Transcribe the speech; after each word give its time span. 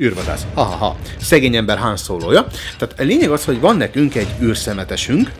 űrvadász. 0.00 0.46
Ha-ha-ha. 0.54 0.96
Szegény 1.20 1.56
ember 1.56 1.78
Han 1.78 1.96
Solo-ja. 1.96 2.46
Tehát 2.78 3.00
a 3.00 3.02
lényeg 3.02 3.30
az, 3.30 3.44
hogy 3.44 3.60
van 3.60 3.76
nekünk 3.76 4.14
egy 4.14 4.28
űrszemetesünk, 4.42 5.30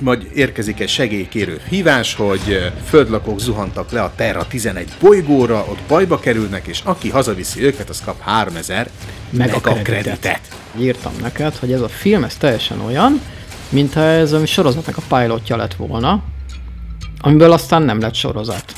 majd 0.00 0.26
érkezik 0.34 0.80
egy 0.80 0.88
segélykérő 0.88 1.60
hívás, 1.68 2.14
hogy 2.14 2.72
földlakók 2.84 3.40
zuhantak 3.40 3.90
le 3.90 4.02
a 4.02 4.12
Terra 4.16 4.46
11 4.46 4.88
bolygóra, 5.00 5.64
ott 5.68 5.80
bajba 5.88 6.18
kerülnek, 6.18 6.66
és 6.66 6.80
aki 6.84 7.08
hazaviszi 7.10 7.64
őket, 7.64 7.88
az 7.88 8.02
kap 8.04 8.20
3000 8.20 8.90
megakreditet. 9.30 10.40
Írtam 10.78 11.12
neked, 11.20 11.56
hogy 11.56 11.72
ez 11.72 11.80
a 11.80 11.88
film, 11.88 12.24
ez 12.24 12.36
teljesen 12.36 12.80
olyan, 12.80 13.20
mintha 13.68 14.00
ez 14.00 14.32
a 14.32 14.46
sorozatnak 14.46 14.96
a 14.96 15.16
pilotja 15.16 15.56
lett 15.56 15.74
volna, 15.74 16.22
amiből 17.20 17.52
aztán 17.52 17.82
nem 17.82 18.00
lett 18.00 18.14
sorozat. 18.14 18.74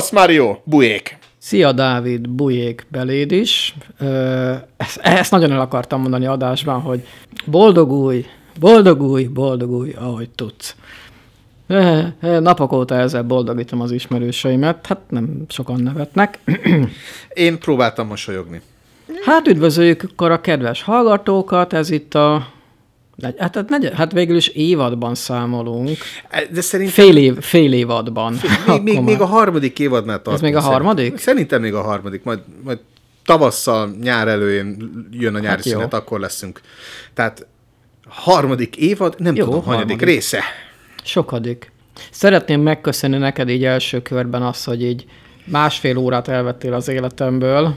Szavasz 0.00 0.26
Mario, 0.26 0.56
bujék! 0.64 1.18
Szia 1.38 1.72
Dávid, 1.72 2.28
bujék 2.28 2.86
beléd 2.88 3.32
is. 3.32 3.74
ezt, 4.76 4.98
ezt 5.02 5.30
nagyon 5.30 5.52
el 5.52 5.60
akartam 5.60 6.00
mondani 6.00 6.26
adásban, 6.26 6.80
hogy 6.80 7.06
boldogulj, 7.46 8.26
boldogulj, 8.60 9.24
boldogulj, 9.24 9.92
ahogy 9.92 10.30
tudsz. 10.30 10.76
Napok 12.20 12.72
óta 12.72 12.94
ezzel 12.94 13.22
boldogítom 13.22 13.80
az 13.80 13.90
ismerőseimet, 13.90 14.86
hát 14.86 15.00
nem 15.08 15.44
sokan 15.48 15.80
nevetnek. 15.80 16.38
Én 17.34 17.58
próbáltam 17.58 18.06
mosolyogni. 18.06 18.60
Hát 19.24 19.48
üdvözöljük 19.48 20.02
akkor 20.02 20.30
a 20.30 20.40
kedves 20.40 20.82
hallgatókat, 20.82 21.72
ez 21.72 21.90
itt 21.90 22.14
a 22.14 22.46
Hát, 23.22 23.54
hát, 23.54 23.68
negy, 23.68 23.90
hát 23.94 24.12
végül 24.12 24.36
is 24.36 24.48
évadban 24.48 25.14
számolunk. 25.14 25.98
De 26.50 26.60
szerintem... 26.60 27.04
Fél, 27.04 27.16
év, 27.16 27.40
fél 27.40 27.72
évadban. 27.72 28.40
Még, 28.66 28.82
még, 28.82 29.00
még 29.00 29.20
a 29.20 29.26
harmadik 29.26 29.78
évadnál 29.78 30.22
tartunk. 30.22 30.36
Ez 30.36 30.40
még 30.40 30.54
a 30.56 30.60
harmadik? 30.60 31.18
Szerintem 31.18 31.60
még 31.60 31.74
a 31.74 31.82
harmadik. 31.82 32.22
Majd, 32.22 32.40
majd 32.64 32.78
tavasszal, 33.24 33.96
nyár 34.02 34.28
előjén 34.28 34.90
jön 35.10 35.34
a 35.34 35.38
nyári 35.38 35.46
hát 35.46 35.62
szünet, 35.62 35.94
akkor 35.94 36.20
leszünk. 36.20 36.60
Tehát 37.14 37.46
harmadik 38.08 38.76
évad, 38.76 39.14
nem 39.18 39.34
jó, 39.34 39.44
tudom, 39.44 39.62
hanyadik 39.62 39.88
harmadik. 39.88 40.14
része. 40.14 40.42
Sokadik. 41.02 41.72
Szeretném 42.10 42.60
megköszönni 42.60 43.18
neked 43.18 43.48
így 43.48 43.64
első 43.64 44.02
körben 44.02 44.42
azt, 44.42 44.64
hogy 44.64 44.82
így 44.82 45.06
másfél 45.44 45.96
órát 45.96 46.28
elvettél 46.28 46.72
az 46.72 46.88
életemből, 46.88 47.76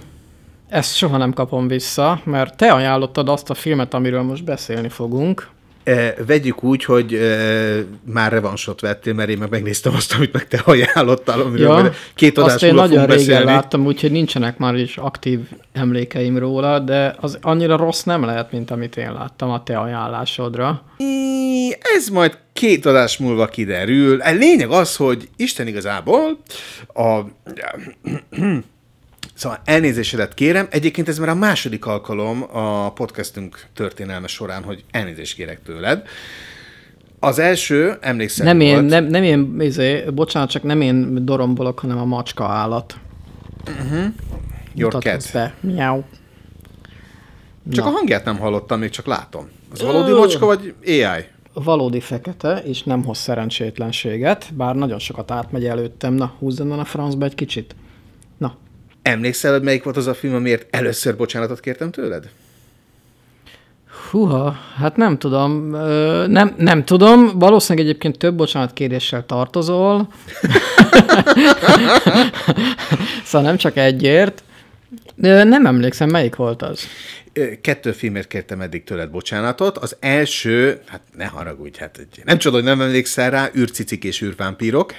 ezt 0.73 0.95
soha 0.95 1.17
nem 1.17 1.33
kapom 1.33 1.67
vissza, 1.67 2.21
mert 2.23 2.57
te 2.57 2.71
ajánlottad 2.71 3.29
azt 3.29 3.49
a 3.49 3.53
filmet, 3.53 3.93
amiről 3.93 4.21
most 4.21 4.43
beszélni 4.43 4.89
fogunk. 4.89 5.47
E, 5.83 6.13
vegyük 6.27 6.63
úgy, 6.63 6.83
hogy 6.83 7.13
e, 7.13 7.37
már 8.03 8.31
revansot 8.31 8.81
vettél, 8.81 9.13
mert 9.13 9.29
én 9.29 9.37
meg 9.37 9.49
megnéztem 9.49 9.93
azt, 9.95 10.13
amit 10.13 10.33
meg 10.33 10.47
te 10.47 10.61
ajánlottál, 10.65 11.41
amiről 11.41 11.83
ja, 11.83 11.91
két 12.15 12.37
adás 12.37 12.53
azt 12.53 12.63
én 12.63 12.73
nagyon 12.73 13.05
régen 13.05 13.17
beszélni. 13.17 13.45
láttam, 13.45 13.85
úgyhogy 13.85 14.11
nincsenek 14.11 14.57
már 14.57 14.75
is 14.75 14.97
aktív 14.97 15.39
emlékeim 15.73 16.37
róla, 16.37 16.79
de 16.79 17.15
az 17.19 17.37
annyira 17.41 17.77
rossz 17.77 18.03
nem 18.03 18.23
lehet, 18.23 18.51
mint 18.51 18.71
amit 18.71 18.97
én 18.97 19.13
láttam 19.13 19.49
a 19.49 19.63
te 19.63 19.77
ajánlásodra. 19.77 20.83
Ez 21.95 22.07
majd 22.07 22.37
két 22.53 22.85
adás 22.85 23.17
múlva 23.17 23.45
kiderül. 23.45 24.21
A 24.21 24.31
lényeg 24.31 24.69
az, 24.69 24.95
hogy 24.95 25.29
Isten 25.35 25.67
igazából 25.67 26.37
a 26.93 27.19
Szóval 29.33 29.59
elnézésedet 29.65 30.33
kérem. 30.33 30.67
Egyébként 30.69 31.07
ez 31.07 31.17
már 31.17 31.29
a 31.29 31.35
második 31.35 31.85
alkalom 31.85 32.45
a 32.51 32.91
podcastünk 32.91 33.65
történelme 33.73 34.27
során, 34.27 34.63
hogy 34.63 34.83
elnézést 34.91 35.35
kérek 35.35 35.63
tőled. 35.63 36.07
Az 37.19 37.39
első, 37.39 37.97
emlékszem 38.01 38.45
nem 38.45 38.59
én, 38.59 38.73
volt... 38.73 38.89
Nem, 38.89 39.05
nem 39.05 39.23
én, 39.23 39.55
izé, 39.59 40.03
bocsánat, 40.13 40.49
csak 40.49 40.63
nem 40.63 40.81
én 40.81 41.25
dorombolok, 41.25 41.79
hanem 41.79 41.97
a 41.97 42.05
macska 42.05 42.45
állat. 42.45 42.95
Uh-huh. 43.67 44.05
Your 44.75 44.93
cat. 44.93 45.29
Be. 45.33 45.53
Miau. 45.59 46.01
Csak 47.71 47.85
Na. 47.85 47.91
a 47.91 47.93
hangját 47.93 48.25
nem 48.25 48.37
hallottam, 48.37 48.79
még 48.79 48.89
csak 48.89 49.05
látom. 49.05 49.49
Az 49.71 49.81
valódi 49.81 50.11
macska, 50.11 50.45
vagy 50.45 50.73
AI? 50.85 51.25
valódi 51.53 51.99
fekete, 51.99 52.61
és 52.65 52.83
nem 52.83 53.03
hoz 53.03 53.17
szerencsétlenséget, 53.17 54.53
bár 54.53 54.75
nagyon 54.75 54.99
sokat 54.99 55.31
átmegy 55.31 55.65
előttem. 55.65 56.13
Na, 56.13 56.33
húzzon 56.39 56.71
a 56.71 56.85
francba 56.85 57.25
egy 57.25 57.35
kicsit. 57.35 57.75
Emlékszel, 59.03 59.51
hogy 59.51 59.61
melyik 59.61 59.83
volt 59.83 59.97
az 59.97 60.07
a 60.07 60.13
film, 60.13 60.33
amiért 60.33 60.75
először 60.75 61.15
bocsánatot 61.15 61.59
kértem 61.59 61.91
tőled? 61.91 62.29
Húha, 64.11 64.55
hát 64.75 64.95
nem 64.95 65.17
tudom. 65.17 65.69
Nem, 66.27 66.53
nem 66.57 66.85
tudom. 66.85 67.39
Valószínűleg 67.39 67.87
egyébként 67.87 68.17
több 68.17 68.35
bocsánatkéréssel 68.35 69.25
tartozol. 69.25 70.07
szóval 73.25 73.47
nem 73.47 73.57
csak 73.57 73.77
egyért. 73.77 74.43
Nem 75.15 75.65
emlékszem, 75.65 76.09
melyik 76.09 76.35
volt 76.35 76.61
az? 76.61 76.87
Kettő 77.61 77.91
filmért 77.91 78.27
kértem 78.27 78.61
eddig 78.61 78.83
tőled 78.83 79.09
bocsánatot. 79.09 79.77
Az 79.77 79.95
első, 79.99 80.81
hát 80.85 81.01
ne 81.17 81.25
haragudj, 81.25 81.79
hát 81.79 82.07
nem 82.23 82.37
csoda, 82.37 82.55
hogy 82.55 82.65
nem 82.65 82.81
emlékszel 82.81 83.29
rá, 83.29 83.49
űrcicik 83.55 84.03
és 84.03 84.21
űrvámpírok. 84.21 84.93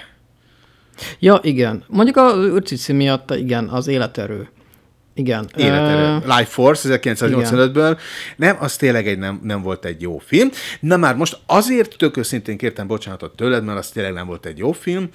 Ja, 1.19 1.39
igen. 1.43 1.85
Mondjuk 1.87 2.17
a 2.17 2.35
űrcici 2.37 2.93
miatt, 2.93 3.35
igen, 3.35 3.69
az 3.69 3.87
életerő. 3.87 4.49
Igen. 5.15 5.49
Életerő. 5.57 6.17
Uh, 6.17 6.23
Life 6.23 6.51
Force 6.51 7.01
1985-ből. 7.03 7.99
Nem, 8.37 8.57
az 8.61 8.77
tényleg 8.77 9.09
egy 9.09 9.19
nem, 9.19 9.41
nem 9.43 9.63
volt 9.63 9.85
egy 9.85 10.01
jó 10.01 10.19
film. 10.19 10.51
Na 10.81 10.97
már 10.97 11.17
most 11.17 11.39
azért 11.47 11.97
tök 11.97 12.17
őszintén 12.17 12.57
kértem 12.57 12.87
bocsánatot 12.87 13.37
tőled, 13.37 13.65
mert 13.65 13.79
az 13.79 13.89
tényleg 13.89 14.13
nem 14.13 14.27
volt 14.27 14.47
egy 14.47 14.59
jó 14.59 14.73
film. 14.73 15.09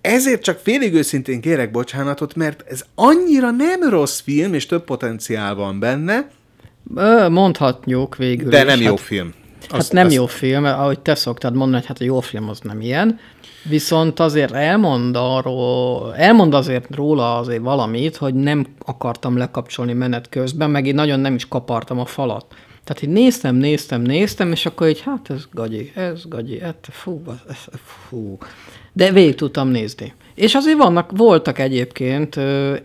Ezért 0.00 0.42
csak 0.42 0.58
félig 0.62 0.94
őszintén 0.94 1.40
kérek 1.40 1.70
bocsánatot, 1.70 2.34
mert 2.34 2.64
ez 2.68 2.84
annyira 2.94 3.50
nem 3.50 3.90
rossz 3.90 4.20
film, 4.20 4.54
és 4.54 4.66
több 4.66 4.84
potenciál 4.84 5.54
van 5.54 5.78
benne. 5.78 6.28
Mondhatjuk 7.28 8.16
végül 8.16 8.50
De 8.50 8.58
is. 8.58 8.64
nem 8.64 8.80
jó 8.80 8.96
hát, 8.96 9.00
film. 9.00 9.34
Hát 9.60 9.80
azt, 9.80 9.92
nem 9.92 10.06
azt... 10.06 10.14
jó 10.14 10.26
film, 10.26 10.64
ahogy 10.64 11.00
te 11.00 11.14
szoktad 11.14 11.54
mondani, 11.54 11.76
hogy 11.76 11.86
hát 11.86 12.00
a 12.00 12.04
jó 12.04 12.20
film 12.20 12.48
az 12.48 12.60
nem 12.60 12.80
ilyen. 12.80 13.18
Viszont 13.62 14.20
azért 14.20 14.52
elmond 14.52 15.16
arról, 15.16 16.14
elmond 16.14 16.54
azért 16.54 16.94
róla 16.94 17.38
azért 17.38 17.62
valamit, 17.62 18.16
hogy 18.16 18.34
nem 18.34 18.66
akartam 18.84 19.36
lekapcsolni 19.36 19.92
menet 19.92 20.28
közben, 20.28 20.70
meg 20.70 20.86
én 20.86 20.94
nagyon 20.94 21.20
nem 21.20 21.34
is 21.34 21.48
kapartam 21.48 21.98
a 21.98 22.04
falat. 22.04 22.46
Tehát 22.84 23.02
így 23.02 23.08
néztem, 23.08 23.54
néztem, 23.54 24.02
néztem, 24.02 24.52
és 24.52 24.66
akkor 24.66 24.88
így, 24.88 25.00
hát 25.00 25.30
ez 25.30 25.48
gagyi, 25.52 25.92
ez 25.94 26.28
gagyi, 26.28 26.60
hát 26.60 26.88
fú, 26.90 27.22
ez, 27.48 27.56
fú. 27.84 28.38
De 28.92 29.12
végig 29.12 29.34
tudtam 29.34 29.68
nézni. 29.68 30.14
És 30.34 30.54
azért 30.54 30.76
vannak, 30.76 31.10
voltak 31.16 31.58
egyébként 31.58 32.36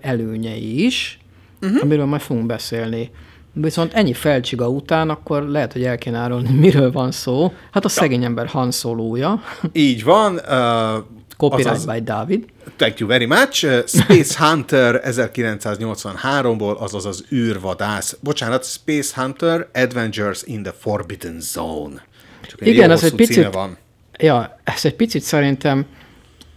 előnyei 0.01 0.85
is, 0.85 1.19
uh-huh. 1.61 1.79
amiről 1.81 2.05
majd 2.05 2.21
fogunk 2.21 2.45
beszélni. 2.45 3.11
Viszont 3.53 3.93
ennyi 3.93 4.13
felcsiga 4.13 4.69
után, 4.69 5.09
akkor 5.09 5.43
lehet, 5.43 5.73
hogy 5.73 5.83
el 5.83 5.97
kéne 5.97 6.17
árulni, 6.17 6.51
miről 6.65 6.91
van 6.91 7.11
szó. 7.11 7.53
Hát 7.71 7.85
a 7.85 7.89
szegény 7.89 8.23
ember 8.23 8.47
Han 8.47 8.71
Solo-ja. 8.71 9.41
Így 9.71 10.03
van. 10.03 10.39
Uh, 10.47 11.03
Copyright 11.37 11.71
azaz, 11.71 11.85
by 11.85 12.01
David. 12.01 12.45
Thank 12.75 12.99
you 12.99 13.09
very 13.09 13.25
much. 13.25 13.83
Space 13.87 14.45
Hunter 14.45 15.01
1983-ból, 15.05 16.77
azaz 16.77 17.05
az 17.05 17.25
űrvadász. 17.31 18.17
Bocsánat, 18.21 18.65
Space 18.65 19.21
Hunter 19.21 19.67
Adventures 19.73 20.43
in 20.43 20.63
the 20.63 20.73
Forbidden 20.79 21.39
Zone. 21.39 22.05
Csak 22.47 22.67
Igen, 22.67 22.91
ez 22.91 23.03
egy 23.03 23.15
picit, 23.15 23.53
van. 23.53 23.77
Ja, 24.17 24.59
ez 24.63 24.85
egy 24.85 24.95
picit 24.95 25.21
szerintem 25.21 25.85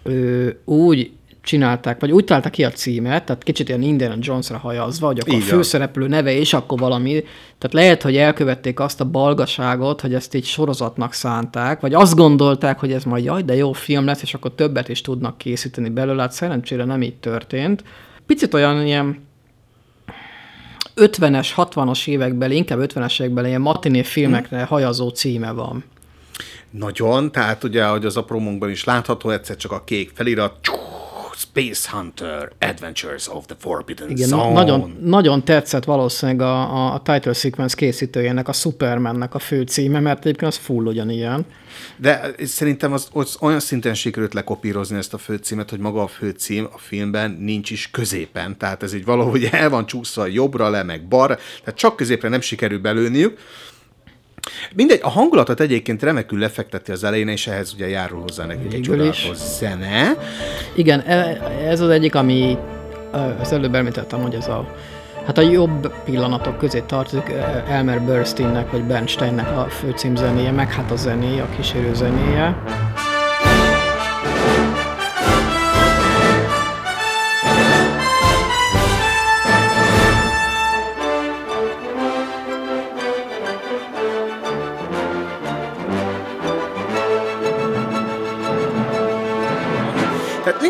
ö, 0.02 0.48
úgy 0.64 1.12
csinálták, 1.46 2.00
vagy 2.00 2.12
úgy 2.12 2.24
találták 2.24 2.52
ki 2.52 2.64
a 2.64 2.70
címet, 2.70 3.24
tehát 3.24 3.42
kicsit 3.42 3.68
ilyen 3.68 3.82
Indiana 3.82 4.14
Jones-ra 4.18 4.58
hajazva, 4.58 5.06
hogy 5.06 5.18
akkor 5.18 5.34
Így 5.34 5.42
a 5.42 5.44
főszereplő 5.44 6.08
neve 6.08 6.32
és 6.32 6.52
akkor 6.52 6.78
valami, 6.78 7.24
tehát 7.58 7.72
lehet, 7.72 8.02
hogy 8.02 8.16
elkövették 8.16 8.80
azt 8.80 9.00
a 9.00 9.04
balgaságot, 9.04 10.00
hogy 10.00 10.14
ezt 10.14 10.34
így 10.34 10.44
sorozatnak 10.44 11.12
szánták, 11.12 11.80
vagy 11.80 11.94
azt 11.94 12.14
gondolták, 12.14 12.78
hogy 12.78 12.92
ez 12.92 13.04
majd 13.04 13.24
jaj, 13.24 13.42
de 13.42 13.54
jó 13.54 13.72
film 13.72 14.04
lesz, 14.04 14.22
és 14.22 14.34
akkor 14.34 14.54
többet 14.54 14.88
is 14.88 15.00
tudnak 15.00 15.38
készíteni 15.38 15.88
belőle, 15.88 16.22
hát 16.22 16.32
szerencsére 16.32 16.84
nem 16.84 17.02
így 17.02 17.16
történt. 17.16 17.84
Picit 18.26 18.54
olyan 18.54 18.86
ilyen 18.86 19.26
50-es, 20.96 21.48
60-as 21.56 22.08
években, 22.08 22.50
inkább 22.50 22.78
50-es 22.82 23.20
években 23.20 23.46
ilyen 23.46 23.60
matiné 23.60 24.02
filmekre 24.02 24.64
hajazó 24.64 25.08
címe 25.08 25.52
van. 25.52 25.84
Nagyon, 26.70 27.32
tehát 27.32 27.64
ugye, 27.64 27.84
ahogy 27.84 28.04
az 28.04 28.16
aprómunkban 28.16 28.70
is 28.70 28.84
látható, 28.84 29.30
egyszer 29.30 29.56
csak 29.56 29.72
a 29.72 29.84
kék 29.84 30.10
felirat, 30.14 30.58
Space 31.56 31.88
Hunter 31.90 32.52
Adventures 32.60 33.28
of 33.28 33.46
the 33.46 33.56
Forbidden 33.58 34.10
Igen, 34.10 34.28
Zone. 34.28 34.52
Nagyon, 34.52 34.96
nagyon 35.00 35.44
tetszett 35.44 35.84
valószínűleg 35.84 36.40
a, 36.40 36.92
a 36.94 37.02
title 37.02 37.32
sequence 37.32 37.76
készítőjének, 37.76 38.48
a 38.48 38.52
Supermannek 38.52 39.34
a 39.34 39.38
fő 39.38 39.62
címe, 39.62 40.00
mert 40.00 40.18
egyébként 40.18 40.52
az 40.52 40.58
full 40.58 40.84
ugyanilyen. 40.84 41.46
De 41.96 42.34
szerintem 42.44 42.92
az, 42.92 43.08
az 43.12 43.36
olyan 43.40 43.60
szinten 43.60 43.94
sikerült 43.94 44.34
lekopírozni 44.34 44.96
ezt 44.96 45.14
a 45.14 45.18
főcímet, 45.18 45.70
hogy 45.70 45.78
maga 45.78 46.02
a 46.02 46.06
főcím 46.06 46.68
a 46.72 46.78
filmben 46.78 47.36
nincs 47.40 47.70
is 47.70 47.90
középen. 47.90 48.58
Tehát 48.58 48.82
ez 48.82 48.94
így 48.94 49.04
valahogy 49.04 49.48
el 49.52 49.70
van 49.70 49.86
csúszva 49.86 50.26
jobbra 50.26 50.70
le, 50.70 50.82
meg 50.82 51.08
balra, 51.08 51.38
tehát 51.64 51.78
csak 51.78 51.96
középre 51.96 52.28
nem 52.28 52.40
sikerül 52.40 52.78
belőniük. 52.78 53.38
Mindegy, 54.74 55.00
a 55.02 55.08
hangulatot 55.08 55.60
egyébként 55.60 56.02
remekül 56.02 56.38
lefekteti 56.38 56.92
az 56.92 57.04
elején, 57.04 57.28
és 57.28 57.46
ehhez 57.46 57.72
ugye 57.74 57.88
járul 57.88 58.20
hozzá 58.20 58.46
nekünk 58.46 58.72
egy 58.72 58.80
csodálatos 58.80 59.36
zene. 59.36 60.16
Igen, 60.74 61.00
e- 61.00 61.40
ez 61.68 61.80
az 61.80 61.88
egyik, 61.88 62.14
ami 62.14 62.58
az 63.40 63.52
előbb 63.52 63.74
említettem, 63.74 64.22
hogy 64.22 64.34
ez 64.34 64.48
a 64.48 64.74
Hát 65.26 65.38
a 65.38 65.40
jobb 65.40 65.92
pillanatok 66.04 66.58
közé 66.58 66.82
tartozik 66.86 67.28
ö, 67.28 67.70
Elmer 67.72 68.02
Bernsteinnek 68.02 68.70
vagy 68.70 68.82
Bernsteinnek 68.82 69.56
a 69.56 69.66
főcímzenéje, 69.68 70.50
meg 70.50 70.72
hát 70.72 70.90
a 70.90 70.96
zenéje, 70.96 71.42
a 71.42 71.48
kísérő 71.56 71.94
zenéje. 71.94 72.62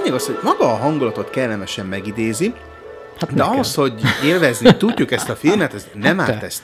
Lényeg 0.07 0.21
az, 0.21 0.27
hogy 0.27 0.39
maga 0.43 0.73
a 0.73 0.77
hangulatot 0.77 1.31
kellemesen 1.31 1.87
megidézi, 1.87 2.53
Hát 3.19 3.35
de 3.35 3.45
az, 3.45 3.75
hogy 3.75 3.93
élvezni 4.25 4.77
tudjuk 4.77 5.11
ezt 5.11 5.29
a 5.29 5.37
filmet, 5.37 5.75
ez 5.75 5.89
nem 5.95 6.19
Hát 6.19 6.31
árt 6.31 6.43
ezt. 6.43 6.63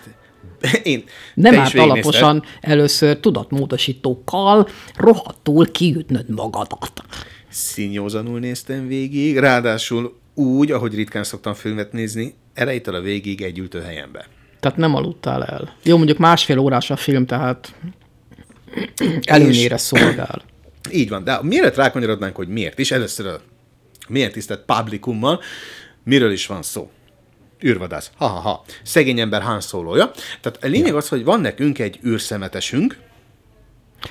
Én, 0.82 1.04
Nem 1.34 1.58
árt 1.58 1.72
végignézted. 1.72 2.12
alaposan 2.14 2.42
először 2.60 3.16
tudatmódosítókkal 3.20 4.68
rohadtul 4.96 5.70
kiütnöd 5.70 6.28
magadat. 6.28 7.02
Színjózanul 7.48 8.38
néztem 8.38 8.86
végig, 8.86 9.38
ráadásul 9.38 10.18
úgy, 10.34 10.70
ahogy 10.70 10.94
ritkán 10.94 11.24
szoktam 11.24 11.54
filmet 11.54 11.92
nézni, 11.92 12.34
elejétől 12.54 12.94
a 12.94 13.00
végig 13.00 13.42
egy 13.42 13.58
ültőhelyembe. 13.58 14.26
Tehát 14.60 14.78
nem 14.78 14.94
aludtál 14.94 15.44
el. 15.44 15.76
Jó, 15.82 15.96
mondjuk 15.96 16.18
másfél 16.18 16.58
órás 16.58 16.90
a 16.90 16.96
film, 16.96 17.26
tehát 17.26 17.74
előnyére 19.22 19.76
szolgál. 19.76 20.42
Így 20.90 21.08
van, 21.08 21.24
de 21.24 21.38
mielőtt 21.42 21.74
rákanyarodnánk, 21.74 22.36
hogy 22.36 22.48
miért 22.48 22.78
is, 22.78 22.90
először 22.90 23.26
a 23.26 23.40
milyen 24.08 24.32
tisztelt 24.32 24.64
publikummal, 24.66 25.40
miről 26.04 26.32
is 26.32 26.46
van 26.46 26.62
szó? 26.62 26.90
űrvadász. 27.64 28.10
Ha-ha-ha. 28.16 28.64
Szegény 28.82 29.20
ember 29.20 29.42
Han 29.42 29.60
szólója. 29.60 30.10
Tehát 30.40 30.64
a 30.64 30.66
lényeg 30.66 30.94
az, 30.94 31.08
hogy 31.08 31.24
van 31.24 31.40
nekünk 31.40 31.78
egy 31.78 31.98
űrszemetesünk, 32.06 32.96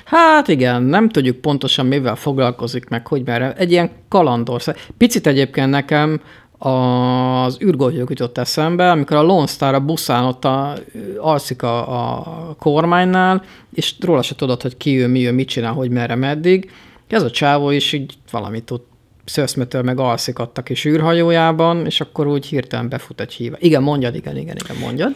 Hát 0.04 0.48
igen, 0.48 0.82
nem 0.82 1.08
tudjuk 1.08 1.40
pontosan 1.40 1.86
mivel 1.86 2.16
foglalkozik 2.16 2.88
meg, 2.88 3.06
hogy 3.06 3.22
merre. 3.24 3.54
Egy 3.54 3.70
ilyen 3.70 3.90
kalandország. 4.08 4.76
Picit 4.98 5.26
egyébként 5.26 5.70
nekem 5.70 6.20
az 6.62 7.58
űrgolyók 7.62 8.10
jutott 8.10 8.38
eszembe, 8.38 8.90
amikor 8.90 9.16
a 9.16 9.22
Lone 9.22 9.46
Star 9.46 9.74
a 9.74 9.80
buszán 9.80 10.24
ott 10.24 10.44
a, 10.44 10.76
alszik 11.18 11.62
a, 11.62 12.08
a 12.18 12.54
kormánynál, 12.58 13.42
és 13.74 13.94
róla 14.00 14.22
se 14.22 14.34
tudod, 14.34 14.62
hogy 14.62 14.76
ki 14.76 15.00
ő, 15.00 15.06
mi 15.06 15.26
ő, 15.26 15.32
mit 15.32 15.48
csinál, 15.48 15.72
hogy 15.72 15.90
merre, 15.90 16.14
meddig. 16.14 16.70
Ez 17.08 17.22
a 17.22 17.30
csávó 17.30 17.70
is 17.70 17.92
így 17.92 18.14
valamit 18.30 18.64
tud 18.64 18.80
szőszmetől 19.24 19.82
meg 19.82 19.98
alszik 19.98 20.38
ott 20.38 20.58
a 20.58 20.62
kis 20.62 20.84
űrhajójában, 20.84 21.86
és 21.86 22.00
akkor 22.00 22.26
úgy 22.26 22.46
hirtelen 22.46 22.88
befut 22.88 23.20
egy 23.20 23.32
híve. 23.32 23.56
Igen, 23.60 23.82
mondjad, 23.82 24.14
igen, 24.14 24.36
igen, 24.36 24.56
igen, 24.64 24.76
mondjad. 24.76 25.14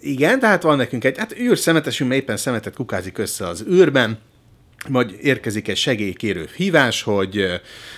Igen, 0.00 0.40
tehát 0.40 0.62
van 0.62 0.76
nekünk 0.76 1.04
egy, 1.04 1.18
hát 1.18 1.38
űrszemetesünk, 1.38 2.10
mert 2.10 2.22
éppen 2.22 2.36
szemetet 2.36 2.74
kukázik 2.74 3.18
össze 3.18 3.46
az 3.46 3.64
űrben, 3.70 4.18
majd 4.88 5.14
érkezik 5.22 5.68
egy 5.68 5.76
segélykérő 5.76 6.48
hívás, 6.56 7.02
hogy, 7.02 7.46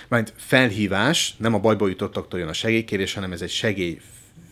majd 0.07 0.33
felhívás, 0.37 1.33
nem 1.37 1.53
a 1.53 1.59
bajba 1.59 1.87
jutottaktól 1.87 2.39
jön 2.39 2.47
a 2.49 2.53
segélykérés, 2.53 3.13
hanem 3.13 3.31
ez 3.31 3.41
egy 3.41 3.49
segély 3.49 3.97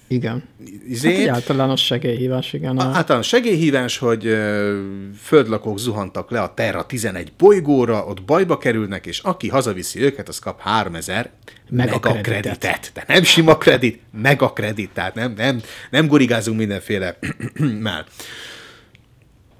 Igen. 0.08 0.44
izé, 0.88 1.10
Hát 1.12 1.20
egy 1.20 1.28
általános 1.28 1.86
segélyhívás, 1.86 2.54
igen. 2.54 2.78
A- 2.78 2.82
A, 2.92 2.96
Általános 2.96 3.28
segélyhívás, 3.28 3.98
hogy 3.98 4.26
ö, 4.26 4.82
földlakók 5.24 5.80
zuhantak 5.80 6.32
le 6.32 6.42
a 6.42 6.54
Terra 6.54 6.86
11 6.86 7.32
bolygóra, 7.38 8.06
ott 8.06 8.24
bajba 8.24 8.58
kerülnek, 8.58 9.06
és 9.06 9.20
aki 9.20 9.48
hazaviszi 9.50 10.02
őket, 10.02 10.28
az 10.28 10.40
kap 10.40 10.60
3000 10.62 11.30
Megakreditet. 11.70 12.14
megakreditet. 12.14 12.92
Tehát 12.94 13.10
nem 13.10 13.24
sima 13.24 13.58
kredit, 13.58 14.00
megakredit, 14.22 14.90
tehát 14.94 15.16
nem, 15.16 15.34
nem, 15.38 15.62
nem 15.90 16.08
gurigázunk 16.08 16.58
mindenféle 16.58 17.18
már. 17.80 18.06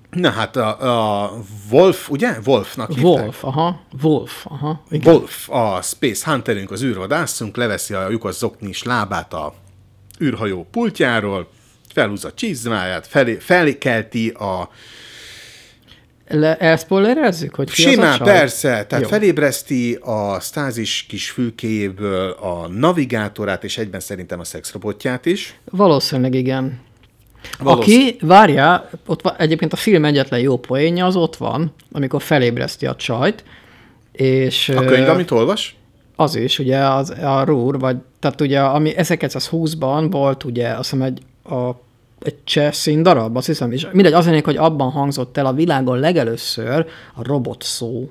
Na 0.10 0.30
hát 0.30 0.56
a, 0.56 1.24
a 1.24 1.32
Wolf, 1.70 2.10
ugye? 2.10 2.38
Wolfnak 2.46 2.90
hívták. 2.90 3.24
Wolf, 3.24 3.44
aha, 3.44 3.82
Wolf, 4.02 4.46
aha. 4.46 4.84
Igen. 4.90 5.14
Wolf, 5.14 5.50
a 5.50 5.82
Space 5.82 6.32
Hunterünk, 6.32 6.72
az 6.72 6.84
űrvadászunk, 6.84 7.58
leveszi 7.58 7.94
a 7.94 8.10
lyukas 8.10 8.36
zoknis 8.36 8.84
lábát 8.84 9.34
a 9.34 9.54
űrhajó 10.22 10.68
pultjáról, 10.72 11.50
felhúzza 11.94 12.28
a 12.28 12.34
csizmáját, 12.34 13.08
felé, 13.08 13.34
felkelti 13.34 14.30
a... 14.30 14.70
Le, 16.28 16.58
elspoilerezzük, 16.58 17.56
hogy 17.56 17.72
ki 17.72 17.82
az 17.82 17.88
a 17.88 17.92
Simán, 17.92 18.20
persze, 18.20 18.86
tehát 18.86 19.04
Jó. 19.04 19.10
felébreszti 19.10 19.94
a 20.02 20.40
stázis 20.40 21.06
kis 21.10 21.30
fülkéjéből 21.30 22.30
a 22.32 22.68
navigátorát, 22.68 23.64
és 23.64 23.78
egyben 23.78 24.00
szerintem 24.00 24.40
a 24.40 24.44
szexrobotját 24.44 25.26
is. 25.26 25.60
Valószínűleg 25.72 26.34
igen. 26.34 26.80
Valósz- 27.60 27.82
Aki, 27.84 28.18
várjál, 28.22 28.90
ott 29.06 29.22
van, 29.22 29.34
egyébként 29.38 29.74
a 29.74 29.76
film 29.76 30.06
egyetlen 30.06 30.40
jó 30.40 30.58
poénja 30.58 31.06
az 31.06 31.16
ott 31.16 31.36
van, 31.36 31.74
amikor 31.92 32.22
felébreszti 32.22 32.86
a 32.86 32.96
csajt, 32.96 33.44
és 34.12 34.70
A 34.70 34.84
könyv, 34.84 35.10
amit 35.10 35.32
olvas? 35.32 35.76
az 36.16 36.36
is, 36.36 36.60
ugye 36.60 36.78
az, 36.78 37.10
a 37.10 37.44
RUR, 37.44 37.80
vagy, 37.80 37.98
tehát 38.20 38.42
ugye, 38.42 38.60
ami 38.60 38.94
1920-ban 38.98 40.08
volt 40.12 40.44
ugye, 40.44 40.68
azt 40.70 40.90
hiszem 40.90 41.02
egy, 41.06 41.22
a, 41.54 41.70
egy 42.22 42.36
cseh 42.44 42.72
színdarab, 42.72 43.38
azt 43.38 43.48
hiszem, 43.48 43.72
és 43.72 43.88
mindegy, 43.92 44.14
az 44.14 44.26
lényeg, 44.26 44.46
hogy 44.46 44.58
abban 44.58 44.92
hangzott 44.92 45.38
el 45.38 45.46
a 45.46 45.54
világon 45.54 46.00
legelőször 46.00 46.86
a 47.16 47.24
robot 47.24 47.64
szó. 47.64 48.10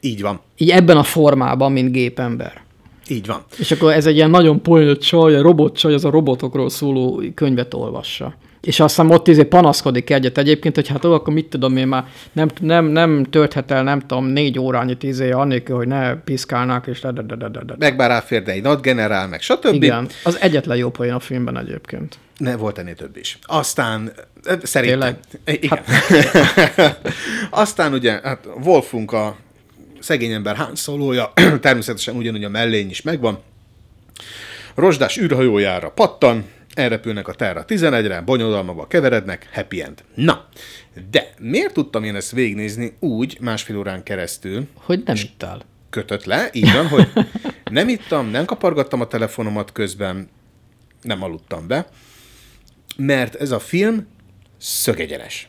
Így 0.00 0.22
van, 0.22 0.40
Így 0.56 0.70
ebben 0.70 0.96
a 0.96 1.02
formában, 1.02 1.72
mint 1.72 1.92
gépember. 1.92 2.62
Így 3.08 3.26
van. 3.26 3.44
És 3.58 3.70
akkor 3.70 3.92
ez 3.92 4.06
egy 4.06 4.16
ilyen 4.16 4.30
nagyon 4.30 4.62
poén 4.62 4.98
csaj, 4.98 5.36
a 5.36 5.42
robot 5.42 5.76
csaj, 5.76 5.94
az 5.94 6.04
a 6.04 6.10
robotokról 6.10 6.70
szóló 6.70 7.22
könyvet 7.34 7.74
olvassa. 7.74 8.34
És 8.60 8.80
aztán 8.80 9.10
ott 9.10 9.28
izé 9.28 9.44
panaszkodik 9.44 10.10
egyet 10.10 10.38
egyébként, 10.38 10.74
hogy 10.74 10.88
hát 10.88 11.04
ó, 11.04 11.12
akkor 11.12 11.34
mit 11.34 11.46
tudom 11.46 11.76
én 11.76 11.88
már 11.88 12.06
nem, 12.32 12.48
nem, 12.60 12.84
nem 12.84 13.24
tölthet 13.24 13.70
el, 13.70 13.82
nem 13.82 14.00
tudom, 14.00 14.24
négy 14.24 14.58
órányit 14.58 15.02
izé, 15.02 15.30
annélkül, 15.30 15.76
hogy 15.76 15.86
ne 15.86 16.14
piszkálnák, 16.14 16.86
és 16.86 17.00
de. 17.00 17.12
Meg 17.78 17.96
bár 17.96 18.08
ráfér, 18.08 18.42
de 18.42 18.52
egy 18.52 18.62
not 18.62 18.80
generál, 18.82 19.28
meg 19.28 19.40
stb. 19.40 19.72
Igen, 19.72 20.08
az 20.24 20.40
egyetlen 20.40 20.76
jó 20.76 20.90
poén 20.90 21.12
a 21.12 21.20
filmben 21.20 21.58
egyébként. 21.58 22.18
Ne, 22.36 22.56
volt 22.56 22.78
ennél 22.78 22.94
több 22.94 23.16
is. 23.16 23.38
Aztán, 23.42 24.12
eh, 24.44 24.56
szerintem. 24.62 25.16
Tényleg? 25.44 25.62
Igen. 25.62 25.82
Aztán 27.50 27.92
ugye, 27.92 28.20
hát 28.22 28.48
Wolfunk 28.64 29.12
a 29.12 29.36
szegény 30.04 30.32
ember 30.32 30.56
Han 30.56 30.74
szólója, 30.74 31.32
természetesen 31.60 32.16
ugyanúgy 32.16 32.44
a 32.44 32.48
mellény 32.48 32.90
is 32.90 33.02
megvan. 33.02 33.38
Rozsdás 34.74 35.16
űrhajójára 35.18 35.90
pattan, 35.90 36.44
elrepülnek 36.74 37.28
a 37.28 37.34
Terra 37.34 37.64
11-re, 37.68 38.20
bonyodalmaba 38.20 38.86
keverednek, 38.86 39.48
happy 39.52 39.82
end. 39.82 40.04
Na, 40.14 40.48
de 41.10 41.34
miért 41.38 41.72
tudtam 41.74 42.04
én 42.04 42.14
ezt 42.14 42.30
végignézni 42.30 42.96
úgy 43.00 43.36
másfél 43.40 43.78
órán 43.78 44.02
keresztül, 44.02 44.68
Hogy 44.74 45.02
nem 45.04 45.16
ittál. 45.16 45.60
kötött 45.90 46.24
le, 46.24 46.48
így 46.52 46.72
van, 46.72 46.88
hogy 46.88 47.08
nem 47.70 47.88
ittam, 47.88 48.30
nem 48.30 48.44
kapargattam 48.44 49.00
a 49.00 49.06
telefonomat 49.06 49.72
közben, 49.72 50.28
nem 51.02 51.22
aludtam 51.22 51.66
be, 51.66 51.86
mert 52.96 53.34
ez 53.34 53.50
a 53.50 53.58
film 53.58 54.06
szögegyenes. 54.58 55.48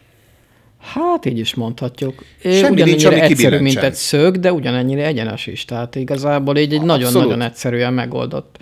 Hát 0.94 1.26
így 1.26 1.38
is 1.40 1.54
mondhatjuk. 1.56 2.24
Semmi 2.42 2.56
Semmi 2.56 2.82
nincs, 2.82 2.96
ugyanennyire 3.06 3.24
ami 3.26 3.34
egyszerű, 3.34 3.60
mint 3.60 3.78
egy 3.84 3.94
szög, 3.94 4.40
de 4.40 4.54
ugyanennyire 4.54 5.06
egyenes 5.06 5.48
is. 5.48 5.66
Tehát 5.66 5.96
igazából 5.96 6.58
így 6.58 6.74
egy 6.74 6.82
nagyon-nagyon 6.82 7.42
egyszerűen 7.42 7.94
megoldott. 7.94 8.58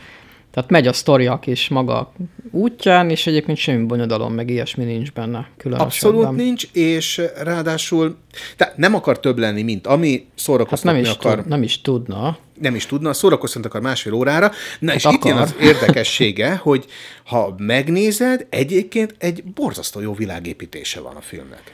Tehát 0.52 0.70
megy 0.70 0.88
a 0.88 0.94
sztori 0.94 1.26
a 1.28 1.40
kis 1.40 1.68
maga 1.68 2.12
útján, 2.52 3.10
és 3.10 3.28
egyébként 3.28 3.58
semmi 3.58 3.86
bonyodalom, 3.86 4.34
meg 4.34 4.50
ilyesmi 4.50 4.84
nincs 4.84 5.12
benne 5.12 5.50
különösebben. 5.58 5.80
Abszolút 6.12 6.36
nincs, 6.36 6.68
és 6.74 7.22
ráadásul 7.44 8.18
tehát 8.58 8.78
nem 8.78 8.96
akar 8.96 9.20
több 9.20 9.38
lenni, 9.38 9.62
mint 9.62 9.88
ami 9.88 10.10
Hát 10.12 10.20
nem 10.20 10.32
szórakoztatni 10.36 11.00
is, 11.00 11.10
akar. 11.10 11.36
tud, 11.38 11.48
nem 11.48 11.64
is 11.64 11.82
tudna. 11.82 12.38
nem 12.62 12.76
is 12.76 12.86
tudna, 12.86 13.14
szórakoztatni 13.14 13.68
akar 13.68 13.82
másfél 13.82 14.14
órára. 14.14 14.52
Na 14.80 14.94
és 14.94 15.04
Hát 15.04 15.14
itt 15.14 15.26
jön 15.26 15.38
akar. 15.38 15.48
az 15.48 15.56
érdekessége, 15.70 16.56
hogy 16.56 16.86
ha 17.26 17.56
megnézed, 17.58 18.46
egyébként 18.50 19.16
egy 19.18 19.44
borzasztó 19.44 20.00
jó 20.02 20.14
világépítése 20.14 21.00
van 21.02 21.16
a 21.16 21.22
filmnek. 21.22 21.74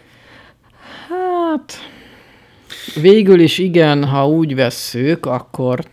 Hát 1.49 1.73
végül 3.01 3.39
is 3.39 3.57
igen, 3.57 4.05
ha 4.05 4.27
úgy 4.27 4.55
vesszük, 4.55 5.25
akkor 5.25 5.85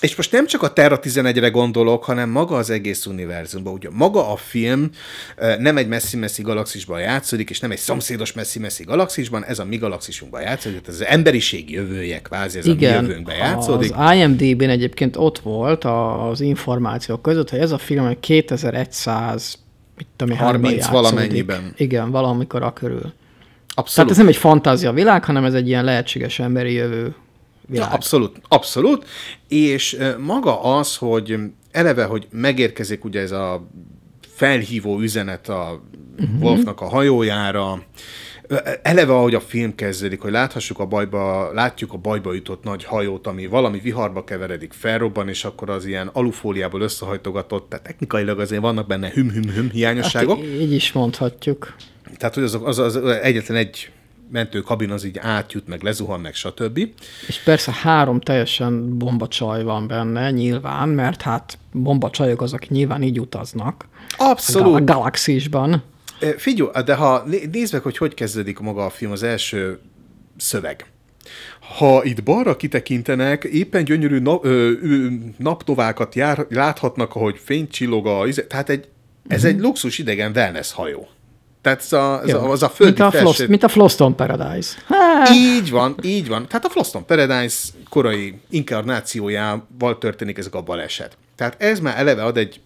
És 0.00 0.16
most 0.16 0.32
nem 0.32 0.46
csak 0.46 0.62
a 0.62 0.72
Terra 0.72 0.98
11-re 1.02 1.48
gondolok, 1.48 2.04
hanem 2.04 2.30
maga 2.30 2.56
az 2.56 2.70
egész 2.70 3.06
univerzumban. 3.06 3.72
Ugye 3.72 3.88
maga 3.92 4.32
a 4.32 4.36
film 4.36 4.90
eh, 5.36 5.56
nem 5.58 5.76
egy 5.76 5.88
messzi-messzi 5.88 6.42
galaxisban 6.42 7.00
játszódik, 7.00 7.50
és 7.50 7.60
nem 7.60 7.70
egy 7.70 7.78
szomszédos 7.78 8.32
messzi-messzi 8.32 8.84
galaxisban, 8.84 9.44
ez 9.44 9.58
a 9.58 9.64
mi 9.64 9.76
galaxisunkban 9.76 10.40
játszódik, 10.40 10.80
tehát 10.80 11.00
az 11.00 11.06
emberiség 11.06 11.70
jövője, 11.70 12.22
kvázi 12.22 12.58
ez 12.58 12.66
a 12.66 12.68
mi 12.68 12.74
igen, 12.74 13.02
jövőnkben 13.02 13.36
játszódik. 13.36 13.92
az 13.96 14.14
IMDb-n 14.14 14.68
egyébként 14.68 15.16
ott 15.16 15.38
volt 15.38 15.84
az 15.84 16.40
információk 16.40 17.22
között, 17.22 17.50
hogy 17.50 17.58
ez 17.58 17.70
a 17.70 17.78
film 17.78 18.06
egy 18.06 18.20
2100 18.20 19.58
mit 19.96 20.06
tudom, 20.16 20.34
én, 20.34 20.40
30 20.40 20.62
hányban 20.62 20.72
játszódik. 20.72 21.10
valamennyiben. 21.10 21.72
Igen, 21.76 22.10
valamikor 22.10 22.62
a 22.62 22.72
körül. 22.72 23.12
Tehát 23.74 23.88
Abszolút. 23.88 24.10
ez 24.10 24.16
nem 24.16 24.28
egy 24.28 24.36
fantázia 24.36 24.92
világ, 24.92 25.24
hanem 25.24 25.44
ez 25.44 25.54
egy 25.54 25.68
ilyen 25.68 25.84
lehetséges 25.84 26.38
emberi 26.38 26.72
jövő 26.72 27.14
világ. 27.66 27.88
Ja, 27.88 27.94
abszolút, 27.94 28.40
abszolút. 28.48 29.06
És 29.48 29.98
maga 30.18 30.62
az, 30.62 30.96
hogy 30.96 31.38
eleve, 31.70 32.04
hogy 32.04 32.26
megérkezik 32.30 33.04
ugye 33.04 33.20
ez 33.20 33.30
a 33.32 33.68
felhívó 34.34 34.98
üzenet 34.98 35.48
a 35.48 35.82
uh-huh. 36.18 36.42
Wolfnak 36.42 36.80
a 36.80 36.88
hajójára, 36.88 37.82
eleve, 38.82 39.14
ahogy 39.14 39.34
a 39.34 39.40
film 39.40 39.74
kezdődik, 39.74 40.20
hogy 40.20 40.30
láthassuk 40.32 40.78
a 40.78 40.86
bajba, 40.86 41.52
látjuk 41.52 41.92
a 41.92 41.96
bajba 41.96 42.32
jutott 42.32 42.64
nagy 42.64 42.84
hajót, 42.84 43.26
ami 43.26 43.46
valami 43.46 43.78
viharba 43.78 44.24
keveredik, 44.24 44.72
felrobban, 44.72 45.28
és 45.28 45.44
akkor 45.44 45.70
az 45.70 45.86
ilyen 45.86 46.10
alufóliából 46.12 46.80
összehajtogatott, 46.80 47.68
tehát 47.68 47.84
technikailag 47.84 48.40
azért 48.40 48.60
vannak 48.60 48.86
benne 48.86 49.10
hüm-hüm-hüm 49.10 49.70
hiányosságok. 49.70 50.36
Hát, 50.36 50.46
így 50.46 50.72
is 50.72 50.92
mondhatjuk. 50.92 51.74
Tehát, 52.16 52.34
hogy 52.34 52.42
az, 52.42 52.58
az, 52.62 52.78
az 52.78 52.96
egyetlen 53.06 53.56
egy 53.56 53.90
mentő 54.30 54.60
kabin 54.60 54.90
az 54.90 55.04
így 55.04 55.18
átjut, 55.18 55.66
meg 55.66 55.82
lezuhan, 55.82 56.20
meg 56.20 56.34
stb. 56.34 56.88
És 57.26 57.42
persze 57.44 57.72
három 57.72 58.20
teljesen 58.20 58.98
bombacsaj 58.98 59.62
van 59.62 59.86
benne, 59.86 60.30
nyilván, 60.30 60.88
mert 60.88 61.22
hát 61.22 61.58
bombacsajok 61.72 62.42
azok 62.42 62.68
nyilván 62.68 63.02
így 63.02 63.20
utaznak. 63.20 63.88
Abszolút. 64.16 64.80
A 64.80 64.84
galaxisban. 64.84 65.82
Figyelj, 66.36 66.70
de 66.84 66.94
ha 66.94 67.24
nézd 67.50 67.72
meg, 67.72 67.82
hogy 67.82 67.96
hogy 67.96 68.14
kezdődik 68.14 68.58
maga 68.58 68.84
a 68.84 68.90
film, 68.90 69.12
az 69.12 69.22
első 69.22 69.78
szöveg. 70.36 70.86
Ha 71.76 72.04
itt 72.04 72.22
balra 72.22 72.56
kitekintenek, 72.56 73.44
éppen 73.44 73.84
gyönyörű 73.84 74.18
nap, 74.18 74.44
ö, 74.44 74.70
ö, 74.82 75.06
naptovákat 75.36 76.14
jár, 76.14 76.46
láthatnak, 76.48 77.14
ahogy 77.14 77.40
fény 77.44 77.68
csillog 77.68 78.06
a... 78.06 78.26
Tehát 78.48 78.68
egy, 78.68 78.88
ez 79.28 79.36
uh-huh. 79.36 79.56
egy 79.56 79.60
luxus 79.60 79.98
idegen 79.98 80.32
wellness 80.34 80.72
hajó. 80.72 81.08
Tehát 81.64 81.80
ez 81.80 81.92
a, 81.92 82.22
ez 82.22 82.34
a, 82.34 82.50
az 82.50 82.62
a 82.62 82.68
földi 82.68 83.02
mint 83.02 83.14
a, 83.14 83.18
Floss, 83.18 83.46
mint 83.46 83.62
a 83.62 83.68
Floston 83.68 84.16
Paradise. 84.16 84.74
Há. 84.88 85.32
Így 85.32 85.70
van, 85.70 85.96
így 86.02 86.28
van. 86.28 86.46
Tehát 86.46 86.64
a 86.64 86.68
Floston 86.68 87.06
Paradise 87.06 87.68
korai 87.88 88.34
inkarnációjával 88.50 89.98
történik 89.98 90.38
ez 90.38 90.48
a 90.50 90.60
baleset. 90.60 91.16
Tehát 91.36 91.62
ez 91.62 91.80
már 91.80 91.98
eleve 91.98 92.24
ad 92.24 92.36
egy 92.36 92.60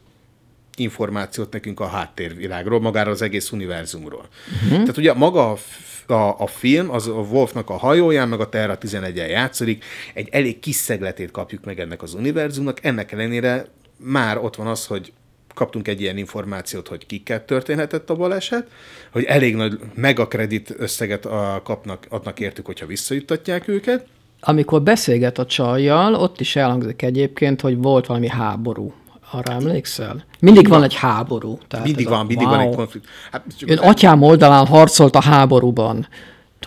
információt 0.76 1.52
nekünk 1.52 1.80
a 1.80 1.86
háttérvilágról, 1.86 2.80
magáról 2.80 3.12
az 3.12 3.22
egész 3.22 3.50
univerzumról. 3.50 4.28
Uh-huh. 4.54 4.70
Tehát 4.70 4.96
ugye 4.96 5.12
maga 5.12 5.50
a, 5.50 6.12
a, 6.12 6.40
a 6.40 6.46
film, 6.46 6.90
az 6.90 7.06
a 7.06 7.12
Wolfnak 7.12 7.70
a 7.70 7.76
hajóján, 7.76 8.28
meg 8.28 8.40
a 8.40 8.48
Terra 8.48 8.78
11-en 8.80 9.28
játszik, 9.28 9.84
egy 10.14 10.28
elég 10.30 10.58
kis 10.58 10.76
szegletét 10.76 11.30
kapjuk 11.30 11.64
meg 11.64 11.80
ennek 11.80 12.02
az 12.02 12.14
univerzumnak, 12.14 12.84
ennek 12.84 13.12
ellenére 13.12 13.66
már 13.96 14.38
ott 14.38 14.56
van 14.56 14.66
az, 14.66 14.86
hogy 14.86 15.12
kaptunk 15.58 15.88
egy 15.88 16.00
ilyen 16.00 16.16
információt, 16.16 16.88
hogy 16.88 17.06
kikkel 17.06 17.44
történhetett 17.44 18.10
a 18.10 18.14
baleset, 18.14 18.66
hogy 19.12 19.24
elég 19.24 19.56
nagy 19.56 19.78
megakredit 19.94 20.74
összeget 20.76 21.26
a, 21.26 21.60
kapnak, 21.64 22.06
adnak 22.08 22.40
értük, 22.40 22.66
hogyha 22.66 22.86
visszajuttatják 22.86 23.68
őket. 23.68 24.06
Amikor 24.40 24.82
beszélget 24.82 25.38
a 25.38 25.46
csajjal, 25.46 26.14
ott 26.14 26.40
is 26.40 26.56
elhangzik 26.56 27.02
egyébként, 27.02 27.60
hogy 27.60 27.76
volt 27.76 28.06
valami 28.06 28.28
háború. 28.28 28.92
Arra 29.30 29.52
emlékszel? 29.52 30.24
Mindig 30.40 30.68
van 30.68 30.82
egy 30.82 30.94
háború. 30.94 31.58
Tehát 31.68 31.86
mindig 31.86 32.08
van, 32.08 32.20
a, 32.20 32.22
mindig 32.22 32.46
wow. 32.46 32.56
van 32.56 32.66
egy 32.66 32.74
konfliktus. 32.74 33.10
Hát, 33.30 33.44
Ön 33.66 33.78
atyám 33.78 34.22
oldalán 34.22 34.66
harcolt 34.66 35.14
a 35.14 35.22
háborúban 35.22 36.08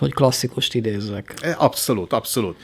hogy 0.02 0.14
klasszikust 0.14 0.74
idézzek. 0.74 1.34
E, 1.40 1.54
abszolút, 1.58 2.12
abszolút. 2.12 2.56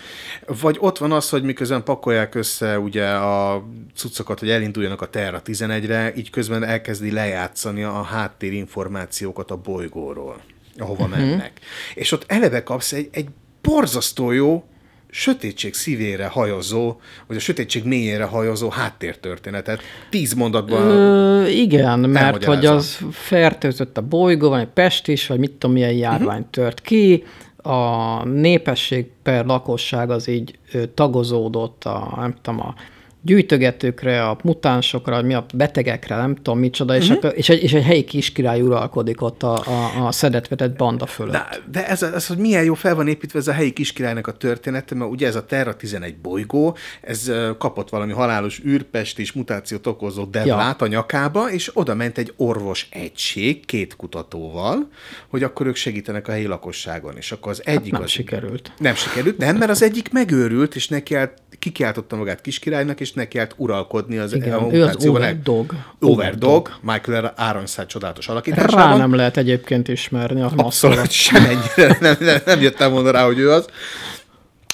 Vagy 0.61 0.77
ott 0.81 0.99
van 0.99 1.13
az, 1.13 1.29
hogy 1.29 1.43
miközben 1.43 1.85
pakolják 1.85 2.35
össze 2.35 2.79
ugye 2.79 3.09
a 3.09 3.65
cuccokat, 3.95 4.39
hogy 4.39 4.51
elinduljanak 4.51 5.01
a 5.01 5.07
Terra 5.07 5.43
11-re, 5.45 6.13
így 6.17 6.31
közben 6.31 6.65
elkezdi 6.65 7.11
lejátszani 7.11 7.83
a 7.83 8.03
háttérinformációkat 8.03 9.51
a 9.51 9.57
bolygóról, 9.57 10.41
ahova 10.79 11.05
uh-huh. 11.05 11.19
mennek. 11.19 11.61
És 11.95 12.13
ott 12.13 12.25
eleve 12.27 12.63
kapsz 12.63 12.93
egy, 12.93 13.09
egy 13.13 13.29
borzasztó 13.63 14.31
jó 14.31 14.65
sötétség 15.11 15.75
szívére 15.75 16.27
hajozó, 16.27 16.97
vagy 17.27 17.37
a 17.37 17.41
sötétség 17.41 17.85
mélyére 17.85 18.25
hajozó 18.25 18.69
háttértörténetet. 18.69 19.81
Tíz 20.11 20.33
mondatban 20.33 20.81
Ö, 20.81 21.47
Igen, 21.47 21.99
mert 21.99 22.45
hogy 22.45 22.67
az 22.67 22.99
fertőzött 23.11 23.97
a 23.97 24.03
bolygó, 24.03 24.49
van 24.49 24.61
egy 24.61 24.69
pest 24.69 25.09
is, 25.09 25.27
vagy 25.27 25.39
mit 25.39 25.53
tudom, 25.53 25.73
milyen 25.73 25.93
járvány 25.93 26.39
uh-huh. 26.39 26.51
tört 26.51 26.81
ki, 26.81 27.25
a 27.63 28.25
népesség 28.25 29.07
per 29.23 29.47
lakosság 29.47 30.11
az 30.11 30.29
így 30.29 30.59
tagozódott 30.95 31.85
a, 31.85 32.15
nem 32.17 32.35
tudom, 32.43 32.61
a 32.61 32.75
gyűjtögetőkre, 33.23 34.27
a 34.27 34.39
mutánsokra, 34.43 35.23
mi 35.23 35.35
a 35.35 35.47
betegekre, 35.55 36.17
nem 36.17 36.35
tudom 36.35 36.59
micsoda, 36.59 36.93
uh-huh. 36.93 37.09
és, 37.09 37.15
mhm. 37.15 37.27
akkor, 37.27 37.39
és, 37.39 37.49
egy, 37.49 37.63
és 37.63 37.73
egy 37.73 37.85
helyi 37.85 38.05
kiskirály 38.05 38.61
uralkodik 38.61 39.23
ott 39.23 39.43
a, 39.43 39.55
a, 39.55 40.07
a 40.07 40.13
szedetvetett 40.13 40.77
banda 40.77 41.07
fölött. 41.07 41.33
De, 41.33 41.49
de 41.71 41.87
ez, 41.87 42.03
ez, 42.03 42.27
hogy 42.27 42.39
milyen 42.39 42.65
jó 42.65 42.75
fel 42.75 42.95
van 42.95 43.09
építve 43.09 43.39
ez 43.39 43.49
a 43.49 43.53
helyi 43.53 43.73
kiskirálynak 43.73 44.27
a 44.27 44.33
története, 44.33 44.95
mert 44.95 45.11
ugye 45.11 45.27
ez 45.27 45.35
a 45.35 45.45
Terra 45.45 45.77
11 45.77 46.17
bolygó, 46.17 46.77
ez 47.01 47.33
kapott 47.59 47.89
valami 47.89 48.13
halálos 48.13 48.63
űrpest 48.65 49.19
és 49.19 49.33
mutációt 49.33 49.87
okozó 49.87 50.25
devlát 50.25 50.81
ja. 50.81 50.87
a 50.87 50.89
nyakába, 50.89 51.51
és 51.51 51.71
oda 51.75 51.95
ment 51.95 52.19
egy 52.19 52.33
orvos 52.37 52.89
egység 52.91 53.67
két 53.67 53.97
kutatóval, 53.97 54.89
hogy 55.29 55.43
akkor 55.43 55.67
ők 55.67 55.77
segítenek 55.77 56.29
a 56.29 56.33
helyi 56.33 56.47
lakosságon. 56.47 57.17
És 57.17 57.33
akkor 57.33 57.53
az 57.53 57.63
egyik... 57.65 57.83
Hát 57.83 57.93
nem 57.93 58.03
az, 58.03 58.11
sikerült. 58.11 58.73
Nem 58.79 58.95
sikerült, 58.95 59.39
nem, 59.39 59.57
mert 59.57 59.71
az 59.71 59.83
egyik 59.83 60.13
megőrült, 60.13 60.75
és 60.75 60.89
neki 60.89 61.17
kikiáltotta 61.59 62.17
magát 62.17 62.41
kiskirálynak, 62.41 63.01
és 63.01 63.08
neki 63.13 63.39
állt 63.39 63.55
uralkodni 63.57 64.17
az 64.17 64.35
Igen, 64.35 64.75
ő 64.75 64.83
az 64.83 65.07
Overdog. 65.07 65.75
Overdog, 66.01 66.71
Michael 66.81 67.35
Aronszát 67.37 67.89
csodálatos 67.89 68.29
alakításában. 68.29 68.89
Rá 68.89 68.97
nem 68.97 69.15
lehet 69.15 69.37
egyébként 69.37 69.89
ismerni 69.89 70.41
a 70.41 70.53
Abszolút 70.57 71.11
semennyire, 71.27 71.97
nem, 72.01 72.17
nem, 72.21 72.41
nem 72.45 72.61
jöttem 72.61 72.93
volna 72.93 73.11
rá, 73.11 73.25
hogy 73.25 73.39
ő 73.39 73.51
az. 73.51 73.67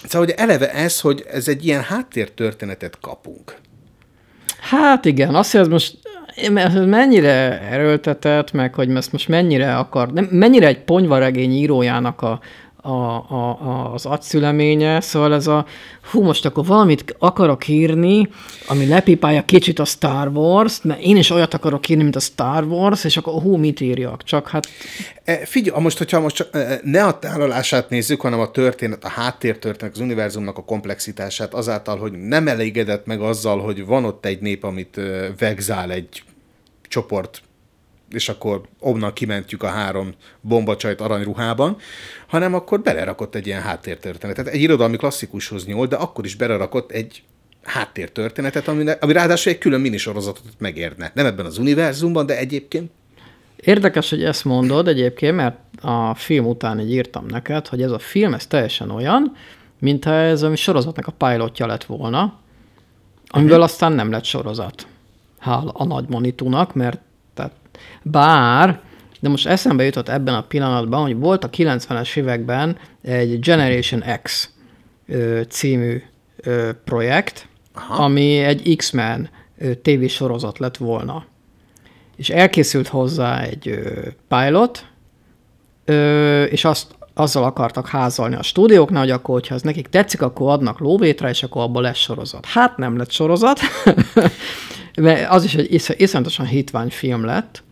Szóval 0.09 0.27
hogy 0.27 0.35
eleve 0.39 0.73
ez, 0.73 1.01
hogy 1.01 1.25
ez 1.31 1.49
egy 1.49 1.67
ilyen 1.67 1.83
háttértörténetet 1.83 2.99
kapunk. 3.01 3.55
Hát 4.61 5.05
igen, 5.05 5.35
azt, 5.35 5.53
hogy 5.53 5.61
ez 5.61 5.69
most 5.69 5.99
mennyire 6.87 7.61
erőltetett, 7.61 8.53
meg 8.53 8.75
hogy 8.75 8.91
ezt 8.91 9.13
most 9.13 9.29
mennyire 9.29 9.77
akar, 9.77 10.13
nem, 10.13 10.25
mennyire 10.31 10.67
egy 10.67 10.79
ponyvaregény 10.79 11.53
írójának 11.53 12.23
a, 12.23 12.41
a, 12.85 13.15
a, 13.35 13.93
az 13.93 14.07
agyszüleménye, 14.07 15.01
szóval 15.01 15.35
ez 15.35 15.47
a, 15.47 15.67
hú, 16.11 16.23
most 16.23 16.45
akkor 16.45 16.65
valamit 16.67 17.17
akarok 17.19 17.69
írni, 17.69 18.29
ami 18.67 18.87
lepipálja 18.87 19.45
kicsit 19.45 19.79
a 19.79 19.85
Star 19.85 20.29
wars 20.29 20.83
mert 20.83 21.01
én 21.01 21.17
is 21.17 21.31
olyat 21.31 21.55
akarok 21.55 21.89
írni, 21.89 22.03
mint 22.03 22.17
a 22.17 22.21
Star 22.21 22.65
Wars, 22.65 23.05
és 23.05 23.17
akkor 23.17 23.43
hú, 23.43 23.57
mit 23.57 23.81
írjak, 23.81 24.23
csak 24.23 24.49
hát... 24.49 24.67
E, 25.25 25.47
figyelj, 25.47 25.83
most, 25.83 25.99
hogyha 25.99 26.21
most 26.21 26.37
csak 26.37 26.49
e, 26.53 26.81
ne 26.83 27.05
a 27.05 27.19
tálalását 27.19 27.89
nézzük, 27.89 28.21
hanem 28.21 28.41
a 28.41 28.51
történet, 28.51 29.05
a 29.05 29.09
háttértörténet, 29.09 29.95
az 29.95 30.01
univerzumnak 30.01 30.59
a 30.59 30.65
komplexitását 30.65 31.55
azáltal, 31.55 31.99
hogy 31.99 32.13
nem 32.13 32.49
elégedett 32.49 33.07
meg 33.07 33.21
azzal, 33.21 33.61
hogy 33.61 33.87
van 33.87 34.05
ott 34.05 34.27
egy 34.27 34.41
nép, 34.41 34.65
amit 34.65 34.99
e, 34.99 35.33
vegzál 35.39 35.91
egy 35.91 36.23
csoport 36.89 37.43
és 38.15 38.29
akkor 38.29 38.61
onnan 38.81 39.13
kimentjük 39.13 39.63
a 39.63 39.69
három 39.69 40.15
bombacsajt 40.41 41.01
aranyruhában, 41.01 41.77
hanem 42.27 42.55
akkor 42.55 42.81
belerakott 42.81 43.35
egy 43.35 43.47
ilyen 43.47 43.63
háttértörténetet. 43.63 44.47
Egy 44.47 44.61
irodalmi 44.61 44.97
klasszikushoz 44.97 45.67
nyúl, 45.67 45.87
de 45.87 45.97
akkor 45.97 46.25
is 46.25 46.35
belerakott 46.35 46.91
egy 46.91 47.23
háttértörténetet, 47.63 48.69
ami, 48.69 48.85
ami 49.01 49.13
ráadásul 49.13 49.53
egy 49.53 49.59
külön 49.59 49.81
minisorozatot 49.81 50.45
megérne. 50.59 51.11
Nem 51.15 51.27
ebben 51.27 51.47
az 51.47 51.59
univerzumban, 51.59 52.27
de 52.27 52.39
egyébként 52.39 52.91
Érdekes, 53.65 54.11
hogy 54.11 54.25
ezt 54.25 54.45
mondod 54.45 54.89
egyébként, 54.89 55.37
mert 55.37 55.57
a 55.81 56.15
film 56.15 56.47
után 56.47 56.81
így 56.81 56.93
írtam 56.93 57.27
neked, 57.27 57.67
hogy 57.67 57.83
ez 57.83 57.91
a 57.91 57.99
film, 57.99 58.35
ez 58.35 58.47
teljesen 58.47 58.91
olyan, 58.91 59.33
mintha 59.79 60.13
ez 60.13 60.43
a 60.43 60.57
sorozatnak 60.57 61.07
a 61.07 61.27
pilotja 61.27 61.67
lett 61.67 61.85
volna, 61.85 62.39
amiből 63.27 63.53
uh-huh. 63.53 63.71
aztán 63.71 63.93
nem 63.93 64.11
lett 64.11 64.25
sorozat. 64.25 64.87
Hál 65.39 65.71
a 65.73 65.85
nagy 65.85 66.09
monitúnak, 66.09 66.75
mert 66.75 67.01
bár, 68.03 68.81
de 69.21 69.29
most 69.29 69.47
eszembe 69.47 69.85
jutott 69.85 70.09
ebben 70.09 70.35
a 70.35 70.43
pillanatban, 70.43 71.03
hogy 71.03 71.17
volt 71.17 71.45
a 71.45 71.51
90-es 71.51 72.17
években 72.17 72.77
egy 73.03 73.39
Generation 73.41 74.03
X 74.23 74.51
ö, 75.07 75.41
című 75.49 76.03
ö, 76.37 76.71
projekt, 76.85 77.49
Aha. 77.75 78.05
ami 78.05 78.39
egy 78.39 78.77
X-Men 78.77 79.29
tévésorozat 79.83 80.59
lett 80.59 80.77
volna. 80.77 81.25
És 82.17 82.31
elkészült 82.31 82.89
hozzá 82.89 83.43
egy 83.43 83.69
ö, 83.69 84.09
pilot, 84.29 84.87
ö, 85.85 86.43
és 86.43 86.65
azt 86.65 86.95
azzal 87.15 87.45
akartak 87.45 87.89
házalni 87.89 88.35
a 88.35 88.43
stúdióknál, 88.43 89.01
hogy 89.01 89.11
akkor, 89.11 89.35
hogyha 89.35 89.55
ez 89.55 89.63
nekik 89.63 89.89
tetszik, 89.89 90.23
akkor 90.23 90.51
adnak 90.51 90.79
lóvétre, 90.79 91.29
és 91.29 91.43
akkor 91.43 91.63
abból 91.63 91.83
lesz 91.83 91.99
sorozat. 91.99 92.47
Hát 92.47 92.77
nem 92.77 92.97
lett 92.97 93.11
sorozat, 93.11 93.61
mert 95.01 95.31
az 95.31 95.45
is 95.45 95.55
egy 95.55 95.73
isz, 95.73 95.91
iszonyatosan 95.97 96.47
hitvány 96.47 96.91
film 96.91 97.25
lett, 97.25 97.63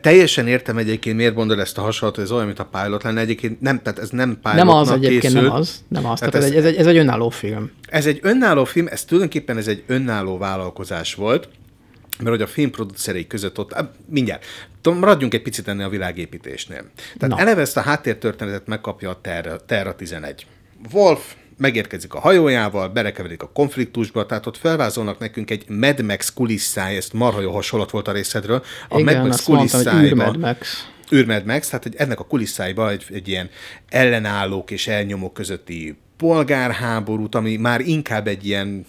Teljesen 0.00 0.46
értem 0.46 0.76
egyébként, 0.78 1.16
miért 1.16 1.34
mondod 1.34 1.58
ezt 1.58 1.78
a 1.78 1.80
hasonlatot, 1.80 2.24
ez 2.24 2.30
olyan, 2.30 2.46
mint 2.46 2.58
a 2.58 2.64
pilot 2.64 3.02
lenne. 3.02 3.20
Egyébként 3.20 3.60
nem, 3.60 3.82
tehát 3.82 3.98
ez 3.98 4.10
nem 4.10 4.38
pilot. 4.42 4.56
Nem 4.56 4.68
az 4.68 4.90
egyébként, 4.90 5.22
készült. 5.22 5.42
nem 5.42 5.52
az. 5.52 5.84
Nem 5.88 6.06
az. 6.06 6.18
Tehát, 6.18 6.34
tehát 6.34 6.48
ez, 6.48 6.56
ez, 6.56 6.64
egy, 6.64 6.76
ez 6.76 6.86
egy 6.86 6.96
önálló 6.96 7.28
film. 7.28 7.70
Ez 7.88 8.06
egy 8.06 8.18
önálló 8.22 8.64
film, 8.64 8.86
ez 8.86 9.04
tulajdonképpen 9.04 9.56
ez 9.56 9.68
egy 9.68 9.82
önálló 9.86 10.38
vállalkozás 10.38 11.14
volt, 11.14 11.48
mert 12.18 12.30
hogy 12.30 12.42
a 12.42 12.46
filmproducerei 12.46 13.26
között 13.26 13.58
ott, 13.58 13.74
mindjárt, 14.08 14.44
maradjunk 14.82 15.34
egy 15.34 15.42
picit 15.42 15.68
ennél 15.68 15.86
a 15.86 15.88
világépítésnél. 15.88 16.84
Tehát 17.18 17.36
Na. 17.36 17.40
eleve 17.42 17.60
ezt 17.60 17.76
a 17.76 17.80
háttértörténetet 17.80 18.66
megkapja 18.66 19.10
a 19.10 19.20
Terra, 19.20 19.56
Terra 19.66 19.94
11. 19.94 20.46
Wolf 20.92 21.34
megérkezik 21.56 22.14
a 22.14 22.20
hajójával, 22.20 22.88
berekevedik 22.88 23.42
a 23.42 23.50
konfliktusba, 23.52 24.26
tehát 24.26 24.46
ott 24.46 24.56
felvázolnak 24.56 25.18
nekünk 25.18 25.50
egy 25.50 25.68
Mad 25.68 26.02
Max 26.02 26.32
kulisszáj, 26.32 26.96
ezt 26.96 27.12
marha 27.12 27.40
jó 27.40 27.52
hasonlat 27.52 27.90
volt 27.90 28.08
a 28.08 28.12
részedről. 28.12 28.62
A 28.88 28.98
Igen, 28.98 29.16
Mad 29.16 29.26
Max 29.26 29.44
kulisszájban. 29.44 30.56
Űrmed 31.12 31.44
Max, 31.44 31.68
tehát 31.68 31.82
hogy 31.82 31.94
ennek 31.96 32.20
a 32.20 32.24
kulisszáiba 32.24 32.90
egy, 32.90 33.04
egy 33.12 33.28
ilyen 33.28 33.50
ellenállók 33.88 34.70
és 34.70 34.86
elnyomók 34.86 35.34
közötti 35.34 35.96
polgárháborút, 36.16 37.34
ami 37.34 37.56
már 37.56 37.80
inkább 37.80 38.26
egy 38.26 38.46
ilyen 38.46 38.86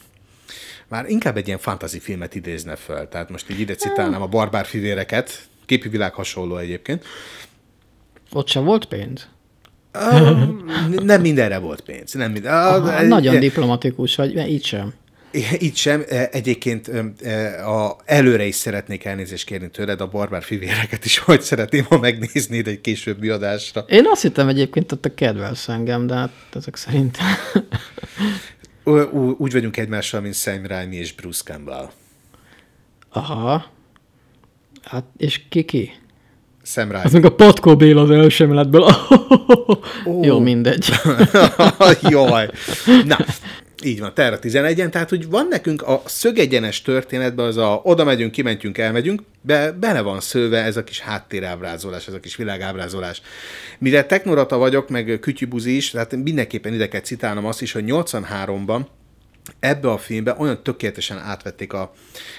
már 0.87 1.09
inkább 1.09 1.37
egy 1.37 1.47
ilyen 1.47 1.59
fantasy 1.59 1.99
filmet 1.99 2.35
idézne 2.35 2.75
föl. 2.75 3.07
Tehát 3.07 3.29
most 3.29 3.49
így 3.49 3.59
ide 3.59 3.75
citálnám 3.75 4.21
a 4.21 4.27
barbár 4.27 4.65
fivéreket, 4.65 5.47
képi 5.65 5.89
világ 5.89 6.13
hasonló 6.13 6.57
egyébként. 6.57 7.05
Ott 8.31 8.47
sem 8.47 8.63
volt 8.63 8.85
pénz? 8.85 9.27
Nem 11.03 11.21
mindenre 11.21 11.57
volt 11.57 11.81
pénz. 11.81 12.13
Nem 12.13 12.31
minden. 12.31 12.53
Aha, 12.53 13.01
nagyon 13.01 13.39
diplomatikus 13.39 14.15
vagy, 14.15 14.49
így 14.49 14.65
sem. 14.65 14.93
Itt 15.51 15.75
sem. 15.75 16.03
Egyébként 16.31 16.87
a, 17.65 17.95
előre 18.05 18.45
is 18.45 18.55
szeretnék 18.55 19.05
elnézést 19.05 19.45
kérni 19.45 19.69
tőled, 19.69 20.01
a 20.01 20.07
barbár 20.07 20.43
fivéreket 20.43 21.05
is 21.05 21.17
hogy 21.17 21.41
szeretném, 21.41 21.83
ha 21.83 21.99
megnéznéd 21.99 22.67
egy 22.67 22.81
későbbi 22.81 23.29
adásra. 23.29 23.85
Én 23.87 24.03
azt 24.07 24.21
hittem 24.21 24.47
egyébként, 24.47 24.89
hogy 24.89 24.99
te 24.99 25.13
kedvelsz 25.13 25.67
engem, 25.67 26.07
de 26.07 26.15
hát 26.15 26.31
ezek 26.53 26.75
szerint... 26.75 27.17
Úgy 29.37 29.51
vagyunk 29.51 29.77
egymással, 29.77 30.21
mint 30.21 30.35
Sam 30.35 30.65
Raimi 30.65 30.95
és 30.95 31.13
Bruce 31.13 31.43
Campbell. 31.43 31.89
Aha. 33.09 33.65
Hát, 34.83 35.03
és 35.17 35.41
ki 35.49 35.63
ki? 35.63 35.91
Sam 36.67 36.91
Raimi. 36.91 37.05
Az 37.05 37.13
meg 37.13 37.25
a 37.25 37.35
Patkó 37.35 37.75
Béla 37.75 38.01
az 38.01 38.09
első 38.11 38.43
emeletből. 38.43 38.81
Oh. 40.05 40.25
Jó, 40.27 40.39
mindegy. 40.39 40.89
Jaj. 42.09 42.49
Na, 43.05 43.17
így 43.83 43.99
van, 43.99 44.13
Terra 44.13 44.39
11-en, 44.41 44.89
tehát 44.89 45.09
hogy 45.09 45.29
van 45.29 45.47
nekünk 45.49 45.81
a 45.81 46.01
szögegyenes 46.05 46.81
történetben 46.81 47.45
az 47.45 47.57
a 47.57 47.81
oda 47.83 48.03
megyünk, 48.03 48.31
kimentünk, 48.31 48.77
elmegyünk, 48.77 49.21
be, 49.41 49.71
bele 49.71 50.01
van 50.01 50.19
szőve 50.19 50.63
ez 50.63 50.77
a 50.77 50.83
kis 50.83 50.99
háttérábrázolás, 50.99 52.07
ez 52.07 52.13
a 52.13 52.19
kis 52.19 52.35
világábrázolás. 52.35 53.21
Mire 53.79 54.03
technorata 54.03 54.57
vagyok, 54.57 54.89
meg 54.89 55.17
kütyübuzi 55.21 55.75
is, 55.75 55.89
tehát 55.89 56.15
mindenképpen 56.15 56.73
ide 56.73 56.87
kell 56.87 57.01
citálnom 57.01 57.45
azt 57.45 57.61
is, 57.61 57.71
hogy 57.71 57.83
83-ban 57.87 58.81
ebbe 59.59 59.91
a 59.91 59.97
filmbe 59.97 60.35
olyan 60.37 60.63
tökéletesen 60.63 61.17
átvették 61.17 61.73
a, 61.73 61.93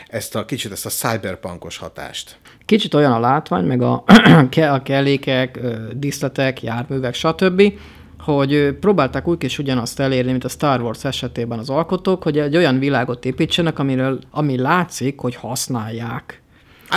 ezt 0.09 0.35
a 0.35 0.45
kicsit 0.45 0.73
ezt 0.73 0.87
a 0.87 0.89
cyberpunkos 0.89 1.77
hatást. 1.77 2.37
Kicsit 2.65 2.95
olyan 2.95 3.13
a 3.13 3.21
látvány, 3.21 3.65
meg 3.65 3.83
a, 3.83 4.05
a 4.77 4.83
kellékek, 4.83 5.59
díszletek, 5.93 6.63
járművek, 6.63 7.15
stb., 7.15 7.73
hogy 8.19 8.73
próbálták 8.81 9.29
úgy 9.29 9.45
is 9.45 9.59
ugyanazt 9.59 10.01
elérni, 10.01 10.31
mint 10.31 10.45
a 10.45 10.49
Star 10.49 10.81
Wars 10.81 11.05
esetében 11.05 11.59
az 11.59 11.71
alkotók, 11.71 12.23
hogy 12.23 12.39
egy 12.39 12.57
olyan 12.57 12.79
világot 12.79 13.25
építsenek, 13.25 13.79
amiről, 13.79 14.19
ami 14.31 14.59
látszik, 14.59 15.21
hogy 15.21 15.35
használják. 15.35 16.43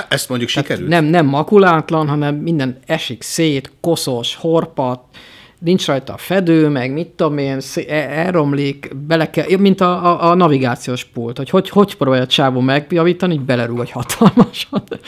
Ezt 0.10 0.30
mondjuk 0.30 0.50
sikerült. 0.50 0.90
Nem, 0.90 1.06
nem 1.06 1.26
makulátlan, 1.26 2.08
hanem 2.08 2.36
minden 2.36 2.78
esik 2.86 3.22
szét, 3.22 3.72
koszos, 3.82 4.36
horpat, 4.36 5.04
nincs 5.64 5.86
rajta 5.86 6.14
a 6.14 6.18
fedő, 6.18 6.68
meg 6.68 6.94
mit 6.94 7.08
tudom 7.08 7.38
én, 7.38 7.60
e- 7.76 7.94
elromlik, 7.94 8.96
bele 9.08 9.30
kell, 9.30 9.58
mint 9.58 9.82
a, 9.82 10.06
a, 10.06 10.30
a 10.30 10.36
navigációs 10.36 11.04
pult, 11.04 11.38
hogy 11.38 11.50
hogy, 11.50 11.70
hogy 11.70 11.96
próbálja 11.96 12.24
a 12.24 12.28
csávó 12.28 12.60
megjavítani, 12.60 13.34
így 13.34 13.42
belerúg 13.42 13.80
egy 13.80 13.92
hatalmasat. 13.92 15.00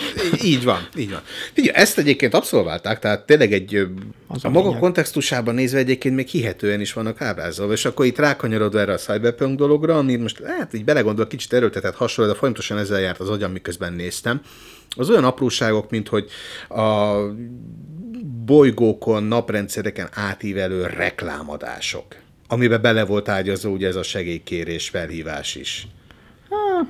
Így 0.44 0.64
van, 0.64 0.88
így 0.98 1.10
van. 1.12 1.22
Figyelj, 1.54 1.78
ezt 1.78 1.98
egyébként 1.98 2.34
abszolválták, 2.34 3.00
tehát 3.00 3.26
tényleg 3.26 3.54
egy 3.54 3.88
az 4.28 4.46
a, 4.46 4.48
a 4.48 4.52
maga 4.52 4.66
lényeg. 4.66 4.82
kontextusában 4.82 5.56
nézve 5.56 5.78
egyébként 5.78 6.16
még 6.16 6.28
hihetően 6.28 6.82
is 6.82 6.94
vannak 6.94 7.22
ábrázolva, 7.22 7.74
és 7.74 7.86
akkor 7.86 8.06
itt 8.06 8.18
rákanyarodva 8.18 8.80
erre 8.80 8.94
a 8.94 8.98
cyberpunk 8.98 9.58
dologra, 9.58 9.98
ami 9.98 10.16
most 10.16 10.42
hát 10.46 10.74
így 10.74 10.84
belegondol, 10.84 11.28
kicsit 11.28 11.54
erőltetett 11.54 11.96
hasonló, 11.96 12.32
de 12.32 12.38
folyamatosan 12.38 12.78
ezzel 12.78 13.00
járt 13.00 13.20
az 13.20 13.30
agyam, 13.30 13.52
miközben 13.52 13.94
néztem. 13.94 14.42
Az 14.96 15.10
olyan 15.10 15.24
apróságok, 15.24 15.90
mint 15.90 16.08
hogy 16.08 16.30
a 16.70 17.16
bolygókon, 18.46 19.24
naprendszereken 19.24 20.10
átívelő 20.14 20.86
reklámadások, 20.86 22.06
amiben 22.48 22.82
bele 22.82 23.06
volt 23.06 23.30
ágyazó 23.30 23.72
ugye 23.72 23.88
ez 23.88 23.96
a 23.96 24.04
segélykérés, 24.04 24.90
felhívás 24.90 25.56
is. 25.56 25.88
Há, 26.50 26.88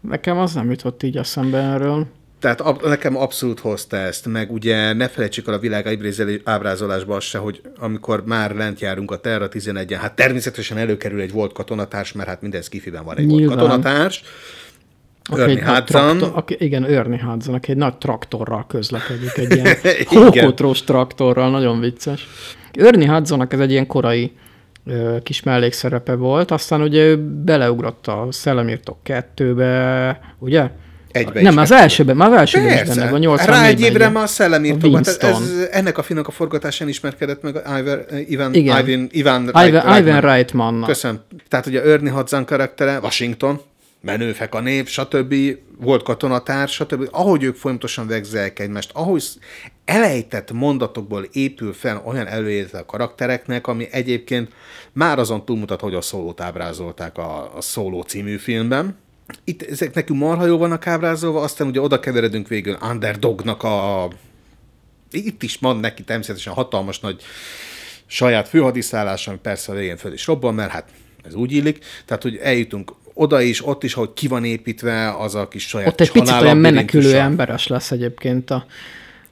nekem 0.00 0.38
az 0.38 0.54
nem 0.54 0.70
jutott 0.70 1.02
így 1.02 1.16
a 1.16 1.24
szembe 1.24 1.58
erről. 1.58 2.06
Tehát 2.38 2.60
ab, 2.60 2.82
nekem 2.84 3.16
abszolút 3.16 3.60
hozta 3.60 3.96
ezt, 3.96 4.26
meg 4.26 4.52
ugye 4.52 4.92
ne 4.92 5.08
felejtsük 5.08 5.48
el 5.48 5.54
a 5.54 5.58
világ 5.58 5.98
ábrázolásba 6.44 7.20
se, 7.20 7.38
hogy 7.38 7.60
amikor 7.76 8.26
már 8.26 8.54
lent 8.54 8.80
járunk 8.80 9.10
a 9.10 9.20
Terra 9.20 9.48
11-en, 9.50 9.96
hát 10.00 10.14
természetesen 10.14 10.76
előkerül 10.78 11.20
egy 11.20 11.32
volt 11.32 11.52
katonatárs, 11.52 12.12
mert 12.12 12.28
hát 12.28 12.40
minden 12.40 12.62
skifiben 12.62 13.04
van 13.04 13.16
egy 13.16 13.26
Nyilván. 13.26 13.46
volt 13.46 13.58
katonatárs, 13.58 14.22
Örni 15.30 15.60
Hudson. 15.60 16.22
Aki, 16.22 16.56
igen, 16.58 16.90
Örni 16.90 17.18
Hudson, 17.18 17.54
aki 17.54 17.70
egy 17.70 17.76
nagy 17.76 17.96
traktorral 17.96 18.64
közlekedik, 18.68 19.36
egy 19.36 19.54
ilyen 19.54 19.76
hókotros 20.24 20.84
traktorral, 20.84 21.50
nagyon 21.50 21.80
vicces. 21.80 22.26
Örni 22.78 23.06
Hudsonnak 23.06 23.52
ez 23.52 23.60
egy 23.60 23.70
ilyen 23.70 23.86
korai 23.86 24.32
ö, 24.86 25.16
kis 25.22 25.42
mellékszerepe 25.42 26.14
volt, 26.14 26.50
aztán 26.50 26.82
ugye 26.82 27.04
ő 27.04 27.16
beleugrott 27.44 28.06
a 28.06 28.26
Szellemírtok 28.30 29.02
kettőbe, 29.02 30.20
ugye? 30.38 30.70
Egybe 31.12 31.42
Nem, 31.42 31.56
az 31.56 31.72
elsőben, 31.72 32.16
már 32.16 32.30
az 32.30 32.36
elsőben 32.36 32.72
is 32.72 32.88
benne 32.88 33.10
van, 33.10 33.20
84 33.20 33.54
Rá 33.54 33.66
egy 33.66 33.80
évre 33.80 34.08
már 34.08 34.22
a 34.22 34.26
szellemírtóban. 34.26 35.00
Ez, 35.00 35.18
ez, 35.20 35.68
ennek 35.70 35.98
a 35.98 36.02
filmnek 36.02 36.28
a 36.28 36.30
forgatásán 36.30 36.88
ismerkedett 36.88 37.42
meg 37.42 37.62
Ivan, 37.66 38.04
Ivan, 38.26 38.54
Igen. 38.54 38.78
Ivan, 38.78 39.08
Ivan, 39.10 39.50
Ivan, 39.66 39.98
Ivan 39.98 40.20
Reitman. 40.20 40.84
Köszönöm. 40.86 41.20
Tehát 41.48 41.66
ugye 41.66 41.82
Ernie 41.82 42.12
Hudson 42.12 42.44
karaktere, 42.44 42.98
Washington, 43.02 43.60
menőfek 44.02 44.54
a 44.54 44.60
nép, 44.60 44.88
stb. 44.88 45.34
Volt 45.78 46.02
katonatárs, 46.02 46.72
stb. 46.72 47.08
Ahogy 47.10 47.42
ők 47.42 47.56
folyamatosan 47.56 48.06
vegzelják 48.06 48.58
egymást, 48.58 48.90
ahogy 48.94 49.24
elejtett 49.84 50.52
mondatokból 50.52 51.26
épül 51.32 51.72
fel 51.72 52.02
olyan 52.06 52.26
előélet 52.26 52.74
a 52.74 52.86
karaktereknek, 52.86 53.66
ami 53.66 53.88
egyébként 53.90 54.52
már 54.92 55.18
azon 55.18 55.44
túlmutat, 55.44 55.80
hogy 55.80 55.94
a 55.94 56.00
szólót 56.00 56.40
ábrázolták 56.40 57.18
a, 57.18 57.56
a 57.56 57.60
Szóló 57.60 58.02
című 58.02 58.36
filmben. 58.36 58.96
Itt 59.44 59.62
ezek 59.62 59.94
nekünk 59.94 60.18
marha 60.18 60.46
jó 60.46 60.58
vannak 60.58 60.86
ábrázolva, 60.86 61.40
aztán 61.40 61.66
ugye 61.66 61.80
oda 61.80 62.00
keveredünk 62.00 62.48
végül 62.48 62.78
Underdognak 62.90 63.62
a... 63.62 64.08
Itt 65.10 65.42
is 65.42 65.56
van 65.60 65.76
neki 65.76 66.02
természetesen 66.02 66.52
hatalmas 66.52 67.00
nagy 67.00 67.22
saját 68.06 68.48
főhadiszállás, 68.48 69.28
ami 69.28 69.38
persze 69.42 69.72
a 69.72 69.74
végén 69.74 69.96
föl 69.96 70.12
is 70.12 70.26
robban, 70.26 70.54
mert 70.54 70.70
hát 70.70 70.90
ez 71.24 71.34
úgy 71.34 71.52
illik. 71.52 71.84
Tehát, 72.04 72.22
hogy 72.22 72.36
eljutunk 72.36 72.92
oda 73.14 73.40
is, 73.40 73.66
ott 73.66 73.84
is, 73.84 73.94
ahogy 73.94 74.12
ki 74.14 74.28
van 74.28 74.44
építve, 74.44 75.14
az 75.18 75.34
a 75.34 75.48
kis 75.48 75.68
saját 75.68 75.88
Ott 75.88 76.00
egy 76.00 76.12
picit 76.12 76.40
olyan 76.40 76.56
menekülő 76.56 77.16
emberes 77.16 77.66
lesz 77.66 77.90
egyébként 77.90 78.50
a... 78.50 78.66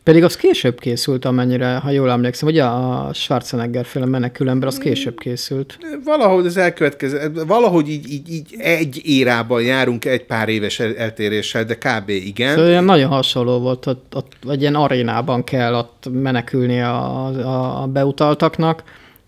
Pedig 0.02 0.24
az 0.24 0.36
később 0.36 0.80
készült, 0.80 1.24
amennyire, 1.24 1.74
ha 1.74 1.90
jól 1.90 2.10
emlékszem, 2.10 2.48
ugye 2.48 2.64
a 2.64 3.10
Schwarzenegger 3.12 3.84
féle 3.84 4.06
menekülő 4.06 4.50
ember, 4.50 4.68
az 4.68 4.78
később 4.78 5.18
készült. 5.18 5.78
Valahogy 6.04 6.46
az 6.46 6.56
elkövetkező, 6.56 7.32
valahogy 7.46 7.88
így, 7.88 8.12
így, 8.12 8.30
így 8.30 8.54
egy 8.58 9.00
érában 9.04 9.62
járunk 9.62 10.04
egy 10.04 10.24
pár 10.24 10.48
éves 10.48 10.80
eltéréssel, 10.80 11.64
de 11.64 11.74
kb. 11.74 12.08
igen. 12.08 12.54
Szóval 12.54 12.68
ilyen 12.68 12.84
nagyon 12.84 13.08
hasonló 13.08 13.58
volt, 13.58 13.86
ott, 13.86 14.14
ott 14.16 14.32
egy 14.48 14.60
ilyen 14.60 14.74
arénában 14.74 15.44
kell 15.44 15.74
ott 15.74 16.08
menekülni 16.12 16.80
a, 16.80 17.26
a, 17.26 17.82
a 17.82 17.86
beutaltaknak, 17.86 18.82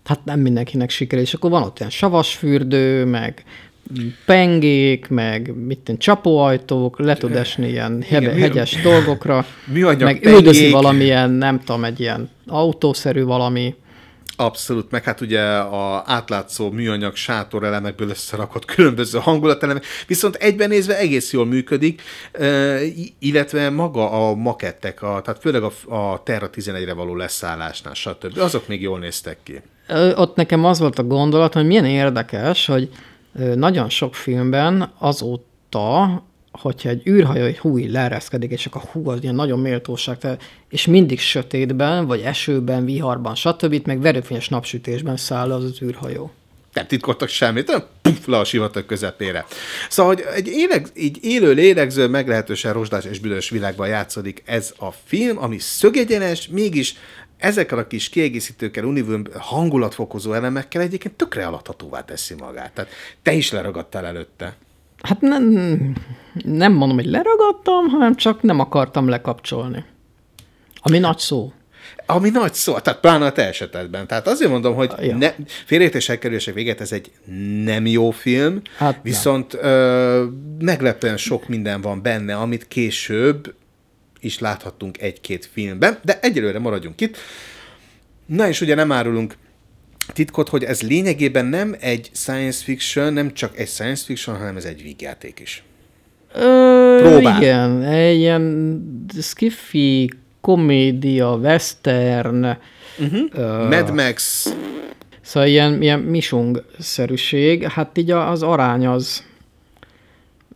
hát 0.05 0.25
nem 0.25 0.39
mindenkinek 0.39 0.89
sikerül, 0.89 1.23
és 1.23 1.33
akkor 1.33 1.49
van 1.49 1.63
ott 1.63 1.79
ilyen 1.79 1.91
savasfürdő, 1.91 3.05
meg 3.05 3.43
pengék, 4.25 5.07
meg 5.07 5.55
mit 5.65 5.79
tenni, 5.79 5.97
csapóajtók, 5.97 6.99
le 6.99 7.15
tud 7.15 7.35
esni 7.35 7.69
ilyen 7.69 8.03
Igen, 8.07 8.35
hegyes 8.35 8.75
mi, 8.75 8.81
dolgokra, 8.81 9.45
műanyag 9.65 10.01
meg 10.01 10.19
pengék. 10.19 10.39
üldözi 10.39 10.71
valamilyen, 10.71 11.29
nem 11.29 11.59
tudom, 11.59 11.83
egy 11.83 11.99
ilyen 11.99 12.29
autószerű 12.47 13.23
valami. 13.23 13.75
Abszolút, 14.35 14.91
meg 14.91 15.03
hát 15.03 15.21
ugye 15.21 15.41
a 15.57 16.03
átlátszó 16.05 16.71
műanyag 16.71 17.15
sátorelemekből 17.15 18.09
összerakott 18.09 18.65
különböző 18.65 19.19
hangulatelemek, 19.19 19.85
viszont 20.07 20.35
egyben 20.35 20.69
nézve 20.69 20.97
egész 20.97 21.33
jól 21.33 21.45
működik, 21.45 22.01
illetve 23.19 23.69
maga 23.69 24.11
a 24.11 24.35
makettek, 24.35 25.01
a, 25.01 25.21
tehát 25.23 25.41
főleg 25.41 25.63
a, 25.63 25.95
a 25.95 26.23
Terra 26.23 26.49
11-re 26.49 26.93
való 26.93 27.15
leszállásnál, 27.15 27.93
stb. 27.93 28.37
Azok 28.37 28.67
még 28.67 28.81
jól 28.81 28.99
néztek 28.99 29.37
ki. 29.43 29.61
Ott 30.15 30.35
nekem 30.35 30.65
az 30.65 30.79
volt 30.79 30.99
a 30.99 31.03
gondolat, 31.03 31.53
hogy 31.53 31.65
milyen 31.65 31.85
érdekes, 31.85 32.65
hogy 32.65 32.89
nagyon 33.55 33.89
sok 33.89 34.15
filmben 34.15 34.91
azóta, 34.97 36.23
hogyha 36.51 36.89
egy 36.89 37.07
űrhajó 37.07 37.43
egy 37.43 37.57
húj 37.57 37.87
leereszkedik, 37.87 38.51
és 38.51 38.65
akkor 38.65 38.81
hú, 38.81 39.09
az 39.09 39.23
ilyen 39.23 39.35
nagyon 39.35 39.59
méltóság, 39.59 40.37
és 40.69 40.85
mindig 40.85 41.19
sötétben, 41.19 42.05
vagy 42.05 42.21
esőben, 42.21 42.85
viharban, 42.85 43.35
stb., 43.35 43.85
meg 43.85 44.01
verőfényes 44.01 44.49
napsütésben 44.49 45.17
száll 45.17 45.51
az 45.51 45.63
az 45.63 45.81
űrhajó. 45.81 46.31
Nem 46.73 46.87
titkoltak 46.87 47.29
semmit, 47.29 47.87
puff, 48.01 48.25
le 48.25 48.37
a 48.37 48.43
sivatag 48.43 48.85
közepére. 48.85 49.45
Szóval, 49.89 50.13
hogy 50.13 50.23
egy 50.33 50.47
éleg, 50.47 50.87
így 50.95 51.17
élő, 51.21 51.51
lélegző, 51.51 52.07
meglehetősen 52.07 52.73
rozsdás 52.73 53.05
és 53.05 53.19
büdös 53.19 53.49
világban 53.49 53.87
játszódik 53.87 54.43
ez 54.45 54.73
a 54.77 54.91
film, 55.05 55.37
ami 55.37 55.59
szögegyenes, 55.59 56.47
mégis 56.47 56.95
ezekkel 57.37 57.77
a 57.77 57.87
kis 57.87 58.09
kiegészítőkkel, 58.09 58.83
univőm 58.83 59.23
hangulatfokozó 59.39 60.33
elemekkel 60.33 60.81
egyébként 60.81 61.13
tökre 61.13 61.45
alathatóvá 61.45 62.05
teszi 62.05 62.33
magát. 62.33 62.73
Tehát 62.73 62.91
te 63.21 63.33
is 63.33 63.51
leragadtál 63.51 64.05
előtte. 64.05 64.55
Hát 65.01 65.21
nem, 65.21 65.43
nem 66.43 66.73
mondom, 66.73 66.97
hogy 66.97 67.05
leragadtam, 67.05 67.87
hanem 67.87 68.15
csak 68.15 68.41
nem 68.41 68.59
akartam 68.59 69.07
lekapcsolni. 69.07 69.85
Ami 70.75 70.99
nagy 70.99 71.17
szó. 71.17 71.53
Ami 72.05 72.29
nagy 72.29 72.53
szó, 72.53 72.79
tehát 72.79 72.99
pláne 72.99 73.25
a 73.25 73.31
te 73.31 73.47
esetedben. 73.47 74.07
Tehát 74.07 74.27
azért 74.27 74.51
mondom, 74.51 74.75
hogy 74.75 74.91
ja. 75.01 75.15
ne, 75.15 75.33
félértések 75.65 76.19
kerülések 76.19 76.53
véget, 76.53 76.81
ez 76.81 76.91
egy 76.91 77.11
nem 77.63 77.85
jó 77.85 78.11
film, 78.11 78.61
hát 78.77 78.99
viszont 79.03 79.53
ö, 79.53 80.25
meglepően 80.59 81.17
sok 81.17 81.47
minden 81.47 81.81
van 81.81 82.01
benne, 82.01 82.35
amit 82.35 82.67
később 82.67 83.53
is 84.19 84.39
láthattunk 84.39 85.01
egy-két 85.01 85.49
filmben, 85.53 85.99
de 86.03 86.19
egyelőre 86.21 86.59
maradjunk 86.59 87.01
itt. 87.01 87.17
Na 88.25 88.47
és 88.47 88.61
ugye 88.61 88.75
nem 88.75 88.91
árulunk 88.91 89.35
titkot, 90.13 90.49
hogy 90.49 90.63
ez 90.63 90.81
lényegében 90.81 91.45
nem 91.45 91.75
egy 91.79 92.09
science 92.13 92.63
fiction, 92.63 93.13
nem 93.13 93.33
csak 93.33 93.57
egy 93.57 93.67
science 93.67 94.03
fiction, 94.05 94.37
hanem 94.37 94.57
ez 94.57 94.65
egy 94.65 94.83
vígjáték 94.83 95.39
is. 95.39 95.63
Ö, 96.35 96.97
Próbál. 97.01 97.41
Igen, 97.41 97.83
egy 97.83 98.17
ilyen 98.17 99.05
skiffy, 99.21 100.09
komédia, 100.43 101.35
western. 101.35 102.57
Uh-huh. 102.97 103.21
Uh, 103.33 103.69
Mad 103.69 103.93
Max. 103.93 104.47
Szóval 105.21 105.49
ilyen, 105.49 105.81
ilyen 105.81 105.99
misung-szerűség. 105.99 107.67
Hát 107.67 107.97
így 107.97 108.11
az 108.11 108.43
arány 108.43 108.87
az, 108.87 109.23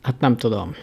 hát 0.02 0.19
nem 0.19 0.38
tudom. 0.38 0.76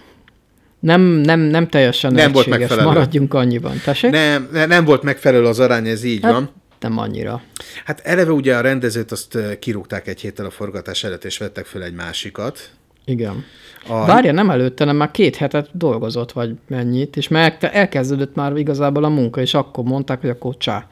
Nem, 0.81 1.01
nem, 1.01 1.41
nem 1.41 1.69
teljesen 1.69 2.13
nem 2.13 2.33
volt 2.33 2.47
megfelelő. 2.47 2.87
maradjunk 2.87 3.35
annyiban. 3.35 3.81
Tessék? 3.85 4.11
Nem, 4.11 4.49
nem 4.53 4.85
volt 4.85 5.03
megfelelő 5.03 5.45
az 5.45 5.61
arány, 5.61 5.89
ez 5.89 6.05
így 6.05 6.23
hát, 6.23 6.33
van. 6.33 6.51
Nem 6.81 6.99
annyira. 6.99 7.43
Hát 7.85 8.01
eleve 8.01 8.33
ugye 8.33 8.57
a 8.57 8.61
rendezőt 8.61 9.13
azt 9.13 9.39
kirúgták 9.59 10.07
egy 10.07 10.21
héttel 10.21 10.47
a 10.47 10.51
forgatás 10.51 11.05
előtt, 11.05 11.25
és 11.25 11.39
vettek 11.39 11.67
föl 11.67 11.83
egy 11.83 11.95
másikat. 11.95 12.71
Igen. 13.05 13.45
A... 13.89 14.07
Várja, 14.07 14.33
nem 14.33 14.51
előtte, 14.51 14.85
nem 14.85 14.97
már 14.97 15.11
két 15.11 15.37
hetet 15.37 15.69
dolgozott, 15.73 16.33
vagy 16.33 16.55
mennyit, 16.69 17.17
és 17.17 17.29
már 17.29 17.57
elkezdődött 17.61 18.35
már 18.35 18.57
igazából 18.57 19.05
a 19.05 19.09
munka, 19.09 19.41
és 19.41 19.55
akkor 19.55 19.85
mondták, 19.85 20.21
hogy 20.21 20.31
akkor 20.31 20.57
csá. 20.57 20.89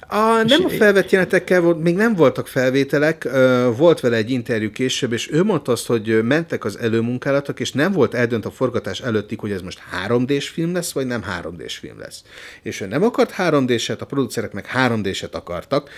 A, 0.00 0.42
nem 0.46 0.64
a 0.64 0.68
felvett 0.68 1.10
jelenetekkel 1.10 1.60
volt, 1.60 1.82
még 1.82 1.94
nem 1.94 2.14
voltak 2.14 2.46
felvételek, 2.46 3.28
volt 3.76 4.00
vele 4.00 4.16
egy 4.16 4.30
interjú 4.30 4.70
később, 4.70 5.12
és 5.12 5.32
ő 5.32 5.44
mondta 5.44 5.72
azt, 5.72 5.86
hogy 5.86 6.22
mentek 6.22 6.64
az 6.64 6.78
előmunkálatok, 6.78 7.60
és 7.60 7.72
nem 7.72 7.92
volt 7.92 8.14
eldönt 8.14 8.44
a 8.44 8.50
forgatás 8.50 9.00
előttig, 9.00 9.40
hogy 9.40 9.50
ez 9.50 9.62
most 9.62 9.80
3D-s 10.06 10.48
film 10.48 10.72
lesz, 10.72 10.92
vagy 10.92 11.06
nem 11.06 11.24
3D-s 11.42 11.76
film 11.76 11.98
lesz. 11.98 12.22
És 12.62 12.80
ő 12.80 12.86
nem 12.86 13.02
akart 13.02 13.34
3D-set, 13.38 13.98
a 13.98 14.04
producerek 14.04 14.52
meg 14.52 14.66
3D-set 14.74 15.32
akartak. 15.32 15.90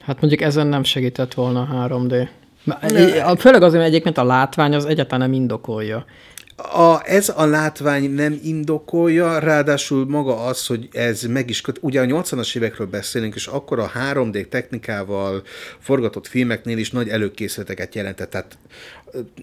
Hát 0.00 0.20
mondjuk 0.20 0.42
ezen 0.42 0.66
nem 0.66 0.82
segített 0.82 1.34
volna 1.34 1.60
a 1.60 1.88
3D. 1.88 2.28
Ne. 2.64 3.36
Főleg 3.36 3.62
azért, 3.62 3.80
mert 3.80 3.92
egyébként 3.92 4.18
a 4.18 4.24
látvány 4.24 4.74
az 4.74 4.84
egyáltalán 4.84 5.30
nem 5.30 5.40
indokolja. 5.40 6.04
A, 6.62 7.00
ez 7.04 7.32
a 7.36 7.44
látvány 7.44 8.10
nem 8.10 8.40
indokolja, 8.42 9.38
ráadásul 9.38 10.06
maga 10.06 10.44
az, 10.44 10.66
hogy 10.66 10.88
ez 10.92 11.22
meg 11.22 11.50
is 11.50 11.60
köt. 11.60 11.78
Ugye 11.80 12.00
a 12.00 12.04
80-as 12.04 12.56
évekről 12.56 12.86
beszélünk, 12.86 13.34
és 13.34 13.46
akkor 13.46 13.78
a 13.78 13.90
3D 14.12 14.48
technikával 14.48 15.42
forgatott 15.78 16.26
filmeknél 16.26 16.78
is 16.78 16.90
nagy 16.90 17.08
előkészületeket 17.08 17.94
jelentett. 17.94 18.30
Tehát 18.30 18.58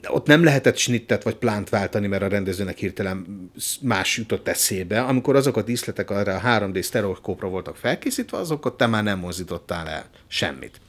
ott 0.07 0.27
nem 0.27 0.43
lehetett 0.43 0.77
snittet 0.77 1.23
vagy 1.23 1.35
plánt 1.35 1.69
váltani, 1.69 2.07
mert 2.07 2.23
a 2.23 2.27
rendezőnek 2.27 2.77
hirtelen 2.77 3.49
más 3.81 4.17
jutott 4.17 4.47
eszébe. 4.47 5.01
Amikor 5.01 5.35
azok 5.35 5.57
a 5.57 5.61
díszletek 5.61 6.09
arra 6.09 6.35
a 6.35 6.41
3D 6.59 6.81
sztereokópra 6.81 7.47
voltak 7.47 7.75
felkészítve, 7.75 8.37
azokat 8.37 8.77
te 8.77 8.87
már 8.87 9.03
nem 9.03 9.19
mozdítottál 9.19 9.87
el 9.87 10.05
semmit. 10.27 10.79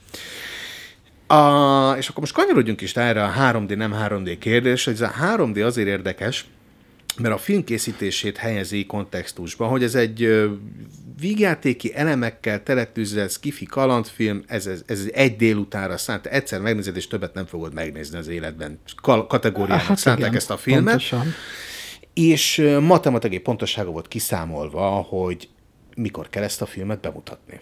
A, 1.31 1.95
és 1.97 2.07
akkor 2.07 2.19
most 2.19 2.33
kanyarodjunk 2.33 2.81
is 2.81 2.95
erre 2.95 3.23
a 3.23 3.33
3D, 3.39 3.75
nem 3.75 3.95
3D 4.03 4.35
kérdés, 4.39 4.83
hogy 4.85 4.93
ez 4.93 5.01
a 5.01 5.11
3D 5.21 5.65
azért 5.65 5.87
érdekes, 5.87 6.45
mert 7.17 7.33
a 7.33 7.37
film 7.37 7.63
készítését 7.63 8.37
helyezi 8.37 8.85
kontextusba, 8.85 9.65
hogy 9.65 9.83
ez 9.83 9.95
egy 9.95 10.49
vígjátéki 11.19 11.95
elemekkel 11.95 12.63
teletűzve 12.63 13.27
skifi 13.27 13.65
kalandfilm, 13.65 14.43
ez, 14.47 14.65
ez, 14.65 14.81
ez 14.85 15.09
egy 15.13 15.35
délutánra 15.35 15.97
szánt, 15.97 16.25
egyszer 16.25 16.61
megnézed, 16.61 16.95
és 16.95 17.07
többet 17.07 17.33
nem 17.33 17.45
fogod 17.45 17.73
megnézni 17.73 18.17
az 18.17 18.27
életben. 18.27 18.79
Kal- 19.01 19.27
kategóriának 19.27 19.85
hát 19.85 19.97
szánták 19.97 20.25
igen, 20.25 20.35
ezt 20.35 20.51
a 20.51 20.57
filmet. 20.57 20.83
Pontosan. 20.83 21.33
És 22.13 22.65
matematikai 22.81 23.39
pontossága 23.39 23.91
volt 23.91 24.07
kiszámolva, 24.07 24.89
hogy 24.89 25.49
mikor 25.95 26.29
kell 26.29 26.43
ezt 26.43 26.61
a 26.61 26.65
filmet 26.65 26.99
bemutatni. 26.99 27.59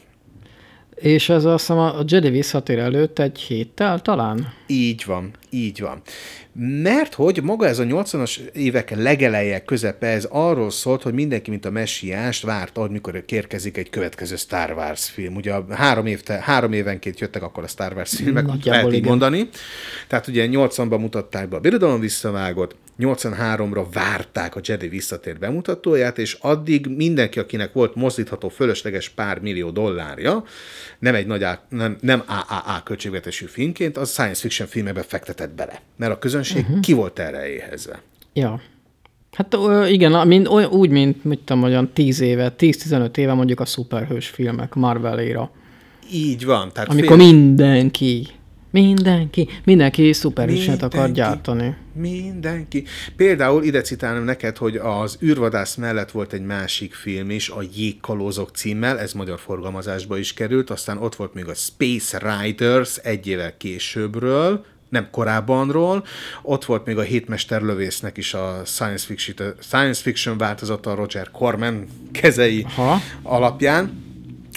És 0.99 1.29
ez 1.29 1.45
azt 1.45 1.67
hiszem 1.67 1.77
a 1.77 2.03
Jedi 2.05 2.29
visszatér 2.29 2.79
előtt 2.79 3.19
egy 3.19 3.39
héttel 3.39 3.99
talán? 4.01 4.53
Így 4.67 5.03
van, 5.05 5.31
így 5.49 5.81
van. 5.81 6.01
Mert 6.81 7.13
hogy 7.13 7.43
maga 7.43 7.67
ez 7.67 7.79
a 7.79 7.83
80-as 7.83 8.37
évek 8.53 8.95
legeleje, 8.95 9.63
közepe, 9.63 10.07
ez 10.07 10.27
arról 10.31 10.69
szólt, 10.69 11.01
hogy 11.01 11.13
mindenki, 11.13 11.49
mint 11.49 11.65
a 11.65 11.71
messiást 11.71 12.43
várt, 12.43 12.77
amikor 12.77 13.25
kérkezik 13.25 13.77
egy 13.77 13.89
következő 13.89 14.35
Star 14.35 14.71
Wars 14.71 15.09
film. 15.09 15.35
Ugye 15.35 15.53
három, 15.69 16.05
évte, 16.05 16.33
három 16.33 16.73
évenként 16.73 17.19
jöttek 17.19 17.43
akkor 17.43 17.63
a 17.63 17.67
Star 17.67 17.93
Wars 17.95 18.15
filmek, 18.15 18.45
lehet 18.63 18.93
így 18.93 19.05
mondani. 19.05 19.49
Tehát 20.07 20.27
ugye 20.27 20.47
80-ban 20.51 20.99
mutatták 20.99 21.49
be 21.49 21.55
a 21.55 21.59
Birodalom 21.59 21.99
visszavágott, 21.99 22.75
83-ra 22.99 23.85
várták 23.93 24.55
a 24.55 24.59
Jedi 24.63 24.87
visszatér 24.87 25.39
bemutatóját, 25.39 26.17
és 26.17 26.37
addig 26.41 26.87
mindenki, 26.87 27.39
akinek 27.39 27.73
volt 27.73 27.95
mozdítható 27.95 28.49
fölösleges 28.49 29.09
pár 29.09 29.39
millió 29.39 29.69
dollárja, 29.69 30.43
nem 30.99 31.15
egy 31.15 31.27
nagy, 31.27 31.45
nem, 31.69 31.97
nem 32.01 32.23
AAA 32.27 32.83
költségvetésű 32.83 33.45
filmként, 33.45 33.97
az 33.97 34.11
science 34.11 34.41
fiction 34.41 34.67
filmebe 34.67 35.01
fektetett 35.01 35.51
bele. 35.51 35.81
Mert 35.95 36.11
a 36.11 36.19
közönség 36.19 36.63
uh-huh. 36.63 36.79
ki 36.79 36.93
volt 36.93 37.19
erre 37.19 37.49
éhezve. 37.49 38.01
Ja. 38.33 38.61
Hát 39.31 39.57
igen, 39.89 40.27
mint, 40.27 40.47
úgy, 40.49 40.89
mint 40.89 41.23
mit 41.23 41.39
tudom, 41.39 41.63
olyan 41.63 41.89
10 41.93 42.19
éve, 42.19 42.55
10-15 42.57 43.17
éve 43.17 43.33
mondjuk 43.33 43.59
a 43.59 43.65
szuperhős 43.65 44.27
filmek 44.27 44.73
Marvel 44.73 45.19
éra. 45.19 45.51
Így 46.11 46.45
van. 46.45 46.71
Tehát 46.73 46.89
Amikor 46.89 47.17
fél... 47.17 47.31
mindenki 47.31 48.27
Mindenki, 48.81 49.47
mindenki 49.63 50.13
szuperhőset 50.13 50.83
akar 50.83 51.11
gyártani. 51.11 51.75
Mindenki. 51.93 52.83
Például 53.15 53.63
ide 53.63 53.81
citálom 53.81 54.23
neked, 54.23 54.57
hogy 54.57 54.75
az 54.75 55.17
űrvadász 55.23 55.75
mellett 55.75 56.11
volt 56.11 56.33
egy 56.33 56.45
másik 56.45 56.93
film 56.93 57.29
is, 57.29 57.49
a 57.49 57.63
Jégkalózok 57.75 58.49
címmel, 58.55 58.99
ez 58.99 59.13
magyar 59.13 59.39
forgalmazásba 59.39 60.17
is 60.17 60.33
került, 60.33 60.69
aztán 60.69 60.97
ott 60.97 61.15
volt 61.15 61.33
még 61.33 61.47
a 61.47 61.53
Space 61.53 62.41
Riders 62.41 62.97
egy 62.97 63.27
évvel 63.27 63.57
későbbről, 63.57 64.65
nem 64.89 65.07
korábbanról. 65.11 66.05
Ott 66.41 66.65
volt 66.65 66.85
még 66.85 66.97
a 66.97 67.01
Hétmester 67.01 67.61
lövésznek 67.61 68.17
is 68.17 68.33
a 68.33 68.61
science 68.65 69.05
fiction, 69.05 69.53
science 69.59 70.01
fiction 70.01 70.37
változata 70.37 70.95
Roger 70.95 71.31
Corman 71.31 71.87
kezei 72.11 72.65
Aha. 72.75 73.01
alapján. 73.23 74.06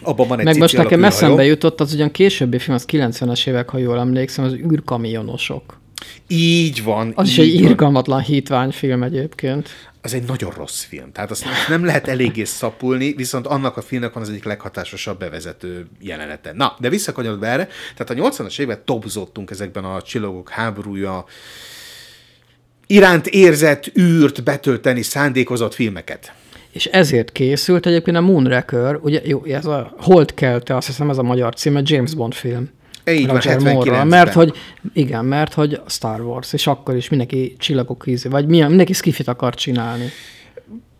Abban 0.02 0.28
van 0.28 0.38
egy 0.38 0.44
Meg 0.44 0.58
most 0.58 0.76
nekem 0.76 1.04
eszembe 1.04 1.44
jutott, 1.44 1.80
az 1.80 1.94
ugyan 1.94 2.10
későbbi 2.10 2.58
film, 2.58 2.76
az 2.76 2.84
90-es 2.88 3.46
évek, 3.46 3.68
ha 3.68 3.78
jól 3.78 3.98
emlékszem, 3.98 4.44
az 4.44 4.52
űrkamionosok. 4.52 5.80
Így 6.26 6.82
van. 6.82 7.12
Az 7.14 7.26
így 7.26 7.32
is 7.32 7.38
egy 7.38 7.54
irgalmatlan 7.54 8.20
hitványfilm 8.20 9.02
egyébként. 9.02 9.68
Az 10.02 10.14
egy 10.14 10.22
nagyon 10.22 10.50
rossz 10.56 10.82
film. 10.82 11.12
Tehát 11.12 11.30
azt 11.30 11.44
nem 11.68 11.84
lehet 11.84 12.08
eléggé 12.08 12.44
szapulni, 12.44 13.12
viszont 13.12 13.46
annak 13.46 13.76
a 13.76 13.82
filmnek 13.82 14.12
van 14.12 14.22
az 14.22 14.28
egyik 14.28 14.44
leghatásosabb 14.44 15.18
bevezető 15.18 15.86
jelenete. 16.00 16.52
Na, 16.52 16.76
de 16.78 16.88
visszakanyarodva 16.88 17.46
erre, 17.46 17.68
tehát 17.96 18.10
a 18.10 18.28
80-as 18.30 18.60
évek 18.60 18.84
topzottunk 18.84 19.50
ezekben 19.50 19.84
a 19.84 20.02
csillagok 20.02 20.48
háborúja 20.48 21.24
iránt 22.86 23.26
érzett 23.26 23.98
űrt 23.98 24.44
betölteni 24.44 25.02
szándékozott 25.02 25.74
filmeket. 25.74 26.32
És 26.72 26.86
ezért 26.86 27.32
készült 27.32 27.86
egyébként 27.86 28.16
a 28.16 28.20
Moonraker, 28.20 28.98
ugye 29.02 29.20
jó, 29.24 29.44
ez 29.44 29.66
a 29.66 29.94
Hold 29.98 30.34
Kelte, 30.34 30.76
azt 30.76 30.86
hiszem 30.86 31.10
ez 31.10 31.18
a 31.18 31.22
magyar 31.22 31.54
címe, 31.54 31.80
James 31.84 32.14
Bond 32.14 32.34
film. 32.34 32.70
Így 33.06 33.26
van, 33.26 33.62
Moore, 33.62 34.04
mert 34.04 34.32
hogy, 34.32 34.56
igen, 34.92 35.24
mert 35.24 35.54
hogy 35.54 35.80
Star 35.86 36.20
Wars, 36.20 36.52
és 36.52 36.66
akkor 36.66 36.96
is 36.96 37.08
mindenki 37.08 37.54
csillagok 37.58 38.06
ízi, 38.06 38.28
vagy 38.28 38.46
milyen, 38.46 38.68
mindenki 38.68 38.92
skifit 38.92 39.28
akar 39.28 39.54
csinálni. 39.54 40.08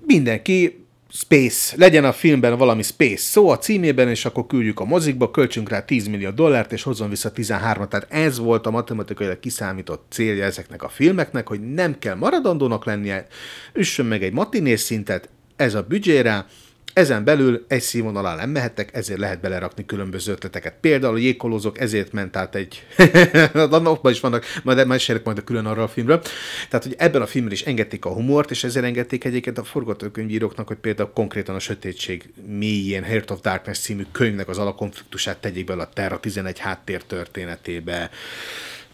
Mindenki 0.07 0.85
Space, 1.13 1.75
legyen 1.77 2.05
a 2.05 2.13
filmben 2.13 2.59
valami 2.59 2.83
Space 2.83 3.23
szó 3.23 3.49
a 3.49 3.59
címében, 3.59 4.09
és 4.09 4.25
akkor 4.25 4.47
küldjük 4.47 4.81
a 4.81 4.85
mozikba, 4.85 5.31
költsünk 5.31 5.69
rá 5.69 5.85
10 5.85 6.07
millió 6.07 6.31
dollárt, 6.31 6.73
és 6.73 6.83
hozzon 6.83 7.09
vissza 7.09 7.33
13 7.33 7.89
Tehát 7.89 8.13
ez 8.13 8.39
volt 8.39 8.67
a 8.67 8.71
matematikailag 8.71 9.41
kiszámított 9.41 10.07
célja 10.11 10.45
ezeknek 10.45 10.83
a 10.83 10.89
filmeknek, 10.89 11.49
hogy 11.49 11.61
nem 11.75 11.99
kell 11.99 12.15
maradandónak 12.15 12.85
lennie, 12.85 13.27
üssön 13.73 14.07
meg 14.07 14.23
egy 14.23 14.33
matinés 14.33 14.81
szintet, 14.81 15.29
ez 15.61 15.75
a 15.75 15.83
büdzsére, 15.83 16.47
Ezen 16.93 17.25
belül 17.25 17.65
egy 17.69 17.81
színvonal 17.81 18.25
alá 18.25 18.35
nem 18.35 18.51
mehettek, 18.51 18.95
ezért 18.95 19.19
lehet 19.19 19.41
belerakni 19.41 19.87
különböző 19.87 20.33
ötleteket. 20.33 20.75
Például 20.81 21.15
a 21.15 21.19
jégkolózók 21.19 21.81
ezért 21.81 22.13
ment 22.13 22.37
át 22.37 22.55
egy... 22.55 22.87
Abban 23.55 24.13
is 24.13 24.21
vannak, 24.21 24.45
majd 24.63 24.87
mesélek 24.87 25.25
majd 25.25 25.39
a 25.39 25.45
külön 25.45 25.67
arra 25.67 25.83
a 25.83 25.89
filmről. 25.89 26.23
Tehát, 26.69 26.87
hogy 26.87 26.95
ebben 26.99 27.23
a 27.23 27.27
filmben 27.27 27.53
is 27.53 27.63
engedték 27.63 28.05
a 28.05 28.13
humort, 28.13 28.51
és 28.51 28.65
ezért 28.65 28.85
engedték 28.85 29.25
egyébként 29.25 29.59
a 29.59 29.65
forgatókönyvíróknak, 29.65 30.67
hogy 30.67 30.77
például 30.77 31.11
konkrétan 31.15 31.55
a 31.55 31.59
Sötétség 31.59 32.33
mélyén 32.47 33.03
Heart 33.03 33.31
of 33.31 33.41
Darkness 33.41 33.79
című 33.79 34.07
könyvnek 34.13 34.49
az 34.49 34.59
alakonfliktusát 34.59 35.39
tegyék 35.39 35.65
bele 35.65 35.83
a 35.83 35.89
Terra 35.95 36.21
11 36.21 36.59
háttér 36.59 37.03
történetébe 37.03 38.11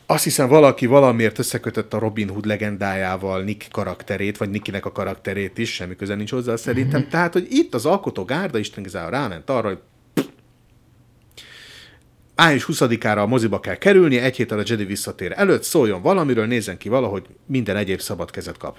azt 0.06 0.24
hiszem 0.24 0.48
valaki 0.48 0.86
valamiért 0.86 1.38
összekötött 1.38 1.94
a 1.94 1.98
Robin 1.98 2.28
Hood 2.28 2.46
legendájával 2.46 3.42
Nick 3.42 3.70
karakterét, 3.70 4.36
vagy 4.36 4.50
Nickinek 4.50 4.84
a 4.84 4.92
karakterét 4.92 5.58
is, 5.58 5.72
semmi 5.72 5.96
köze 5.96 6.14
nincs 6.14 6.30
hozzá 6.30 6.56
szerintem. 6.56 7.00
Mm-hmm. 7.00 7.10
Tehát, 7.10 7.32
hogy 7.32 7.46
itt 7.50 7.74
az 7.74 7.86
alkotó 7.86 8.24
gárda 8.24 8.58
Isten 8.58 8.80
igazából 8.80 9.10
ráment 9.10 9.50
arra, 9.50 9.68
hogy 9.68 9.78
május 12.34 12.66
20-ára 12.72 13.22
a 13.22 13.26
moziba 13.26 13.60
kell 13.60 13.74
kerülni, 13.74 14.18
egy 14.18 14.36
héttel 14.36 14.58
a 14.58 14.62
Jedi 14.66 14.84
visszatér 14.84 15.32
előtt, 15.36 15.62
szóljon 15.62 16.02
valamiről, 16.02 16.46
nézzen 16.46 16.78
ki 16.78 16.88
valahogy 16.88 17.26
minden 17.46 17.76
egyéb 17.76 18.00
szabad 18.00 18.30
kezet 18.30 18.56
kap. 18.56 18.78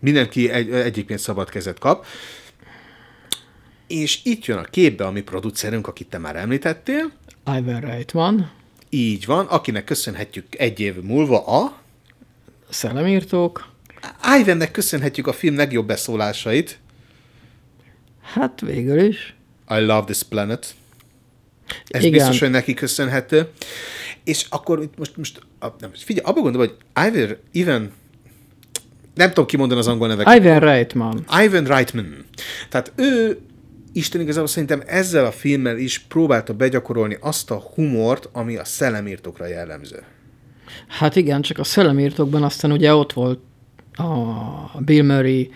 Mindenki 0.00 0.50
egy, 0.50 0.70
egyébként 0.70 1.20
szabad 1.20 1.50
kezet 1.50 1.78
kap. 1.78 2.06
És 3.86 4.20
itt 4.24 4.44
jön 4.44 4.58
a 4.58 4.62
képbe 4.62 5.06
a 5.06 5.10
mi 5.10 5.20
producerünk, 5.20 5.86
akit 5.86 6.08
te 6.08 6.18
már 6.18 6.36
említettél. 6.36 7.12
Ivan 7.56 7.80
Reitman. 7.80 8.57
Így 8.90 9.26
van, 9.26 9.46
akinek 9.46 9.84
köszönhetjük 9.84 10.46
egy 10.58 10.80
év 10.80 11.02
múlva 11.02 11.46
a... 11.46 11.80
Szellemírtók. 12.70 13.68
Ivannek 14.40 14.70
köszönhetjük 14.70 15.26
a 15.26 15.32
film 15.32 15.56
legjobb 15.56 15.86
beszólásait. 15.86 16.78
Hát 18.22 18.60
végül 18.60 19.00
is. 19.00 19.34
I 19.68 19.80
love 19.80 20.04
this 20.04 20.22
planet. 20.22 20.74
Ez 21.86 22.04
Igen. 22.04 22.12
biztos, 22.12 22.40
hogy 22.40 22.50
neki 22.50 22.74
köszönhető. 22.74 23.48
És 24.24 24.46
akkor 24.48 24.88
most, 24.96 25.16
most 25.16 25.40
nem, 25.78 25.90
figyelj, 25.94 26.26
abban 26.26 26.42
gondolom, 26.42 26.68
hogy 26.68 27.04
Ivan, 27.06 27.36
Ivan 27.52 27.92
nem 29.14 29.28
tudom 29.28 29.46
kimondani 29.46 29.80
az 29.80 29.86
angol 29.86 30.08
neveket. 30.08 30.36
Ivan 30.36 30.58
Reitman. 30.58 31.24
Ivan 31.42 31.64
Reitman. 31.64 32.24
Tehát 32.68 32.92
ő 32.96 33.40
Isten 33.98 34.20
igazából 34.20 34.48
szerintem 34.48 34.82
ezzel 34.86 35.24
a 35.24 35.30
filmmel 35.32 35.78
is 35.78 35.98
próbálta 35.98 36.54
begyakorolni 36.54 37.16
azt 37.20 37.50
a 37.50 37.62
humort, 37.74 38.28
ami 38.32 38.56
a 38.56 38.64
szellemírtókra 38.64 39.46
jellemző. 39.46 40.02
Hát 40.86 41.16
igen, 41.16 41.42
csak 41.42 41.58
a 41.58 41.64
szellemírtókban 41.64 42.42
aztán 42.42 42.72
ugye 42.72 42.94
ott 42.94 43.12
volt 43.12 43.40
a 44.72 44.80
Bill 44.80 45.04
Murray, 45.04 45.50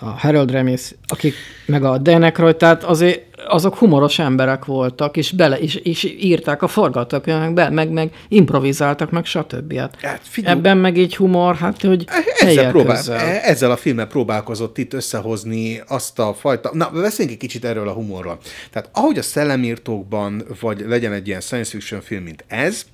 a 0.00 0.08
Harold 0.08 0.50
Ramis, 0.50 0.94
akik 1.06 1.34
meg 1.66 1.84
a 1.84 1.98
Dan 1.98 2.22
Aykroyd, 2.22 2.56
tehát 2.56 2.84
azért 2.84 3.22
azok 3.46 3.76
humoros 3.76 4.18
emberek 4.18 4.64
voltak, 4.64 5.16
és 5.16 5.32
bele 5.32 5.58
és, 5.58 5.74
és 5.74 6.04
írták 6.04 6.62
a 6.62 6.68
forgatókönyvekbe, 6.68 7.70
meg, 7.70 7.90
meg 7.90 8.12
improvizáltak, 8.28 9.10
meg 9.10 9.24
stb. 9.24 9.74
Hát, 9.74 10.00
hát 10.00 10.20
figyelj, 10.22 10.56
Ebben 10.56 10.76
meg 10.76 10.98
egy 10.98 11.16
humor, 11.16 11.56
hát 11.56 11.82
hogy 11.82 12.04
ezzel, 12.38 12.70
próbál, 12.70 13.02
e- 13.08 13.40
ezzel 13.42 13.70
a 13.70 13.76
filmmel 13.76 14.06
próbálkozott 14.06 14.78
itt 14.78 14.92
összehozni 14.92 15.82
azt 15.88 16.18
a 16.18 16.34
fajta... 16.34 16.70
Na, 16.72 16.90
beszéljünk 16.90 17.42
egy 17.42 17.48
kicsit 17.48 17.64
erről 17.64 17.88
a 17.88 17.92
humorról. 17.92 18.38
Tehát 18.70 18.88
ahogy 18.92 19.18
a 19.18 19.22
szellemírtókban, 19.22 20.44
vagy 20.60 20.84
legyen 20.86 21.12
egy 21.12 21.26
ilyen 21.26 21.40
science 21.40 21.70
fiction 21.70 22.00
film, 22.00 22.22
mint 22.22 22.44
ez, 22.46 22.84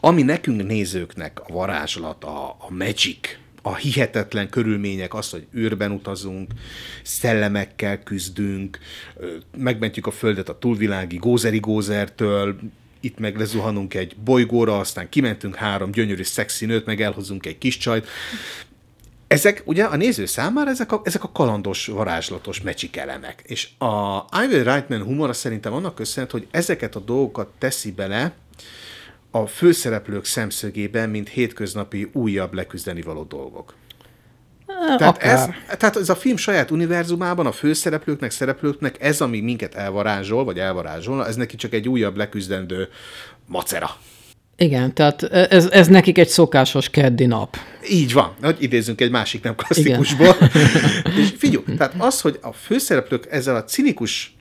ami 0.00 0.22
nekünk 0.22 0.66
nézőknek 0.66 1.40
a 1.46 1.52
varázslat, 1.52 2.24
a, 2.24 2.56
a 2.58 2.66
magic, 2.68 3.41
a 3.62 3.76
hihetetlen 3.76 4.48
körülmények, 4.48 5.14
az, 5.14 5.30
hogy 5.30 5.46
űrben 5.56 5.90
utazunk, 5.90 6.50
szellemekkel 7.02 8.02
küzdünk, 8.02 8.78
megmentjük 9.56 10.06
a 10.06 10.10
Földet 10.10 10.48
a 10.48 10.58
túlvilági 10.58 11.16
gózeri 11.16 11.58
gózertől, 11.58 12.56
itt 13.00 13.18
meg 13.18 13.38
lezuhanunk 13.38 13.94
egy 13.94 14.16
bolygóra, 14.16 14.78
aztán 14.78 15.08
kimentünk 15.08 15.54
három 15.54 15.90
gyönyörű 15.90 16.22
szexi 16.22 16.66
nőt, 16.66 16.86
meg 16.86 17.00
elhozunk 17.00 17.46
egy 17.46 17.58
kis 17.58 17.76
csajt. 17.76 18.08
Ezek 19.26 19.62
ugye 19.64 19.84
a 19.84 19.96
néző 19.96 20.26
számára 20.26 20.70
ezek 20.70 20.92
a, 20.92 21.00
ezek 21.04 21.24
a 21.24 21.32
kalandos, 21.32 21.86
varázslatos 21.86 22.60
mecsik 22.60 22.96
elemek. 22.96 23.42
És 23.46 23.68
a 23.78 24.24
Ivy 24.44 24.62
Reitman 24.62 25.02
humora 25.02 25.32
szerintem 25.32 25.72
annak 25.72 25.94
köszönhető, 25.94 26.38
hogy 26.38 26.48
ezeket 26.50 26.96
a 26.96 27.00
dolgokat 27.00 27.48
teszi 27.58 27.92
bele 27.92 28.32
a 29.34 29.46
főszereplők 29.46 30.24
szemszögében, 30.24 31.10
mint 31.10 31.28
hétköznapi 31.28 32.10
újabb 32.12 32.54
leküzdeni 32.54 33.02
való 33.02 33.22
dolgok. 33.22 33.74
Tehát 34.98 35.22
ez, 35.22 35.48
tehát 35.78 35.96
ez 35.96 36.08
a 36.08 36.14
film 36.14 36.36
saját 36.36 36.70
univerzumában 36.70 37.46
a 37.46 37.52
főszereplőknek, 37.52 38.30
szereplőknek 38.30 38.96
ez, 39.00 39.20
ami 39.20 39.40
minket 39.40 39.74
elvarázsol, 39.74 40.44
vagy 40.44 40.58
elvarázsol, 40.58 41.26
ez 41.26 41.36
neki 41.36 41.56
csak 41.56 41.72
egy 41.72 41.88
újabb 41.88 42.16
leküzdendő 42.16 42.88
macera. 43.46 43.90
Igen, 44.56 44.94
tehát 44.94 45.22
ez, 45.22 45.66
ez 45.66 45.88
nekik 45.88 46.18
egy 46.18 46.28
szokásos 46.28 46.90
keddi 46.90 47.26
nap. 47.26 47.56
Így 47.90 48.12
van, 48.12 48.34
hogy 48.42 48.56
idézzünk 48.58 49.00
egy 49.00 49.10
másik 49.10 49.42
nem 49.42 49.54
klasszikusból. 49.54 50.36
És 51.20 51.32
figyelj, 51.36 51.64
tehát 51.76 51.94
az, 51.98 52.20
hogy 52.20 52.38
a 52.42 52.52
főszereplők 52.52 53.26
ezzel 53.30 53.56
a 53.56 53.64
cinikus 53.64 54.34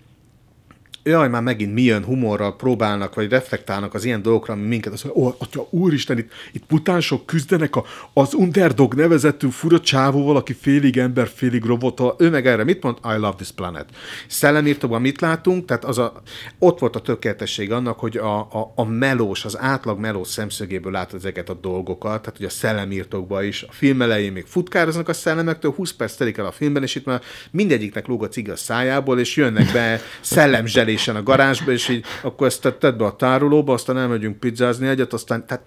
jaj, 1.04 1.30
már 1.30 1.42
megint 1.42 1.74
milyen 1.74 2.04
humorral 2.04 2.56
próbálnak, 2.56 3.16
vagy 3.16 3.30
reflektálnak 3.30 3.94
az 3.94 4.06
ilyen 4.06 4.22
dolgokra, 4.22 4.54
ami 4.54 4.68
minket 4.68 4.94
azt 4.94 5.04
mondja, 5.04 5.24
ó, 5.24 5.36
atya, 5.38 5.68
úristen, 5.70 6.18
itt, 6.18 6.32
itt 6.52 6.66
putánsok 6.66 7.26
küzdenek 7.26 7.76
a, 7.76 7.86
az 8.14 8.34
Underdog 8.34 8.94
nevezetű 8.94 9.50
fura 9.50 9.80
csávóval, 9.80 10.36
aki 10.36 10.54
félig 10.54 10.98
ember, 10.98 11.28
félig 11.36 11.64
robot, 11.64 12.02
ő 12.18 12.30
meg 12.30 12.48
erre 12.48 12.64
mit 12.64 12.84
mond? 12.84 12.98
I 13.04 13.18
love 13.18 13.36
this 13.36 13.52
planet. 13.52 13.86
Szellemírtóban 14.28 15.02
mit 15.02 15.22
látunk? 15.22 15.66
Tehát 15.66 15.86
az 15.86 15.98
a, 15.98 16.22
ott 16.60 16.80
volt 16.80 16.96
a 16.96 17.02
tökéletesség 17.02 17.72
annak, 17.72 18.00
hogy 18.00 18.18
a, 18.18 18.40
a, 18.40 18.72
a 18.76 18.86
melós, 18.86 19.46
az 19.46 19.60
átlag 19.60 20.00
melós 20.00 20.28
szemszögéből 20.28 20.92
látod 20.92 21.20
ezeket 21.20 21.50
a 21.50 21.54
dolgokat, 21.54 22.22
tehát 22.22 22.38
hogy 22.38 22.46
a 22.46 22.50
szellemírtókban 22.50 23.44
is, 23.44 23.64
a 23.64 23.72
film 23.72 24.02
elején 24.02 24.32
még 24.32 24.46
futkároznak 24.46 25.10
a 25.10 25.14
szellemektől, 25.14 25.74
20 25.74 25.92
perc 25.92 26.16
telik 26.16 26.38
el 26.38 26.46
a 26.46 26.52
filmben, 26.52 26.84
és 26.84 26.96
itt 26.96 27.06
már 27.06 27.22
mindegyiknek 27.52 28.08
lóg 28.08 28.24
a 28.24 28.28
cig 28.28 28.50
a 28.50 28.56
szájából, 28.56 29.20
és 29.20 29.36
jönnek 29.36 29.72
be 29.72 30.02
szellemzselé 30.22 30.91
elésen 30.92 31.16
a 31.16 31.24
garázsba, 31.24 31.72
és 31.72 31.90
így 31.90 32.06
akkor 32.24 32.48
ezt 32.48 32.76
tedd 32.80 32.98
be 32.98 33.06
a 33.06 33.16
tárolóba, 33.16 33.74
aztán 33.74 33.98
elmegyünk 33.98 34.40
pizzázni 34.40 34.88
egyet, 34.88 35.14
aztán, 35.14 35.46
tehát 35.46 35.64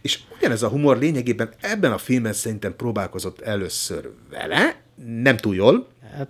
és 0.00 0.18
ugyanez 0.38 0.62
a 0.62 0.68
humor 0.68 0.98
lényegében 0.98 1.50
ebben 1.60 1.92
a 1.92 1.98
filmben 1.98 2.32
szerintem 2.32 2.76
próbálkozott 2.76 3.40
először 3.40 4.10
vele, 4.30 4.74
nem 5.22 5.36
túl 5.36 5.54
jól. 5.54 5.86
Hát, 6.16 6.28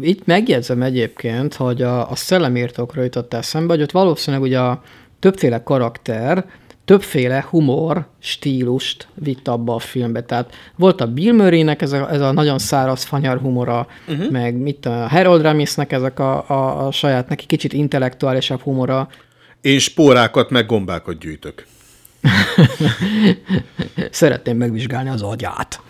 itt 0.00 0.26
megjegyzem 0.26 0.82
egyébként, 0.82 1.54
hogy 1.54 1.82
a, 1.82 2.10
a 2.10 2.16
szellemírtókra 2.16 3.02
jutott 3.02 3.34
eszembe, 3.34 3.72
hogy 3.72 3.82
ott 3.82 3.90
valószínűleg 3.90 4.46
ugye 4.46 4.58
a 4.58 4.82
többféle 5.18 5.62
karakter, 5.62 6.46
többféle 6.84 7.46
humor 7.50 8.06
stílust 8.18 9.06
vitt 9.14 9.48
abba 9.48 9.74
a 9.74 9.78
filmbe. 9.78 10.22
Tehát 10.22 10.54
volt 10.76 11.00
a 11.00 11.06
Bill 11.06 11.32
Murray-nek 11.32 11.82
ez 11.82 11.92
a, 11.92 12.12
ez 12.12 12.20
a 12.20 12.32
nagyon 12.32 12.58
száraz 12.58 13.04
fanyar 13.04 13.38
humora, 13.38 13.86
uh-huh. 14.08 14.30
meg 14.30 14.56
mit 14.56 14.86
a 14.86 15.08
Harold 15.08 15.42
Ramisnek 15.42 15.92
ezek 15.92 16.18
a, 16.18 16.50
a, 16.50 16.86
a 16.86 16.92
saját, 16.92 17.28
neki 17.28 17.46
kicsit 17.46 17.72
intellektuálisabb 17.72 18.60
humora. 18.60 19.08
Én 19.60 19.78
spórákat 19.78 20.50
meg 20.50 20.66
gombákat 20.66 21.18
gyűjtök. 21.18 21.66
Szeretném 24.10 24.56
megvizsgálni 24.56 25.08
az 25.08 25.22
agyát. 25.22 25.80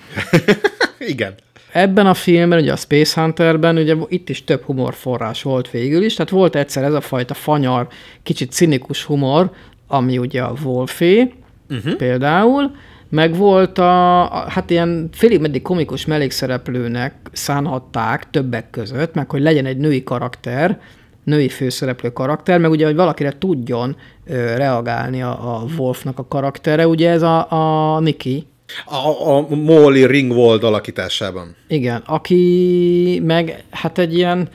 Igen. 0.99 1.35
Ebben 1.73 2.07
a 2.07 2.15
filmben, 2.15 2.59
ugye 2.59 2.73
a 2.73 2.77
Space 2.77 3.21
Hunterben, 3.21 3.77
ugye 3.77 3.97
itt 4.09 4.29
is 4.29 4.45
több 4.45 4.63
humorforrás 4.63 5.43
volt 5.43 5.71
végül 5.71 6.03
is, 6.03 6.15
tehát 6.15 6.31
volt 6.31 6.57
egyszer 6.57 6.85
ez 6.85 6.93
a 6.93 7.01
fajta 7.01 7.35
fanyar, 7.35 7.89
kicsit 8.23 8.53
cinikus 8.53 9.05
humor, 9.05 9.51
ami 9.93 10.19
ugye 10.19 10.43
a 10.43 10.55
Wolfé 10.65 11.33
uh-huh. 11.71 11.95
például, 11.95 12.71
meg 13.09 13.37
volt 13.37 13.79
a, 13.79 14.25
hát 14.49 14.71
ilyen 14.71 15.09
félig 15.13 15.41
meddig 15.41 15.63
komikus 15.63 16.07
mellékszereplőnek 16.07 17.15
szánhatták 17.33 18.31
többek 18.31 18.71
között, 18.71 19.15
meg 19.15 19.31
hogy 19.31 19.43
legyen 19.43 19.67
egy 19.67 19.77
női 19.77 20.03
karakter, 20.03 20.81
női 21.25 21.49
főszereplő 21.49 22.11
karakter, 22.13 22.59
meg 22.59 22.71
ugye, 22.71 22.87
hogy 22.87 22.95
valakire 22.95 23.39
tudjon 23.39 23.97
ö, 24.27 24.55
reagálni 24.57 25.23
a, 25.23 25.55
a 25.55 25.65
Wolfnak 25.77 26.19
a 26.19 26.27
karaktere, 26.29 26.87
ugye 26.87 27.11
ez 27.11 27.23
a, 27.23 27.51
a 27.51 28.01
Nikki. 28.01 28.47
A, 28.87 29.31
a 29.31 29.55
Molly 29.55 30.07
Ringwald 30.07 30.65
alakításában. 30.65 31.57
Igen, 31.69 32.03
aki 32.07 33.23
meg 33.25 33.65
hát 33.71 33.99
egy 33.99 34.15
ilyen 34.15 34.49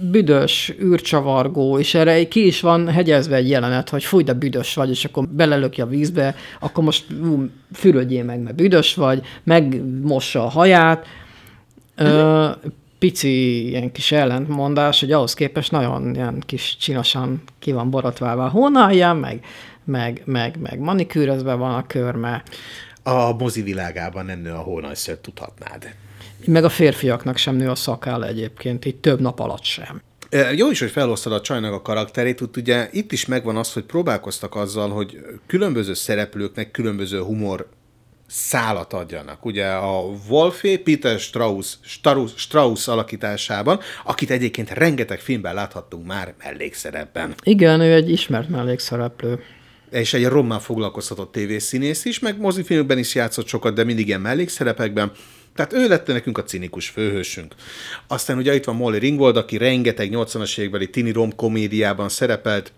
büdös, 0.00 0.74
űrcsavargó, 0.82 1.78
és 1.78 1.94
erre 1.94 2.28
ki 2.28 2.46
is 2.46 2.60
van 2.60 2.88
hegyezve 2.88 3.36
egy 3.36 3.48
jelenet, 3.48 3.88
hogy 3.88 4.04
fúj, 4.04 4.22
de 4.22 4.32
büdös 4.32 4.74
vagy, 4.74 4.90
és 4.90 5.04
akkor 5.04 5.28
belelöki 5.28 5.80
a 5.80 5.86
vízbe, 5.86 6.34
akkor 6.60 6.84
most 6.84 7.04
ú, 7.10 7.48
fürödjél 7.72 8.24
meg, 8.24 8.40
mert 8.40 8.56
büdös 8.56 8.94
vagy, 8.94 9.22
megmossa 9.44 10.44
a 10.44 10.48
haját. 10.48 11.06
Ö, 11.96 12.48
pici 12.98 13.68
ilyen 13.68 13.92
kis 13.92 14.12
ellentmondás, 14.12 15.00
hogy 15.00 15.12
ahhoz 15.12 15.34
képest 15.34 15.70
nagyon 15.70 16.14
ilyen 16.14 16.42
kis 16.46 16.76
csinosan 16.76 17.42
ki 17.58 17.72
van 17.72 17.90
borotválva 17.90 18.44
a 18.44 18.48
hónalja, 18.48 19.12
meg, 19.12 19.44
meg, 19.84 20.22
meg, 20.24 20.58
meg 20.60 20.78
manikűrözve 20.78 21.54
van 21.54 21.74
a 21.74 21.86
körme. 21.86 22.42
a 23.02 23.32
mozi 23.32 23.62
világában 23.62 24.24
nő 24.24 24.52
a 24.52 24.58
hónajször, 24.58 25.18
tudhatnád. 25.18 25.94
Meg 26.44 26.64
a 26.64 26.68
férfiaknak 26.68 27.36
sem 27.36 27.56
nő 27.56 27.68
a 27.68 27.74
szakáll 27.74 28.24
egyébként, 28.24 28.84
így 28.84 28.96
több 28.96 29.20
nap 29.20 29.38
alatt 29.38 29.64
sem. 29.64 30.02
Jó 30.54 30.70
is, 30.70 30.80
hogy 30.80 30.90
felosztod 30.90 31.32
a 31.32 31.40
csajnak 31.40 31.72
a 31.72 31.82
karakterét, 31.82 32.40
úgy 32.40 32.56
ugye 32.56 32.88
itt 32.92 33.12
is 33.12 33.26
megvan 33.26 33.56
az, 33.56 33.72
hogy 33.72 33.82
próbálkoztak 33.82 34.54
azzal, 34.54 34.88
hogy 34.88 35.18
különböző 35.46 35.94
szereplőknek 35.94 36.70
különböző 36.70 37.20
humor 37.20 37.68
szálat 38.26 38.92
adjanak. 38.92 39.44
Ugye 39.44 39.66
a 39.66 40.00
Wolfé 40.28 40.78
Peter 40.78 41.18
Strauss, 41.18 41.74
Strauss, 41.80 42.30
Strauss 42.36 42.88
alakításában, 42.88 43.80
akit 44.04 44.30
egyébként 44.30 44.70
rengeteg 44.70 45.20
filmben 45.20 45.54
láthattunk 45.54 46.06
már 46.06 46.34
mellékszerepben. 46.38 47.34
Igen, 47.42 47.80
ő 47.80 47.92
egy 47.92 48.10
ismert 48.10 48.48
mellékszereplő. 48.48 49.42
És 49.90 50.14
egy 50.14 50.26
rommá 50.26 50.58
foglalkoztatott 50.58 51.32
tévészínész 51.32 52.04
is, 52.04 52.18
meg 52.18 52.40
mozifilmben 52.40 52.98
is 52.98 53.14
játszott 53.14 53.46
sokat, 53.46 53.74
de 53.74 53.84
mindig 53.84 54.06
ilyen 54.06 54.20
mellékszerepekben. 54.20 55.12
Tehát 55.58 55.72
ő 55.72 55.88
lett 55.88 56.06
nekünk 56.06 56.38
a 56.38 56.44
cinikus 56.44 56.88
főhősünk. 56.88 57.54
Aztán 58.06 58.38
ugye 58.38 58.54
itt 58.54 58.64
van 58.64 58.76
Molly 58.76 58.98
Ringwald, 58.98 59.36
aki 59.36 59.56
rengeteg 59.56 60.10
80-as 60.12 60.58
évekbeli 60.58 60.90
tini 60.90 61.12
rom 61.12 61.34
komédiában 61.34 62.08
szerepelt, 62.08 62.72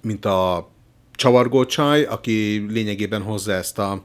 mint 0.00 0.24
a 0.24 0.70
csavargó 1.14 1.64
csaj, 1.64 2.04
aki 2.04 2.66
lényegében 2.68 3.22
hozza 3.22 3.52
ezt 3.52 3.78
a 3.78 4.04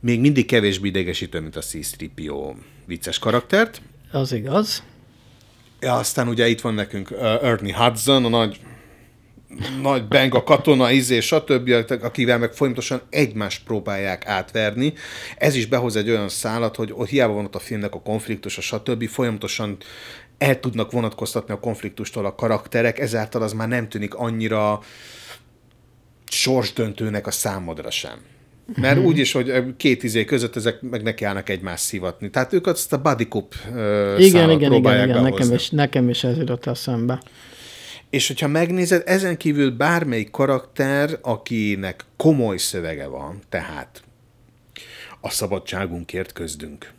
még 0.00 0.20
mindig 0.20 0.46
kevésbé 0.46 0.88
idegesítő, 0.88 1.40
mint 1.40 1.56
a 1.56 1.60
c 1.60 1.76
vicces 2.86 3.18
karaktert. 3.18 3.82
Az 4.12 4.32
igaz. 4.32 4.82
Ja, 5.80 5.94
aztán 5.94 6.28
ugye 6.28 6.48
itt 6.48 6.60
van 6.60 6.74
nekünk 6.74 7.10
uh, 7.10 7.18
Ernie 7.22 7.76
Hudson, 7.76 8.24
a 8.24 8.28
nagy 8.28 8.60
nagy 9.82 10.08
beng 10.08 10.34
a 10.34 10.42
katona, 10.42 10.90
izé, 10.90 11.20
stb., 11.20 11.74
akivel 12.02 12.38
meg 12.38 12.52
folyamatosan 12.52 13.00
egymást 13.10 13.64
próbálják 13.64 14.26
átverni. 14.26 14.92
Ez 15.36 15.54
is 15.54 15.66
behoz 15.66 15.96
egy 15.96 16.10
olyan 16.10 16.28
szállat, 16.28 16.76
hogy 16.76 16.92
ott 16.94 17.08
hiába 17.08 17.32
van 17.32 17.44
ott 17.44 17.54
a 17.54 17.58
filmnek 17.58 17.94
a 17.94 18.00
konfliktus, 18.00 18.58
a 18.58 18.60
stb., 18.60 19.08
folyamatosan 19.08 19.76
el 20.38 20.60
tudnak 20.60 20.92
vonatkoztatni 20.92 21.52
a 21.54 21.60
konfliktustól 21.60 22.26
a 22.26 22.34
karakterek, 22.34 22.98
ezáltal 22.98 23.42
az 23.42 23.52
már 23.52 23.68
nem 23.68 23.88
tűnik 23.88 24.14
annyira 24.14 24.80
sorsdöntőnek 26.28 27.26
a 27.26 27.30
számodra 27.30 27.90
sem. 27.90 28.18
Mert 28.76 28.96
mm-hmm. 28.96 29.06
úgyis, 29.06 29.32
hogy 29.32 29.76
két 29.76 30.02
izé 30.02 30.24
között 30.24 30.56
ezek 30.56 30.80
meg 30.80 31.02
nekiállnak 31.02 31.48
egymást 31.48 31.84
szivatni. 31.84 32.30
Tehát 32.30 32.52
ők 32.52 32.66
azt 32.66 32.92
a 32.92 33.00
body 33.00 33.28
cup 33.28 33.54
igen, 34.18 34.50
igen, 34.50 34.72
igen, 34.72 35.08
igen, 35.08 35.22
nekem 35.22 35.52
is, 35.52 35.70
nekem 35.70 36.08
is 36.08 36.24
ez 36.24 36.36
jutott 36.36 36.66
eszembe. 36.66 37.22
És 38.10 38.26
hogyha 38.26 38.48
megnézed, 38.48 39.02
ezen 39.06 39.36
kívül 39.36 39.70
bármelyik 39.70 40.30
karakter, 40.30 41.18
akinek 41.22 42.04
komoly 42.16 42.56
szövege 42.56 43.06
van, 43.06 43.38
tehát 43.48 44.02
a 45.20 45.30
szabadságunkért 45.30 46.32
közdünk. 46.32 46.92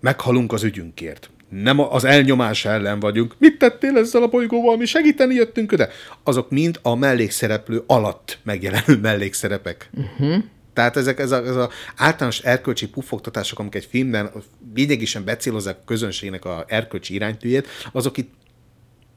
Meghalunk 0.00 0.52
az 0.52 0.62
ügyünkért. 0.62 1.30
Nem 1.48 1.80
az 1.80 2.04
elnyomás 2.04 2.64
ellen 2.64 3.00
vagyunk. 3.00 3.34
Mit 3.38 3.58
tettél 3.58 3.96
ezzel 3.96 4.22
a 4.22 4.28
bolygóval? 4.28 4.76
Mi 4.76 4.84
segíteni 4.84 5.34
jöttünk 5.34 5.74
de 5.74 5.88
Azok 6.22 6.50
mind 6.50 6.78
a 6.82 6.94
mellékszereplő 6.94 7.82
alatt 7.86 8.38
megjelenő 8.42 8.96
mellékszerepek. 9.02 9.90
Uh-huh. 9.92 10.44
Tehát 10.72 10.96
ezek 10.96 11.18
ez 11.18 11.30
a, 11.30 11.44
ez 11.44 11.56
a 11.56 11.70
általános 11.96 12.40
erkölcsi 12.40 12.88
puffogtatások, 12.88 13.58
amik 13.58 13.74
egy 13.74 13.86
filmben 13.90 14.30
lényegesen 14.74 15.24
becélozzák 15.24 15.76
a 15.76 15.84
közönségnek 15.84 16.44
a 16.44 16.64
erkölcsi 16.68 17.14
iránytűjét, 17.14 17.66
azok 17.92 18.16
itt 18.16 18.32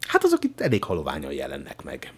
hát 0.10 0.24
azok 0.24 0.44
itt 0.44 0.62
elég 0.62 0.84
haloványan 0.84 1.32
jelennek 1.32 1.84
meg. 1.84 2.14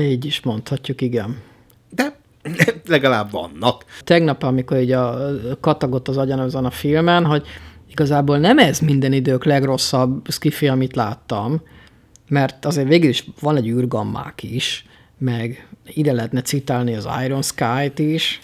Így 0.00 0.24
is 0.24 0.40
mondhatjuk, 0.40 1.00
igen. 1.00 1.42
De 1.90 2.16
legalább 2.86 3.30
vannak. 3.30 3.84
Tegnap, 4.04 4.42
amikor 4.42 4.76
így 4.76 4.92
a, 4.92 5.30
katagott 5.60 6.08
az 6.08 6.16
agyam 6.16 6.40
azon 6.40 6.64
a 6.64 6.70
filmen, 6.70 7.24
hogy 7.24 7.46
igazából 7.90 8.38
nem 8.38 8.58
ez 8.58 8.78
minden 8.78 9.12
idők 9.12 9.44
legrosszabb 9.44 10.30
skifi, 10.30 10.68
amit 10.68 10.96
láttam, 10.96 11.62
mert 12.28 12.64
azért 12.64 12.88
végül 12.88 13.08
is 13.08 13.24
van 13.40 13.56
egy 13.56 13.68
űrgammák 13.68 14.42
is, 14.42 14.86
meg 15.18 15.68
ide 15.86 16.12
lehetne 16.12 16.42
citálni 16.42 16.94
az 16.94 17.08
Iron 17.24 17.42
Sky-t 17.42 17.98
is, 17.98 18.40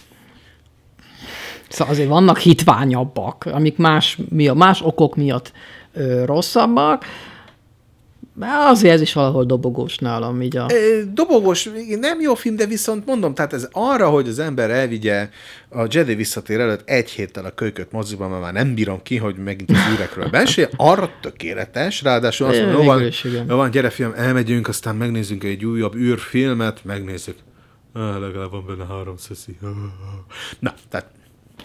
Szóval 1.68 1.92
azért 1.92 2.08
vannak 2.08 2.38
hitványabbak, 2.38 3.44
amik 3.52 3.76
más, 3.76 4.18
más 4.54 4.82
okok 4.82 5.16
miatt 5.16 5.52
ö, 5.92 6.24
rosszabbak, 6.24 7.04
Azért 8.68 8.94
ez 8.94 9.00
is 9.00 9.12
valahol 9.12 9.44
dobogós 9.44 9.98
nálam. 9.98 10.42
Így 10.42 10.56
a... 10.56 10.66
Dobogós, 11.12 11.68
nem 12.00 12.20
jó 12.20 12.34
film, 12.34 12.56
de 12.56 12.66
viszont 12.66 13.06
mondom, 13.06 13.34
tehát 13.34 13.52
ez 13.52 13.68
arra, 13.72 14.08
hogy 14.08 14.28
az 14.28 14.38
ember 14.38 14.70
elvigye 14.70 15.28
a 15.68 15.86
Jedi 15.90 16.14
visszatér 16.14 16.60
előtt 16.60 16.88
egy 16.88 17.10
héttel 17.10 17.44
a 17.44 17.50
kölyköt 17.50 17.92
moziban, 17.92 18.30
mert 18.30 18.42
már 18.42 18.52
nem 18.52 18.74
bírom 18.74 19.02
ki, 19.02 19.16
hogy 19.16 19.36
megint 19.36 19.70
az 19.70 19.76
űrekről 19.94 20.28
beszél, 20.28 20.68
arra 20.76 21.10
tökéletes, 21.20 22.02
ráadásul 22.02 22.46
azt 22.46 22.60
mondom, 22.60 22.84
van, 22.84 23.02
jó 23.48 23.56
van, 23.56 23.70
gyere 23.70 23.90
fiam, 23.90 24.12
elmegyünk, 24.16 24.68
aztán 24.68 24.96
megnézzünk 24.96 25.44
egy 25.44 25.64
újabb 25.64 25.94
űrfilmet, 25.94 26.84
megnézzük. 26.84 27.36
Ah, 27.92 28.20
legalább 28.20 28.50
van 28.50 28.64
benne 28.66 28.86
három 28.86 29.16
szeszi. 29.16 29.58
Na, 30.58 30.74
tehát 30.88 31.06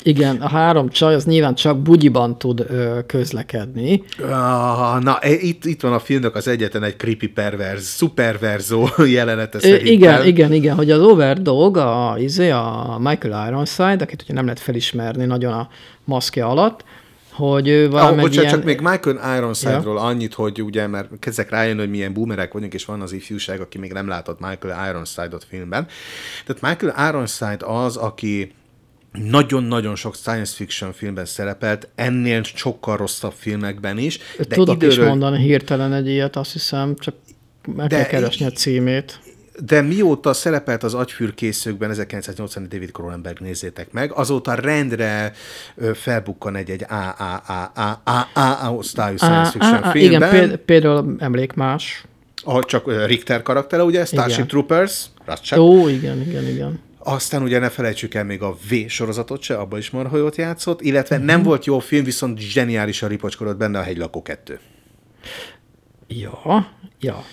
igen, 0.06 0.36
a 0.36 0.48
három 0.48 0.90
csaj 0.90 1.14
az 1.14 1.26
nyilván 1.26 1.56
csak 1.56 1.80
bugyiban 1.80 2.38
tud 2.38 2.66
ö, 2.70 3.00
közlekedni. 3.06 4.04
Ah, 4.22 5.04
na, 5.04 5.20
e, 5.20 5.32
itt, 5.32 5.66
itt 5.66 5.82
van 5.82 5.94
a 5.94 6.00
filmnek 6.00 6.36
az 6.36 6.48
egyetlen 6.48 6.84
egy 6.84 6.96
creepy 6.96 7.28
perverz, 7.28 7.96
superverzó 7.96 8.88
jelenete 9.06 9.60
szerintem. 9.60 9.94
Igen, 9.94 10.26
igen, 10.26 10.54
igen, 10.54 10.76
hogy 10.76 10.92
az 10.92 11.02
Overdog, 11.02 11.78
a, 11.78 12.16
izé, 12.18 12.50
a 12.50 12.98
Michael 13.00 13.48
Ironside, 13.48 14.04
akit 14.04 14.22
ugye 14.22 14.34
nem 14.34 14.44
lehet 14.44 14.60
felismerni 14.60 15.26
nagyon 15.26 15.54
a 15.54 15.70
maszkja 16.04 16.48
alatt, 16.48 16.84
hogy 17.32 17.68
ő 17.68 17.90
valami 17.90 18.16
ah, 18.16 18.22
bocsánat, 18.22 18.44
ilyen... 18.44 18.54
csak 18.54 18.64
még 18.64 18.80
Michael 18.82 19.38
Ironside-ról 19.38 19.96
ja. 19.96 20.02
annyit, 20.02 20.34
hogy 20.34 20.62
ugye, 20.62 20.88
mert 20.88 21.10
kezdek 21.20 21.50
rájönni, 21.50 21.80
hogy 21.80 21.90
milyen 21.90 22.14
boomerek 22.14 22.54
vagyunk, 22.54 22.74
és 22.74 22.86
van 22.86 23.02
az 23.02 23.12
ifjúság, 23.12 23.62
aki 23.62 23.78
még 23.78 23.94
nem 23.94 24.08
látott 24.08 24.40
Michael 24.40 24.90
Ironside-ot 24.90 25.46
filmben. 25.50 25.88
Tehát 26.46 26.62
Michael 26.62 27.10
Ironside 27.10 27.66
az, 27.66 27.96
aki 27.96 28.54
nagyon-nagyon 29.24 29.96
sok 29.96 30.16
science 30.16 30.54
fiction 30.56 30.94
filmben 30.94 31.26
szerepelt, 31.26 31.88
ennél 31.96 32.44
sokkal 32.44 32.98
rosszabb 32.98 33.34
filmekben 33.36 33.98
is. 33.98 34.20
De 34.38 34.56
Tudok 34.56 34.76
időről... 34.76 35.04
is 35.04 35.10
mondani 35.10 35.44
hirtelen 35.44 35.94
egy 35.94 36.08
ilyet, 36.08 36.36
azt 36.36 36.52
hiszem, 36.52 36.96
csak 36.96 37.16
meg 37.76 37.88
de 37.88 37.96
kell 37.96 38.06
keresni 38.06 38.46
a 38.46 38.52
címét. 38.52 39.20
De 39.66 39.82
mióta 39.82 40.34
szerepelt 40.34 40.84
az 40.84 40.94
agyfürkészőkben 40.94 41.90
1980 41.90 42.68
David 42.70 42.92
Cronenberg, 42.92 43.40
nézzétek 43.40 43.92
meg, 43.92 44.12
azóta 44.14 44.54
rendre 44.54 45.34
felbukkan 45.94 46.56
egy-egy 46.56 46.86
A-A-A-A-A 46.90 48.70
osztályú 48.74 49.18
science 49.18 49.52
fiction 49.52 49.92
filmben. 49.92 50.36
Igen, 50.36 50.60
például 50.66 51.16
emlék 51.20 51.54
más. 51.54 52.04
Ahol 52.44 52.64
csak 52.64 53.06
Richter 53.06 53.42
karaktere, 53.42 53.84
ugye, 53.84 54.06
Starship. 54.06 54.46
Troopers, 54.46 55.06
Ó, 55.56 55.88
igen, 55.88 56.22
igen, 56.22 56.48
igen. 56.48 56.80
Aztán 57.08 57.42
ugye 57.42 57.60
ne 57.60 57.70
felejtsük 57.70 58.14
el 58.14 58.24
még 58.24 58.42
a 58.42 58.58
V 58.70 58.74
sorozatot 58.88 59.42
se, 59.42 59.58
abban 59.58 59.80
is 59.80 59.90
marha 59.90 60.18
jót 60.18 60.36
játszott, 60.36 60.82
illetve 60.82 61.16
mm-hmm. 61.18 61.26
nem 61.26 61.44
volt 61.44 61.66
jó 61.66 61.80
film, 61.80 62.04
viszont 62.04 62.40
zseniálisan 62.40 63.10
ripocskodott 63.10 63.58
benne 63.58 63.80
a 63.80 63.82
Hegylakó 63.82 64.22
2. 64.22 64.60
Ja, 66.08 66.68
ja. 67.00 67.24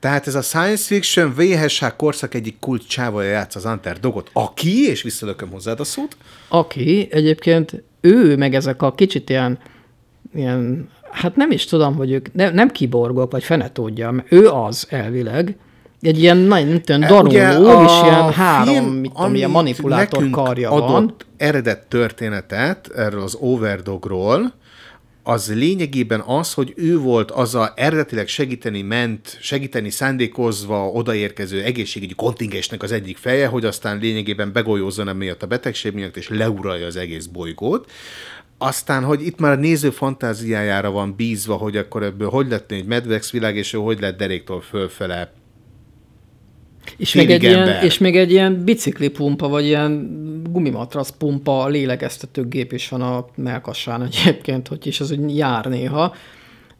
Tehát 0.00 0.26
ez 0.26 0.34
a 0.34 0.42
science 0.42 0.84
fiction 0.84 1.34
VHS 1.34 1.82
korszak 1.96 2.34
egyik 2.34 2.58
kult 2.58 2.88
csávaja 2.88 3.30
játsz 3.30 3.54
az 3.54 3.68
Dogot. 4.00 4.30
Aki, 4.32 4.88
és 4.88 5.02
visszalököm 5.02 5.50
hozzád 5.50 5.80
a 5.80 5.84
szót. 5.84 6.16
Aki, 6.48 7.08
egyébként 7.10 7.82
ő, 8.00 8.36
meg 8.36 8.54
ezek 8.54 8.82
a 8.82 8.94
kicsit 8.94 9.30
ilyen, 9.30 9.58
ilyen 10.34 10.88
hát 11.10 11.36
nem 11.36 11.50
is 11.50 11.64
tudom, 11.64 11.96
hogy 11.96 12.10
ők 12.10 12.34
ne, 12.34 12.50
nem 12.50 12.70
kiborgok, 12.70 13.32
vagy 13.32 13.44
fene 13.44 13.72
tudja, 13.72 14.24
ő 14.28 14.48
az 14.48 14.86
elvileg, 14.90 15.56
egy 16.00 16.22
ilyen 16.22 16.36
nagyon 16.36 16.82
tudom, 16.82 17.28
daruló, 17.28 17.84
és 17.84 18.02
ilyen 18.02 18.32
három, 18.32 18.84
mit 18.84 19.12
tudom, 19.12 19.34
ilyen 19.34 19.50
manipulátor 19.50 20.30
karja 20.30 20.70
adott 20.70 20.90
van. 20.90 21.14
eredet 21.36 21.86
történetet 21.86 22.90
erről 22.94 23.22
az 23.22 23.36
Overdogról, 23.40 24.56
az 25.22 25.54
lényegében 25.54 26.20
az, 26.20 26.52
hogy 26.52 26.72
ő 26.76 26.98
volt 26.98 27.30
az 27.30 27.54
a 27.54 27.72
eredetileg 27.76 28.28
segíteni 28.28 28.82
ment, 28.82 29.38
segíteni 29.40 29.90
szándékozva 29.90 30.90
odaérkező 30.90 31.62
egészségügyi 31.62 32.14
kontingensnek 32.14 32.82
az 32.82 32.92
egyik 32.92 33.16
feje, 33.16 33.46
hogy 33.46 33.64
aztán 33.64 33.98
lényegében 33.98 34.52
begolyózzon 34.52 35.08
emiatt 35.08 35.42
a 35.42 35.46
betegség 35.46 35.92
miatt, 35.92 36.16
és 36.16 36.28
leuralja 36.28 36.86
az 36.86 36.96
egész 36.96 37.26
bolygót. 37.26 37.90
Aztán, 38.58 39.04
hogy 39.04 39.26
itt 39.26 39.38
már 39.38 39.52
a 39.52 39.60
néző 39.60 39.90
fantáziájára 39.90 40.90
van 40.90 41.14
bízva, 41.16 41.54
hogy 41.54 41.76
akkor 41.76 42.02
ebből 42.02 42.28
hogy 42.28 42.48
lett 42.48 42.70
egy 42.70 42.86
medvex 42.86 43.30
világ, 43.30 43.56
és 43.56 43.72
ő 43.72 43.78
hogy 43.78 44.00
lett 44.00 44.18
deréktől 44.18 44.60
fölfele 44.60 45.32
és 46.96 47.14
még, 47.14 47.30
egy 47.30 47.42
ilyen, 47.42 47.82
és 47.82 47.98
még 47.98 48.16
egy 48.16 48.30
ilyen 48.30 48.64
biciklipumpa, 48.64 49.48
vagy 49.48 49.64
ilyen 49.64 50.10
gumimatrasz 50.50 51.10
pumpa 51.10 51.66
lélegeztetőgép 51.66 52.72
is 52.72 52.88
van 52.88 53.02
a 53.02 53.26
melkassán 53.34 54.02
egyébként, 54.02 54.68
hogy 54.68 54.86
is 54.86 55.00
az 55.00 55.10
úgy 55.10 55.36
jár 55.36 55.64
néha. 55.64 56.14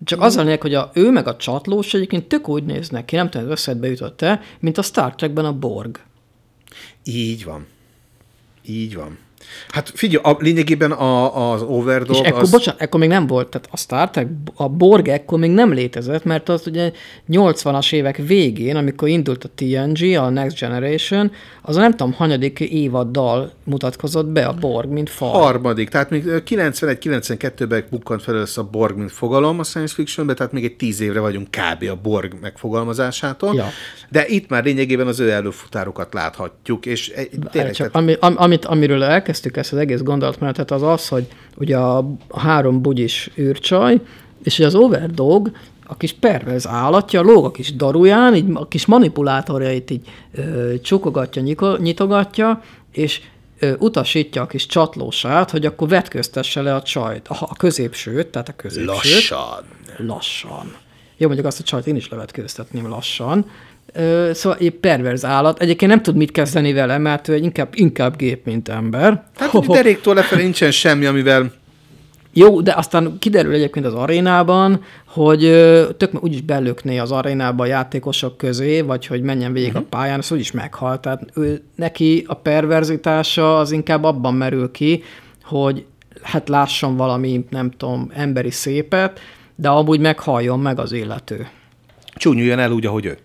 Csak 0.05 0.21
az 0.21 0.37
a 0.37 0.43
lényeg, 0.43 0.61
hogy 0.61 0.75
a, 0.75 0.91
ő 0.95 1.11
meg 1.11 1.27
a 1.27 1.37
csatlós 1.37 1.95
egyébként 1.95 2.27
tök 2.27 2.49
úgy 2.49 2.65
néznek 2.65 3.05
ki, 3.05 3.17
nem 3.17 3.31
tudom, 3.31 3.51
összedbe 3.51 3.89
jutott-e, 3.89 4.41
mint 4.61 4.79
a 4.79 4.83
Star 4.83 5.15
Trekben 5.15 5.45
a 5.45 5.53
Borg. 5.53 6.01
Így 7.05 7.45
van. 7.45 7.67
Így 8.67 8.95
van. 8.95 9.19
Hát 9.69 9.93
figyelj, 9.95 10.23
a, 10.25 10.37
lényegében 10.41 10.93
a, 10.93 11.53
az 11.53 11.63
Overdog 11.63 12.17
És 12.17 12.21
ekkor, 12.23 12.41
az... 12.43 12.51
bocsánat, 12.51 12.81
ekkor 12.81 13.01
még 13.01 13.09
nem 13.09 13.27
volt, 13.27 13.49
tehát 13.49 13.69
a 13.71 13.77
Star 13.77 14.11
Trek, 14.11 14.27
a 14.57 14.69
Borg 14.69 15.09
ekkor 15.09 15.39
még 15.39 15.51
nem 15.51 15.73
létezett, 15.73 16.25
mert 16.25 16.49
az 16.49 16.67
ugye 16.67 16.93
80-as 17.31 17.93
évek 17.93 18.17
végén, 18.17 18.77
amikor 18.77 19.09
indult 19.09 19.45
a 19.45 19.49
TNG, 19.55 20.17
a 20.17 20.29
Next 20.29 20.59
Generation, 20.61 21.33
az 21.63 21.77
a 21.77 21.81
nem 21.81 21.91
tudom, 21.91 22.13
hanyadik 22.13 22.61
évaddal 22.61 23.53
mutatkozott 23.65 24.27
be 24.27 24.47
a 24.47 24.53
Borg, 24.53 24.89
mint 24.91 25.11
faj. 25.11 25.31
Harmadik, 25.31 25.89
tehát 25.89 26.11
még 26.11 26.25
91-92-ben 26.27 27.85
bukkant 27.91 28.23
fel 28.23 28.35
először 28.35 28.65
a 28.65 28.71
Borg, 28.71 28.97
mint 28.97 29.13
fogalom 29.13 29.59
a 29.59 29.63
science 29.65 29.95
fictionben, 29.95 30.37
tehát 30.37 30.53
még 30.53 30.65
egy 30.65 30.77
tíz 30.77 31.01
évre 31.01 31.21
vagyunk 31.21 31.49
kb. 31.51 31.89
a 31.91 31.97
Borg 32.03 32.33
megfogalmazásától, 32.41 33.55
Ja. 33.55 33.67
de 34.11 34.27
itt 34.27 34.49
már 34.49 34.65
lényegében 34.65 35.07
az 35.07 35.21
ő 35.21 35.31
előfutárokat 35.31 36.15
láthatjuk, 36.15 36.87
és 36.87 37.09
egy- 37.09 37.31
tényleg, 37.51 37.73
Csak 37.73 37.91
tehát, 37.91 37.95
ami, 38.09 38.17
am, 38.21 38.35
amit, 38.37 38.65
amiről 38.65 39.03
elkezdtük 39.39 39.57
ezt 39.57 39.73
az 39.73 39.79
egész 39.79 40.03
gondolatmenetet, 40.03 40.71
az 40.71 40.83
az, 40.83 41.09
hogy 41.09 41.27
ugye 41.57 41.77
a, 41.77 42.11
három 42.35 42.83
bugyis 42.83 43.31
űrcsaj, 43.39 44.01
és 44.43 44.57
hogy 44.57 44.67
az 44.67 44.75
Overdog, 44.75 45.51
a 45.87 45.97
kis 45.97 46.13
pervez 46.13 46.67
állatja, 46.67 47.21
lóg 47.21 47.45
a 47.45 47.51
kis 47.51 47.75
daruján, 47.75 48.35
így 48.35 48.51
a 48.55 48.69
kis 48.69 48.87
manipulátorjait 48.87 49.91
így 49.91 50.09
ö, 50.35 50.75
csukogatja, 50.83 51.43
nyiko, 51.43 51.77
nyitogatja, 51.77 52.63
és 52.93 53.21
ö, 53.59 53.73
utasítja 53.79 54.43
a 54.43 54.47
kis 54.47 54.67
csatlósát, 54.67 55.51
hogy 55.51 55.67
akkor 55.67 55.89
vetköztesse 55.89 56.63
le 56.63 56.75
a 56.75 56.83
csajt, 56.83 57.29
a, 57.29 57.37
a 57.41 57.55
középsőt, 57.57 58.27
tehát 58.27 58.49
a 58.49 58.53
középsőt. 58.57 58.87
lassan. 58.87 59.65
Lassan. 59.99 60.75
Jó, 61.17 61.27
mondjuk 61.27 61.47
azt 61.47 61.61
a 61.61 61.63
csajt 61.63 61.87
én 61.87 61.97
is 61.97 62.09
levetkőztetném 62.09 62.89
lassan. 62.89 63.51
Ö, 63.99 64.31
szóval 64.35 64.59
egy 64.61 64.71
perverz 64.71 65.25
állat. 65.25 65.61
Egyébként 65.61 65.91
nem 65.91 66.03
tud 66.03 66.17
mit 66.17 66.31
kezdeni 66.31 66.73
vele, 66.73 66.99
mert 66.99 67.29
ő 67.29 67.37
inkább, 67.37 67.69
inkább 67.75 68.17
gép, 68.17 68.45
mint 68.45 68.69
ember. 68.69 69.25
Hát 69.37 69.49
hogy 69.49 69.67
deréktől 69.67 70.15
lefelé 70.15 70.43
nincsen 70.43 70.71
semmi, 70.71 71.07
amivel 71.07 71.53
Jó, 72.33 72.61
de 72.61 72.73
aztán 72.77 73.17
kiderül 73.19 73.53
egyébként 73.53 73.87
az 73.87 73.95
arénában, 73.95 74.81
hogy 75.07 75.41
tök 75.97 76.25
úgyis 76.25 76.41
belökné 76.41 76.99
az 76.99 77.13
arénába 77.13 77.63
a 77.63 77.67
játékosok 77.67 78.37
közé, 78.37 78.81
vagy 78.81 79.07
hogy 79.07 79.23
menjen 79.23 79.53
végig 79.53 79.69
uh-huh. 79.69 79.85
a 79.91 79.97
pályán, 79.97 80.19
az 80.19 80.33
úgyis 80.33 80.51
meghalt. 80.51 81.01
Tehát 81.01 81.23
ő, 81.35 81.63
neki 81.75 82.25
a 82.27 82.35
perverzitása 82.35 83.59
az 83.59 83.73
inkább 83.73 84.05
abban 84.05 84.35
merül 84.35 84.71
ki, 84.71 85.03
hogy 85.43 85.85
hát 86.23 86.49
lásson 86.49 86.97
valami, 86.97 87.45
nem 87.51 87.71
tudom, 87.71 88.11
emberi 88.15 88.51
szépet, 88.51 89.21
de 89.55 89.69
amúgy 89.69 90.01
meghalljon 90.01 90.61
meg 90.61 90.79
az 90.79 90.93
illető. 90.93 91.49
csúnyuljon 92.15 92.59
el 92.59 92.73
úgy, 92.73 92.87
ahogy 92.87 93.05
ő. 93.05 93.19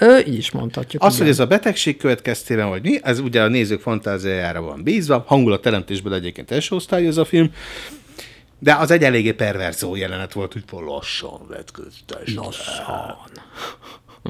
Ő, 0.00 0.18
így 0.18 0.36
is 0.36 0.50
mondhatjuk. 0.50 1.02
Az, 1.02 1.14
igen. 1.14 1.24
hogy 1.24 1.34
ez 1.34 1.40
a 1.40 1.46
betegség 1.46 1.96
következtében, 1.96 2.68
vagy 2.68 2.82
mi, 2.82 2.98
ez 3.02 3.18
ugye 3.18 3.42
a 3.42 3.48
nézők 3.48 3.80
fantáziájára 3.80 4.60
van 4.60 4.82
bízva, 4.82 5.24
hangulatteremtésből 5.26 6.14
egyébként 6.14 6.50
első 6.50 6.74
osztályú 6.74 7.06
ez 7.06 7.16
a 7.16 7.24
film, 7.24 7.52
de 8.58 8.74
az 8.74 8.90
egy 8.90 9.02
eléggé 9.02 9.32
perverzó 9.32 9.96
jelenet 9.96 10.32
volt, 10.32 10.52
hogy 10.52 10.64
lassan 10.70 11.46
vetköztes. 11.48 12.34
Lassan. 12.34 13.16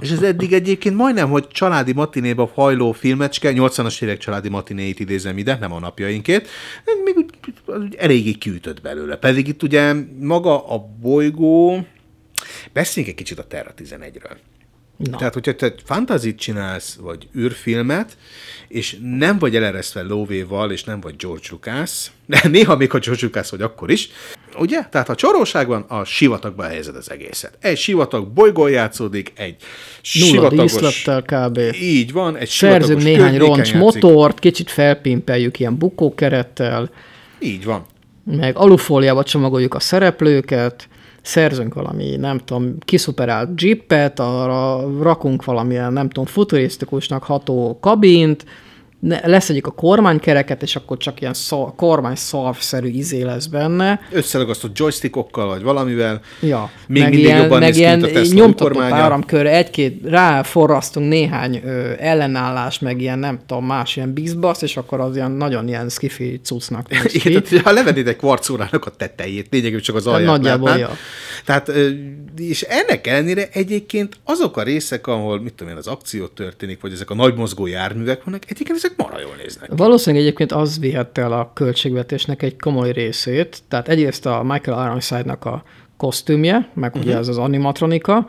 És 0.01 0.11
ez 0.11 0.23
eddig 0.23 0.53
egyébként 0.53 0.97
majdnem, 0.97 1.31
hogy 1.31 1.49
családi 1.49 1.93
matinéba 1.93 2.51
hajló 2.55 2.93
filmecske, 2.93 3.53
80-as 3.55 4.03
évek 4.03 4.19
családi 4.19 4.49
matinéit 4.49 5.01
idézem 5.01 5.39
ide, 5.39 5.57
nem 5.61 5.73
a 5.73 5.79
napjainkét, 5.79 6.49
még 7.05 7.17
úgy, 7.17 7.31
úgy 7.67 7.95
eléggé 7.95 8.33
kiütött 8.33 8.81
belőle. 8.81 9.17
Pedig 9.17 9.49
itt 9.49 9.63
ugye 9.63 9.95
maga 10.21 10.69
a 10.69 10.79
bolygó, 11.01 11.87
beszéljünk 12.73 13.15
egy 13.15 13.23
kicsit 13.23 13.39
a 13.39 13.47
Terra 13.47 13.75
11-ről. 13.79 14.37
Na. 14.97 15.17
Tehát, 15.17 15.35
hogyha 15.35 15.55
te 15.55 15.75
fantazit 15.85 16.39
csinálsz, 16.39 16.95
vagy 17.01 17.29
űrfilmet, 17.39 18.17
és 18.69 18.97
nem 19.03 19.39
vagy 19.39 19.57
eleresztve 19.57 20.03
lóvéval, 20.03 20.71
és 20.71 20.85
nem 20.85 21.01
vagy 21.01 21.17
George 21.17 21.47
Lucas, 21.51 22.11
de 22.27 22.41
néha 22.49 22.77
még 22.77 22.95
a 22.95 22.99
George 22.99 23.23
Lucas 23.27 23.51
vagy 23.51 23.63
akkor 23.63 23.91
is, 23.91 24.09
ugye? 24.59 24.85
Tehát 24.85 25.07
ha 25.07 25.15
csorróság 25.15 25.67
van, 25.67 25.85
a 25.89 26.05
sivatagba 26.05 26.63
helyezed 26.63 26.97
az 26.97 27.11
egészet. 27.11 27.59
Egy 27.61 27.77
sivatag 27.79 28.29
bolygón 28.29 28.71
játszódik, 28.71 29.33
egy 29.37 29.57
Nulla 30.15 30.27
sivatagos... 30.27 30.73
díszlettel 30.73 31.23
kb. 31.23 31.59
Így 31.81 32.13
van, 32.13 32.37
egy 32.37 32.49
Szerzünk 32.49 33.03
néhány 33.03 33.39
roncs 33.39 33.57
játszik. 33.57 33.75
motort, 33.75 34.39
kicsit 34.39 34.71
felpimpeljük 34.71 35.59
ilyen 35.59 35.77
bukókerettel, 35.79 36.91
Így 37.39 37.65
van. 37.65 37.87
meg 38.25 38.57
alufóliába 38.57 39.23
csomagoljuk 39.23 39.75
a 39.75 39.81
szereplőket, 39.81 40.89
szerzünk 41.27 41.75
valami, 41.75 42.17
nem 42.17 42.39
tudom, 42.39 42.79
kiszuperált 42.79 43.63
jeepet, 43.63 44.21
arra 44.21 44.89
rakunk 45.03 45.45
valamilyen, 45.45 45.93
nem 45.93 46.09
tudom, 46.09 46.25
futurisztikusnak 46.25 47.23
ható 47.23 47.79
kabint, 47.81 48.45
ne, 49.07 49.27
leszedjük 49.27 49.67
a 49.67 49.71
kormánykereket, 49.71 50.63
és 50.63 50.77
akkor 50.77 50.97
csak 50.97 51.21
ilyen 51.21 51.35
szar, 51.35 51.75
kormány 51.77 52.15
szarvszerű 52.15 52.89
izé 52.89 53.23
lesz 53.23 53.47
benne. 53.47 54.01
Összeragasztott 54.13 54.79
joystickokkal, 54.79 55.47
vagy 55.47 55.63
valamivel. 55.63 56.21
Ja, 56.41 56.71
Még 56.87 57.03
meg 57.03 57.11
mindig 57.11 57.27
ilyen, 57.29 57.43
jobban 57.43 57.59
meg 57.59 57.77
ilyen 57.77 58.03
a 58.03 58.07
Tesla 58.07 58.35
nyomtatott 58.35 58.73
kormánya. 58.73 58.95
áramkörre, 58.95 59.51
egy-két, 59.51 60.01
ráforrasztunk 60.05 61.09
néhány 61.09 61.63
ö, 61.65 61.93
ellenállás, 61.99 62.79
meg 62.79 63.01
ilyen, 63.01 63.19
nem 63.19 63.39
tudom, 63.47 63.67
más 63.67 63.97
ilyen 63.97 64.13
bizbasz, 64.13 64.63
és 64.63 64.77
akkor 64.77 65.01
az 65.01 65.17
ilyen 65.17 65.31
nagyon 65.31 65.69
ilyen 65.69 65.89
skifi 65.89 66.41
cuccnak 66.43 66.89
néz 66.89 67.03
ki. 67.23 67.29
Igen, 67.29 67.43
tehát, 67.43 67.65
ha 67.65 67.73
levennéd 67.73 68.07
egy 68.07 68.17
kvarcórának 68.17 68.87
a 68.87 68.91
tetejét, 68.91 69.47
lényegében 69.51 69.81
csak 69.81 69.97
az 69.97 70.07
alját 70.07 70.27
nagyjából, 70.27 70.69
látnád. 70.69 70.89
ja. 70.89 70.97
Tehát, 71.45 71.73
és 72.37 72.63
ennek 72.63 73.07
ellenére 73.07 73.49
egyébként 73.53 74.17
azok 74.25 74.57
a 74.57 74.63
részek, 74.63 75.07
ahol, 75.07 75.41
mit 75.41 75.55
tudom 75.55 75.73
én, 75.73 75.79
az 75.79 75.87
akció 75.87 76.27
történik, 76.27 76.81
vagy 76.81 76.93
ezek 76.93 77.11
a 77.11 77.15
nagy 77.15 77.35
mozgó 77.35 77.67
járművek 77.67 78.25
vannak, 78.25 78.43
egyébként 78.49 78.79
ezek 78.79 78.96
mara 78.97 79.21
jól 79.21 79.35
néznek. 79.43 79.71
Valószínűleg 79.77 80.25
egyébként 80.25 80.53
az 80.53 80.79
vihette 80.79 81.23
el 81.23 81.33
a 81.33 81.51
költségvetésnek 81.55 82.43
egy 82.43 82.57
komoly 82.61 82.93
részét, 82.93 83.63
tehát 83.69 83.89
egyrészt 83.89 84.27
a 84.27 84.43
Michael 84.43 84.87
Ironside-nak 84.87 85.45
a 85.45 85.63
kosztümje, 85.97 86.71
meg 86.75 86.91
uh-huh. 86.91 87.07
ugye 87.07 87.17
ez 87.17 87.29
az 87.29 87.39
animatronika, 87.39 88.29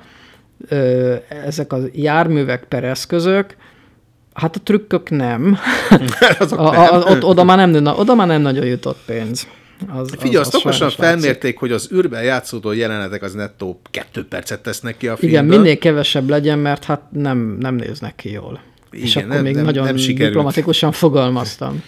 ezek 1.45 1.74
a 1.74 1.80
járművek 1.91 2.63
per 2.63 2.84
eszközök, 2.84 3.55
hát 4.34 4.55
a 4.55 4.59
trükkök 4.63 5.09
nem. 5.09 5.57
Azok 6.39 6.59
a, 6.59 6.93
a, 6.93 7.11
ott, 7.11 7.24
oda, 7.24 7.43
már 7.43 7.70
nem, 7.70 7.86
oda 7.86 8.15
már 8.15 8.28
nem 8.28 8.41
nagyon 8.41 8.65
jutott 8.65 8.99
pénz. 9.05 9.47
Az, 9.93 10.13
Figyelj, 10.18 10.36
azt 10.36 10.55
okosan 10.55 10.72
sajnos 10.72 10.97
látszik. 10.97 11.20
felmérték, 11.20 11.57
hogy 11.57 11.72
az 11.72 11.89
űrben 11.93 12.24
játszódó 12.24 12.72
jelenetek 12.72 13.24
az 13.24 13.34
nettó 13.34 13.82
kettő 13.91 14.28
percet 14.28 14.63
tesznek 14.63 14.97
ki 14.97 15.07
a 15.07 15.18
Igen, 15.20 15.30
filmből. 15.30 15.59
minél 15.59 15.78
kevesebb 15.78 16.30
legyen, 16.30 16.59
mert 16.59 16.84
hát 16.84 17.01
nem, 17.11 17.57
nem 17.59 17.76
néznek 17.76 18.15
ki 18.15 18.32
jól. 18.32 18.61
Igen, 18.91 19.05
és 19.05 19.15
akkor 19.15 19.27
nem- 19.29 19.41
még 19.43 19.55
nem- 19.55 19.65
nagyon 19.65 19.83
nem 19.83 19.97
sikerült. 19.97 20.27
diplomatikusan 20.29 20.91
fogalmaztam. 20.91 21.83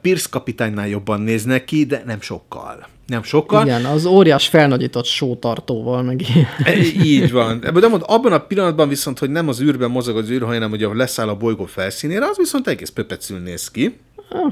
Pierce 0.00 0.26
kapitánynál 0.30 0.88
jobban 0.88 1.20
néznek 1.20 1.64
ki, 1.64 1.84
de 1.84 2.02
nem 2.06 2.20
sokkal. 2.20 2.86
Nem 3.06 3.22
sokkal. 3.22 3.64
Igen, 3.66 3.84
az 3.84 4.04
óriás 4.06 4.48
felnagyított 4.48 5.04
sótartóval, 5.04 6.02
meg. 6.02 6.20
E, 6.64 6.76
Így 7.04 7.32
van. 7.32 7.60
De 7.60 7.88
mond, 7.88 8.02
abban 8.06 8.32
a 8.32 8.38
pillanatban 8.38 8.88
viszont, 8.88 9.18
hogy 9.18 9.30
nem 9.30 9.48
az 9.48 9.60
űrben 9.60 9.90
mozog 9.90 10.16
az 10.16 10.30
űr, 10.30 10.42
hanem 10.42 10.70
hogy 10.70 10.88
leszáll 10.92 11.28
a 11.28 11.36
bolygó 11.36 11.64
felszínére, 11.64 12.24
az 12.24 12.36
viszont 12.36 12.66
egész 12.68 12.88
pöpecül 12.88 13.38
néz 13.38 13.70
ki. 13.70 13.98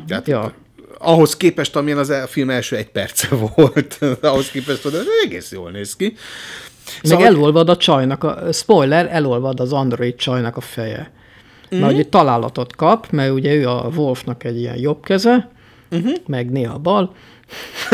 Tehát, 0.07 0.27
ja. 0.29 0.53
Ahhoz 0.99 1.37
képest, 1.37 1.77
amilyen 1.77 1.99
az 1.99 2.09
a 2.11 2.27
film 2.27 2.51
első 2.51 2.77
egy 2.77 2.89
perce 2.91 3.29
volt, 3.57 3.99
ahhoz 4.21 4.51
képest, 4.51 4.83
hogy 4.83 4.95
egész 5.25 5.53
jól 5.53 5.71
néz 5.71 5.97
ki. 5.97 6.05
Meg 6.05 6.15
Szóval, 7.03 7.27
elolvad 7.27 7.69
a 7.69 7.77
csajnak, 7.77 8.25
a, 8.25 8.53
spoiler, 8.53 9.09
elolvad 9.11 9.61
az 9.61 9.73
android 9.73 10.15
csajnak 10.17 10.57
a 10.57 10.61
feje. 10.61 11.11
Mm. 11.75 11.79
Mert 11.79 11.93
ugye 11.93 12.05
találatot 12.05 12.77
kap, 12.77 13.11
mert 13.11 13.33
ugye 13.33 13.55
ő 13.55 13.69
a 13.69 13.89
Wolfnak 13.97 14.45
egy 14.45 14.59
ilyen 14.59 14.77
jobb 14.77 15.05
keze, 15.05 15.51
uh-huh. 15.91 16.13
meg 16.27 16.51
néha 16.51 16.79
bal, 16.79 17.15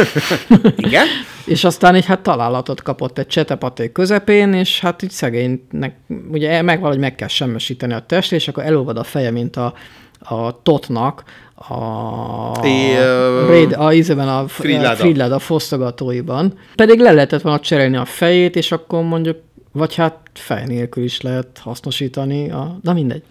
igen, 0.77 1.07
és 1.45 1.64
aztán 1.64 1.95
egy 1.95 2.05
hát 2.05 2.20
találatot 2.20 2.83
kapott 2.83 3.18
egy 3.18 3.27
csetepaté 3.27 3.93
közepén, 3.93 4.53
és 4.53 4.81
hát 4.81 5.03
így 5.03 5.11
szegénynek, 5.11 5.97
ugye 6.31 6.62
meg 6.62 6.81
valahogy 6.81 7.01
meg 7.01 7.14
kell 7.14 7.29
semmesíteni 7.29 7.93
a 7.93 8.05
test, 8.07 8.33
és 8.33 8.49
akkor 8.49 8.64
elolvad 8.64 8.97
a 8.97 9.05
feje, 9.05 9.31
mint 9.31 9.57
a, 9.57 9.75
a 10.18 10.62
Totnak, 10.62 11.25
a, 11.68 12.66
É, 12.66 12.97
ö, 12.97 13.47
Raid, 13.47 13.73
a, 13.73 13.93
ízében 13.93 14.29
a. 14.29 14.49
Friláda 14.95 15.39
fosztogatóiban. 15.39 16.59
Pedig 16.75 16.99
le 17.01 17.12
lehetett 17.12 17.41
volna 17.43 17.61
cserélni 17.61 17.97
a 17.97 18.05
fejét, 18.05 18.57
és 18.57 18.73
akkor 18.73 19.03
mondjuk, 19.03 19.37
vagy 19.73 19.95
hát 19.95 20.18
fej 20.35 20.64
nélkül 20.66 21.05
is 21.05 21.20
lehet 21.20 21.59
hasznosítani, 21.59 22.51
a, 22.51 22.79
na 22.83 22.93
mindegy. 22.93 23.23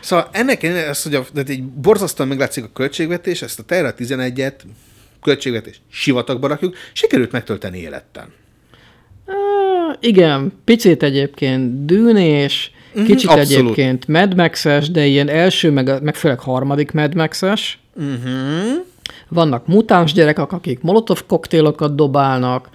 Szóval 0.00 0.28
ennek 0.32 0.62
ellenére 0.62 0.88
az, 0.88 1.02
hogy 1.02 1.14
a, 1.14 1.24
de 1.32 1.42
egy 1.46 1.62
borzasztóan 1.62 2.28
meglátszik 2.28 2.64
a 2.64 2.70
költségvetés, 2.74 3.42
ezt 3.42 3.58
a 3.58 3.62
Terra 3.62 3.94
11-et 3.98 4.54
költségvetés 5.22 5.80
sivatagba 5.90 6.46
rakjuk, 6.46 6.76
sikerült 6.92 7.32
megtölteni 7.32 7.78
élettel. 7.78 8.28
Á, 9.26 9.96
igen, 10.00 10.52
picit 10.64 11.02
egyébként 11.02 11.84
dűnés, 11.84 12.72
Mhm, 12.94 13.04
kicsit 13.04 13.30
abszolút. 13.30 13.50
egyébként 13.52 14.08
Mad 14.08 14.36
Max-es, 14.36 14.90
de 14.90 15.06
ilyen 15.06 15.28
első, 15.28 15.70
meg, 15.70 16.02
meg 16.02 16.14
főleg 16.14 16.38
harmadik 16.38 16.92
Mad 16.92 17.14
Max-es. 17.14 17.78
Uh-huh. 17.94 18.84
Vannak 19.28 19.66
mutáns 19.66 20.12
gyerekek, 20.12 20.52
akik 20.52 20.80
molotov 20.80 21.22
koktélokat 21.26 21.94
dobálnak, 21.94 22.68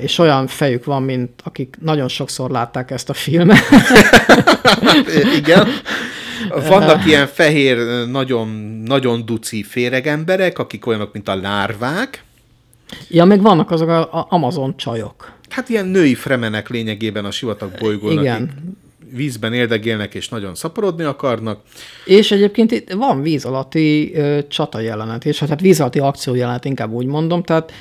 és 0.00 0.18
olyan 0.18 0.46
fejük 0.46 0.84
van, 0.84 1.02
mint 1.02 1.30
akik 1.44 1.76
nagyon 1.80 2.08
sokszor 2.08 2.50
látták 2.50 2.90
ezt 2.90 3.10
a 3.10 3.12
filmet. 3.12 3.58
Igen. 5.36 5.68
Vannak 6.68 7.06
ilyen 7.06 7.26
fehér, 7.26 8.06
nagyon, 8.06 8.48
nagyon 8.84 9.26
duci 9.26 9.62
féreg 9.62 10.06
emberek, 10.06 10.58
akik 10.58 10.86
olyanok, 10.86 11.12
mint 11.12 11.28
a 11.28 11.36
lárvák. 11.36 12.24
Ja, 13.08 13.24
meg 13.24 13.42
vannak 13.42 13.70
azok 13.70 13.88
a 13.88 14.26
Amazon 14.28 14.76
csajok. 14.76 15.32
Hát 15.48 15.68
ilyen 15.68 15.86
női 15.86 16.14
fremenek 16.14 16.68
lényegében 16.68 17.24
a 17.24 17.30
sivatag 17.30 17.70
bolygón, 17.80 18.18
Igen. 18.18 18.50
vízben 19.10 19.52
éldegélnek 19.52 20.14
és 20.14 20.28
nagyon 20.28 20.54
szaporodni 20.54 21.04
akarnak. 21.04 21.60
És 22.04 22.30
egyébként 22.30 22.70
itt 22.70 22.92
van 22.92 23.22
víz 23.22 23.44
alatti 23.44 24.12
ö, 24.14 24.38
csata 24.48 24.80
jelenet, 24.80 25.24
és 25.24 25.38
hát 25.38 25.60
víz 25.60 25.80
alatti 25.80 25.98
akció 25.98 26.34
jelenet, 26.34 26.64
inkább 26.64 26.92
úgy 26.92 27.06
mondom, 27.06 27.42
tehát 27.42 27.72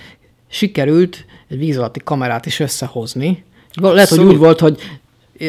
sikerült 0.50 1.26
egy 1.50 1.58
víz 1.58 1.78
alatti 1.78 2.02
kamerát 2.04 2.46
is 2.46 2.60
összehozni. 2.60 3.44
Lehet, 3.82 4.10
hogy 4.10 4.24
úgy 4.24 4.38
volt, 4.38 4.60
hogy 4.60 4.82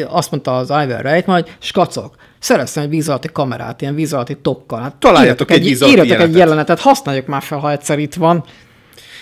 azt 0.07 0.31
mondta 0.31 0.57
az 0.57 0.69
Iver 0.69 1.05
Wright 1.05 1.25
majd, 1.25 1.55
skacok, 1.59 2.15
szereztem 2.39 2.83
egy 2.83 2.89
víz 2.89 3.09
alatti 3.09 3.29
kamerát, 3.31 3.81
ilyen 3.81 3.95
víz 3.95 4.13
alatti 4.13 4.37
tokkal. 4.41 4.81
Hát 4.81 4.95
Találjatok 4.95 5.51
egy, 5.51 5.57
egy 5.57 5.63
víz 5.63 5.81
alatti 5.81 5.97
jelenetet. 5.97 6.27
egy 6.27 6.37
jelenetet, 6.37 6.79
használjuk 6.79 7.25
már 7.25 7.41
fel, 7.41 7.57
ha 7.57 7.71
egyszer 7.71 7.99
itt 7.99 8.13
van. 8.13 8.43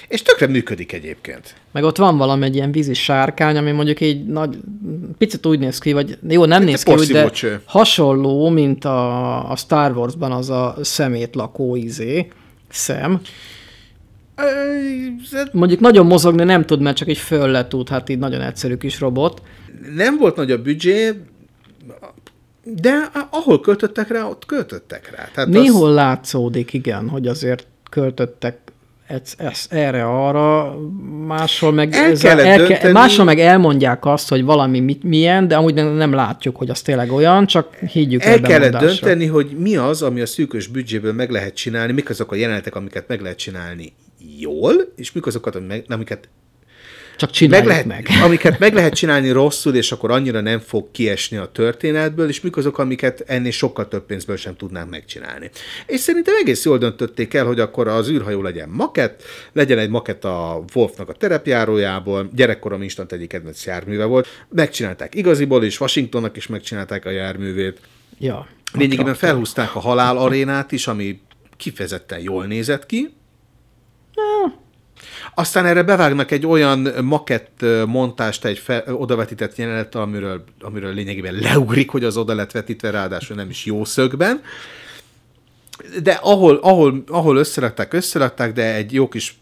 És 0.07 0.22
tökre 0.22 0.47
működik 0.47 0.93
egyébként. 0.93 1.55
Meg 1.72 1.84
ott 1.84 1.97
van 1.97 2.17
valami 2.17 2.45
egy 2.45 2.55
ilyen 2.55 2.72
vízi 2.72 2.93
sárkány, 2.93 3.57
ami 3.57 3.72
mondjuk 3.72 3.99
egy 3.99 4.26
nagy, 4.26 4.57
picit 5.17 5.45
úgy 5.45 5.59
néz 5.59 5.78
ki, 5.78 5.93
vagy 5.93 6.17
jó, 6.28 6.45
nem 6.45 6.63
néz 6.63 6.84
ki 6.84 6.91
úgy, 6.93 7.11
de 7.11 7.32
hasonló, 7.65 8.49
mint 8.49 8.86
a, 8.86 9.51
a 9.51 9.55
Star 9.55 9.97
Wars-ban 9.97 10.32
az 10.32 10.49
a 10.49 10.76
szemét 10.82 11.36
lakó 11.36 11.76
izé, 11.76 12.28
szem. 12.69 13.22
Mondjuk 15.51 15.80
nagyon 15.80 16.05
mozogni 16.05 16.43
nem 16.43 16.65
tud, 16.65 16.82
mert 16.82 16.97
csak 16.97 17.07
egy 17.07 17.17
föl 17.17 17.67
tud, 17.67 17.89
hát 17.89 18.09
így 18.09 18.19
nagyon 18.19 18.41
egyszerű 18.41 18.76
kis 18.76 18.99
robot. 18.99 19.41
Nem 19.95 20.17
volt 20.17 20.36
nagy 20.36 20.51
a 20.51 20.61
büdzsé, 20.61 21.11
de 22.63 23.09
ahol 23.29 23.59
költöttek 23.59 24.07
rá, 24.07 24.23
ott 24.23 24.45
költöttek 24.45 25.15
rá. 25.15 25.29
Tehát 25.34 25.49
Néhol 25.49 25.89
az... 25.89 25.95
látszódik, 25.95 26.73
igen, 26.73 27.09
hogy 27.09 27.27
azért 27.27 27.67
költöttek 27.89 28.57
ez, 29.11 29.34
ez, 29.38 29.65
erre, 29.69 30.05
arra, 30.05 30.77
máshol 31.27 31.71
meg, 31.71 31.93
el 31.93 32.11
ez 32.11 32.23
el 32.23 32.57
dönteni. 32.57 32.93
máshol 32.93 33.25
meg 33.25 33.39
elmondják 33.39 34.05
azt, 34.05 34.29
hogy 34.29 34.43
valami 34.43 34.79
mit, 34.79 35.03
milyen, 35.03 35.47
de 35.47 35.55
amúgy 35.55 35.73
nem 35.73 36.13
látjuk, 36.13 36.55
hogy 36.55 36.69
az 36.69 36.82
tényleg 36.82 37.11
olyan, 37.11 37.45
csak 37.45 37.75
higgyük 37.75 38.23
el 38.23 38.41
kellett 38.41 38.77
dönteni, 38.77 39.25
hogy 39.25 39.55
mi 39.57 39.75
az, 39.75 40.01
ami 40.01 40.21
a 40.21 40.25
szűkös 40.25 40.67
büdzséből 40.67 41.13
meg 41.13 41.29
lehet 41.29 41.55
csinálni, 41.55 41.91
mik 41.91 42.09
azok 42.09 42.32
a 42.32 42.36
jelenetek, 42.36 42.75
amiket 42.75 43.07
meg 43.07 43.21
lehet 43.21 43.38
csinálni 43.38 43.93
jól, 44.39 44.73
és 44.95 45.11
mik 45.11 45.25
azokat, 45.25 45.61
amiket 45.88 46.29
csak 47.22 47.32
csináljuk 47.32 47.67
meg, 47.67 47.86
lehet, 47.86 48.05
meg. 48.05 48.07
Amiket 48.26 48.59
meg 48.59 48.74
lehet 48.74 48.93
csinálni 48.93 49.32
rosszul, 49.32 49.76
és 49.76 49.91
akkor 49.91 50.11
annyira 50.11 50.41
nem 50.41 50.59
fog 50.59 50.91
kiesni 50.91 51.38
a 51.38 51.45
történetből, 51.45 52.28
és 52.28 52.41
mik 52.41 52.57
azok, 52.57 52.78
amiket 52.78 53.24
ennél 53.28 53.51
sokkal 53.51 53.88
több 53.88 54.05
pénzből 54.05 54.38
sem 54.38 54.55
tudnánk 54.55 54.89
megcsinálni. 54.89 55.49
És 55.86 55.99
szerintem 55.99 56.34
egész 56.41 56.65
jól 56.65 56.78
döntötték 56.78 57.34
el, 57.34 57.45
hogy 57.45 57.59
akkor 57.59 57.88
az 57.88 58.09
űrhajó 58.09 58.41
legyen 58.41 58.69
makett, 58.69 59.24
legyen 59.53 59.78
egy 59.78 59.89
makett 59.89 60.24
a 60.26 60.63
Wolfnak 60.74 61.09
a 61.09 61.13
terepjárójából, 61.13 62.30
gyerekkorom 62.34 62.82
instant 62.82 63.11
egyik 63.11 63.30
kedvenc 63.30 63.65
járműve 63.65 64.05
volt, 64.05 64.28
megcsinálták 64.49 65.15
igaziból, 65.15 65.63
és 65.63 65.80
Washingtonnak 65.80 66.38
is 66.38 66.47
megcsinálták 66.47 67.05
a 67.05 67.09
járművét. 67.09 67.80
Ja. 68.19 68.47
Lényegében 68.74 69.15
felhúzták 69.15 69.76
a 69.76 69.80
halál 69.80 70.17
arénát 70.17 70.72
is, 70.72 70.88
ami 70.88 71.22
kifejezetten 71.57 72.19
jól 72.19 72.45
nézett 72.45 72.86
ki. 72.86 73.09
Aztán 75.34 75.65
erre 75.65 75.84
bevágnak 75.84 76.32
egy 76.32 76.45
olyan 76.45 76.79
makett 77.03 77.65
montást, 77.86 78.45
egy 78.45 78.57
fe, 78.57 78.84
odavetített 78.88 79.55
jelenet, 79.55 79.95
amiről, 79.95 80.43
amiről 80.61 80.93
lényegében 80.93 81.34
leugrik, 81.34 81.89
hogy 81.89 82.03
az 82.03 82.17
oda 82.17 82.36
lett 82.36 82.51
vetítve, 82.51 82.89
ráadásul 82.89 83.36
nem 83.36 83.49
is 83.49 83.65
jó 83.65 83.86
szögben. 83.86 84.41
De 86.03 86.11
ahol, 86.11 86.55
ahol, 86.55 87.03
ahol 87.07 87.38
összerakták, 87.38 87.93
összerakták, 87.93 88.53
de 88.53 88.75
egy 88.75 88.93
jó 88.93 89.07
kis 89.07 89.39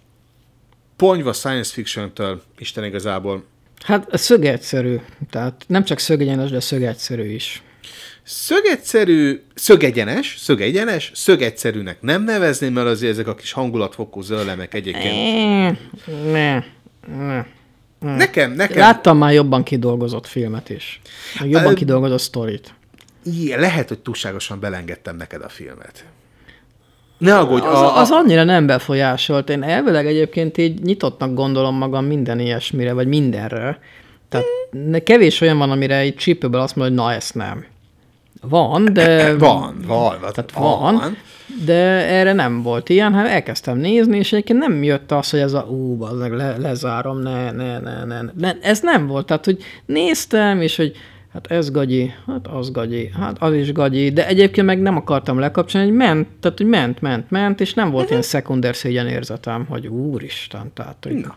ponyva 0.96 1.34
science 1.34 1.74
fiction-től, 1.74 2.42
Isten 2.58 2.84
igazából. 2.84 3.44
Hát 3.84 4.08
szög 4.18 4.46
egyszerű. 4.46 4.96
Tehát 5.30 5.64
nem 5.68 5.84
csak 5.84 6.00
szögegyenes, 6.00 6.50
de 6.50 6.60
szög 6.60 6.84
egyszerű 6.84 7.34
is. 7.34 7.64
Szögegyszerű, 8.32 9.42
szögegyenes, 9.54 10.36
szögegyenes, 10.38 11.12
szögegyszerűnek 11.16 12.02
nem 12.02 12.24
nevezném, 12.24 12.74
mert 12.74 12.88
azért 12.88 13.12
ezek 13.12 13.28
a 13.28 13.36
kis 13.36 13.52
hangulatfokú 13.52 14.22
zöllemek 14.22 14.74
egyébként. 14.74 15.80
Ne, 16.32 16.64
ne. 17.18 17.46
Nekem, 18.00 18.52
nekem... 18.52 18.78
Láttam 18.78 19.18
már 19.18 19.34
jobban 19.34 19.64
kidolgozott 19.64 20.28
filmet 20.28 20.70
is. 20.70 21.02
Meg 21.40 21.50
jobban 21.50 21.76
kidolgozott 21.76 22.20
sztorit. 22.20 22.74
Lehet, 23.56 23.88
hogy 23.88 24.00
túlságosan 24.00 24.60
belengedtem 24.60 25.16
neked 25.16 25.42
a 25.42 25.50
filmet. 25.50 26.06
Ne 27.18 27.38
aggódj. 27.38 27.66
Az, 27.66 27.80
a, 27.80 27.98
az 27.98 28.12
annyira 28.12 28.44
nem 28.44 28.66
befolyásolt. 28.66 29.50
Én 29.50 29.64
elvileg 29.64 30.08
egyébként 30.08 30.58
így 30.58 30.82
nyitottnak 30.82 31.34
gondolom 31.34 31.76
magam 31.76 32.06
minden 32.06 32.40
ilyesmire, 32.40 32.94
vagy 32.94 33.08
mindenre. 33.08 33.80
Tehát 34.30 34.46
kevés 35.04 35.42
olyan 35.42 35.58
van, 35.58 35.72
amire 35.72 35.98
egy 35.98 36.16
csípőből 36.16 36.62
azt 36.62 36.76
mondja, 36.76 36.96
hogy 36.96 37.06
na 37.06 37.16
ezt 37.16 37.36
nem. 37.36 37.66
Van, 38.42 38.94
de... 38.94 39.36
Van, 39.38 39.84
van. 39.88 40.20
Tehát 40.20 40.52
van, 40.52 40.80
van, 40.80 41.18
de 41.66 41.74
erre 42.08 42.34
nem 42.34 42.62
volt 42.62 42.90
ilyen, 42.90 43.14
hát 43.14 43.28
elkezdtem 43.28 43.78
nézni, 43.78 44.18
és 44.18 44.34
egyébként 44.34 44.60
nem 44.60 44.84
jött 44.84 45.12
az, 45.12 45.30
hogy 45.30 45.40
ez 45.40 45.54
a 45.54 45.62
ú, 45.70 45.96
bazdmeg, 45.96 46.32
le, 46.32 46.58
lezárom, 46.58 47.20
ne, 47.20 47.52
ne, 47.52 47.80
ne, 47.80 48.04
ne, 48.04 48.22
ne. 48.36 48.54
Ez 48.62 48.80
nem 48.82 49.08
volt, 49.08 49.26
tehát, 49.26 49.46
hogy 49.46 49.64
néztem, 49.86 50.62
és 50.62 50.76
hogy 50.76 50.96
hát 51.34 51.48
ez 51.52 51.72
gagyi, 51.72 52.14
hát 52.28 52.48
az 52.48 52.72
gagyi, 52.72 53.12
hát 53.20 53.38
az 53.40 53.54
is 53.54 53.72
gagyi, 53.72 54.12
de 54.12 54.28
egyébként 54.28 54.68
meg 54.68 54.82
nem 54.82 54.96
akartam 54.96 55.40
lekapcsolni, 55.40 55.88
hogy 55.88 55.98
ment, 55.98 56.28
tehát, 56.40 56.58
hogy 56.58 56.68
ment, 56.68 57.02
ment, 57.02 57.30
ment, 57.30 57.62
és 57.62 57.74
nem 57.74 57.86
volt 57.86 57.96
uh-huh. 57.96 58.10
ilyen 58.10 58.22
szekunder 58.22 58.76
szégyen 58.76 59.08
érzetem, 59.08 59.66
hogy 59.70 59.88
úristen, 59.88 60.72
tehát, 60.74 60.98
hogy... 61.02 61.14
Na. 61.14 61.36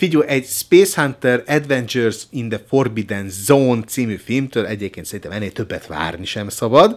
Figyelj, 0.00 0.26
egy 0.26 0.46
Space 0.46 1.02
Hunter 1.02 1.42
Adventures 1.46 2.26
in 2.30 2.48
the 2.48 2.60
Forbidden 2.68 3.28
Zone 3.28 3.82
című 3.82 4.16
filmtől 4.16 4.66
egyébként 4.66 5.06
szerintem 5.06 5.32
ennél 5.32 5.52
többet 5.52 5.86
várni 5.86 6.24
sem 6.24 6.48
szabad. 6.48 6.96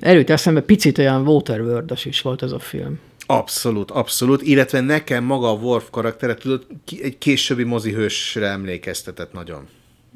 Erőt 0.00 0.30
eszembe 0.30 0.60
picit 0.60 0.98
olyan 0.98 1.26
waterworld 1.26 1.92
is 2.04 2.20
volt 2.20 2.42
ez 2.42 2.52
a 2.52 2.58
film. 2.58 3.00
Abszolút, 3.26 3.90
abszolút, 3.90 4.42
illetve 4.42 4.80
nekem 4.80 5.24
maga 5.24 5.48
a 5.48 5.52
Worf 5.52 5.90
karaktere, 5.90 6.34
tudod, 6.34 6.66
egy 7.02 7.18
későbbi 7.18 7.62
mozihősre 7.62 8.46
emlékeztetett 8.46 9.32
nagyon. 9.32 9.68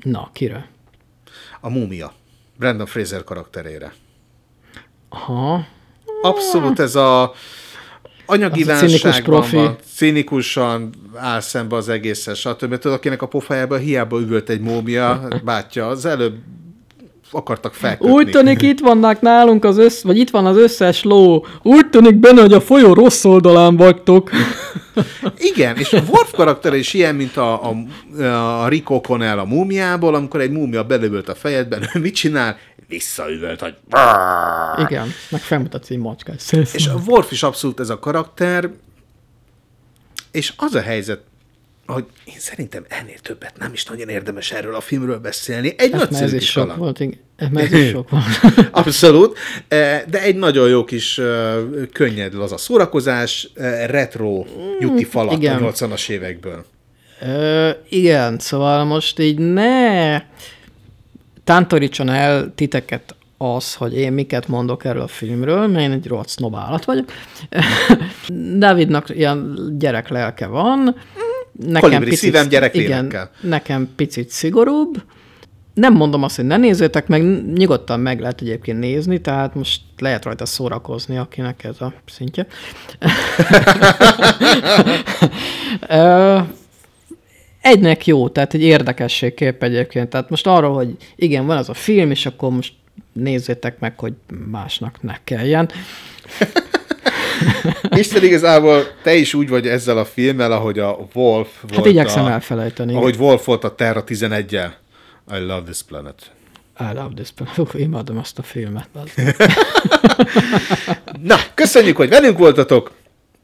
Na, 0.02 0.30
kire? 0.32 0.68
A 1.60 1.68
múmia. 1.68 2.12
Brandon 2.58 2.86
Fraser 2.86 3.24
karakterére. 3.24 3.94
Aha. 5.08 5.66
Abszolút 6.22 6.78
ez 6.78 6.94
a 6.94 7.32
anyagi 8.26 8.64
válságban 8.64 9.44
van, 9.52 9.76
cinikusan 9.94 10.90
áll 11.14 11.40
szembe 11.40 11.76
az 11.76 11.88
egészen, 11.88 12.34
stb. 12.34 12.78
Tudod, 12.78 12.96
akinek 12.96 13.22
a 13.22 13.26
pofájában 13.26 13.78
hiába 13.78 14.20
üvölt 14.20 14.48
egy 14.48 14.60
mómia, 14.60 15.28
bátya, 15.44 15.86
az 15.86 16.04
előbb 16.04 16.34
akartak 17.30 17.74
felkötni. 17.74 18.12
Úgy 18.12 18.30
tűnik, 18.30 18.62
itt 18.62 18.80
vannak 18.80 19.20
nálunk 19.20 19.64
az 19.64 19.78
össz, 19.78 20.02
vagy 20.02 20.18
itt 20.18 20.30
van 20.30 20.46
az 20.46 20.56
összes 20.56 21.02
ló. 21.02 21.46
Úgy 21.62 21.88
tűnik 21.88 22.14
benne, 22.14 22.40
hogy 22.40 22.52
a 22.52 22.60
folyó 22.60 22.92
rossz 22.92 23.24
oldalán 23.24 23.76
vagytok. 23.76 24.30
Igen, 25.54 25.76
és 25.76 25.92
a 25.92 26.02
Worf 26.08 26.32
karakter 26.32 26.74
is 26.74 26.94
ilyen, 26.94 27.14
mint 27.14 27.36
a, 27.36 27.70
a, 27.70 27.74
a 28.62 28.68
Rico 28.68 29.00
Connell 29.00 29.38
a 29.38 29.44
múmiából, 29.44 30.14
amikor 30.14 30.40
egy 30.40 30.50
múmia 30.50 30.84
belövölt 30.84 31.28
a 31.28 31.34
fejedben, 31.34 31.82
ő 31.94 32.00
mit 32.00 32.14
csinál? 32.14 32.56
Visszaüvölt, 32.88 33.60
hogy... 33.60 33.74
Igen, 34.78 35.08
meg 35.30 35.40
felmutatsz 35.40 35.90
egy 35.90 35.98
macskát. 35.98 36.42
És 36.72 36.86
a 36.86 36.98
Worf 37.06 37.32
is 37.32 37.42
abszolút 37.42 37.80
ez 37.80 37.88
a 37.88 37.98
karakter, 37.98 38.70
és 40.30 40.52
az 40.56 40.74
a 40.74 40.80
helyzet, 40.80 41.20
hogy 41.86 42.04
én 42.24 42.38
szerintem 42.38 42.84
ennél 42.88 43.18
többet 43.18 43.52
nem 43.58 43.72
is 43.72 43.84
nagyon 43.84 44.08
érdemes 44.08 44.52
erről 44.52 44.74
a 44.74 44.80
filmről 44.80 45.18
beszélni. 45.18 45.74
Egy 45.76 45.92
hát 45.92 46.00
nagyszerű 46.00 46.24
ez 46.24 46.32
is 46.32 46.50
sok 46.50 46.62
kaland. 46.62 46.80
volt, 46.80 47.00
igen. 47.00 47.18
Ez 47.36 47.72
is 47.72 47.88
sok 47.96 48.10
volt. 48.10 48.24
Abszolút, 48.70 49.38
e, 49.68 50.04
de 50.10 50.22
egy 50.22 50.36
nagyon 50.36 50.68
jó 50.68 50.84
kis 50.84 51.20
könnyed 51.92 52.34
a 52.34 52.56
szórakozás, 52.56 53.48
e, 53.54 53.86
retro 53.86 54.44
juti 54.80 55.04
mm, 55.04 55.08
falat 55.08 55.32
igen. 55.32 55.62
a 55.62 55.70
80-as 55.70 56.08
évekből. 56.08 56.64
Ö, 57.20 57.70
igen, 57.88 58.38
szóval 58.38 58.84
most 58.84 59.18
így 59.18 59.38
ne 59.38 60.22
tántorítson 61.44 62.08
el 62.08 62.52
titeket 62.54 63.14
az, 63.38 63.74
hogy 63.74 63.96
én 63.96 64.12
miket 64.12 64.48
mondok 64.48 64.84
erről 64.84 65.02
a 65.02 65.06
filmről, 65.06 65.66
mert 65.66 65.84
én 65.84 65.92
egy 65.92 66.06
rossz 66.06 66.30
sznobálat 66.30 66.84
vagyok. 66.84 67.12
Davidnak 68.58 69.08
ilyen 69.08 69.58
gyerek 69.78 70.08
lelke 70.08 70.46
van. 70.46 70.96
Nekem 71.58 71.80
Kolibri 71.80 72.08
picit, 72.08 72.24
szívem 72.24 72.48
gyerek 72.48 72.74
igen, 72.74 73.30
nekem 73.40 73.88
picit 73.96 74.30
szigorúbb. 74.30 75.02
Nem 75.74 75.94
mondom 75.94 76.22
azt, 76.22 76.36
hogy 76.36 76.44
ne 76.44 76.56
nézzétek 76.56 77.06
meg, 77.06 77.22
nyugodtan 77.52 78.00
meg 78.00 78.20
lehet 78.20 78.40
egyébként 78.40 78.78
nézni, 78.78 79.20
tehát 79.20 79.54
most 79.54 79.80
lehet 79.98 80.24
rajta 80.24 80.46
szórakozni, 80.46 81.16
akinek 81.16 81.64
ez 81.64 81.80
a 81.80 81.92
szintje. 82.06 82.46
Egynek 87.60 88.06
jó, 88.06 88.28
tehát 88.28 88.54
egy 88.54 88.62
érdekességkép 88.62 89.62
egyébként. 89.62 90.08
Tehát 90.08 90.30
most 90.30 90.46
arról, 90.46 90.74
hogy 90.74 90.96
igen, 91.16 91.46
van 91.46 91.56
az 91.56 91.68
a 91.68 91.74
film, 91.74 92.10
és 92.10 92.26
akkor 92.26 92.50
most 92.50 92.72
nézzétek 93.12 93.78
meg, 93.78 93.98
hogy 93.98 94.12
másnak 94.50 95.02
ne 95.02 95.14
kelljen. 95.24 95.70
Isten 97.90 98.24
igazából 98.24 98.82
te 99.02 99.14
is 99.14 99.34
úgy 99.34 99.48
vagy 99.48 99.66
ezzel 99.66 99.98
a 99.98 100.04
filmmel, 100.04 100.52
ahogy 100.52 100.78
a 100.78 100.98
Wolf 101.14 101.48
volt 101.60 101.74
Hát 101.74 101.86
igyekszem 101.86 102.24
a, 102.24 102.30
elfelejteni. 102.30 102.94
Ahogy 102.94 103.16
Wolf 103.16 103.44
volt 103.44 103.64
a 103.64 103.74
Terra 103.74 104.04
11-jel. 104.06 104.70
I 105.32 105.38
love 105.38 105.62
this 105.62 105.82
planet. 105.82 106.30
I 106.80 106.84
love 106.94 107.10
this 107.14 107.30
planet. 107.30 107.58
Uf, 107.58 107.74
imádom 107.74 108.18
azt 108.18 108.38
a 108.38 108.42
filmet. 108.42 108.88
Na, 111.22 111.36
köszönjük, 111.54 111.96
hogy 111.96 112.08
velünk 112.08 112.38
voltatok. 112.38 112.92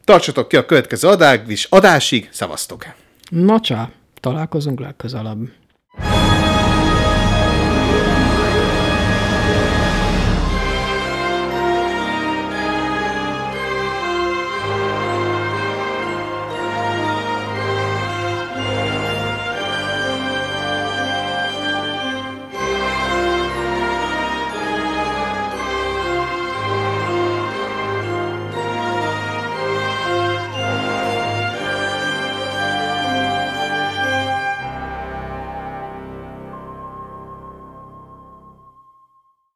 Tartsatok 0.04 0.48
ki 0.48 0.56
a 0.56 0.66
következő 0.66 1.08
adás, 1.08 1.66
adásig. 1.68 2.28
Szevasztok! 2.32 2.86
Na 3.30 3.60
csá, 3.60 3.90
találkozunk 4.20 4.80
legközelebb. 4.80 5.38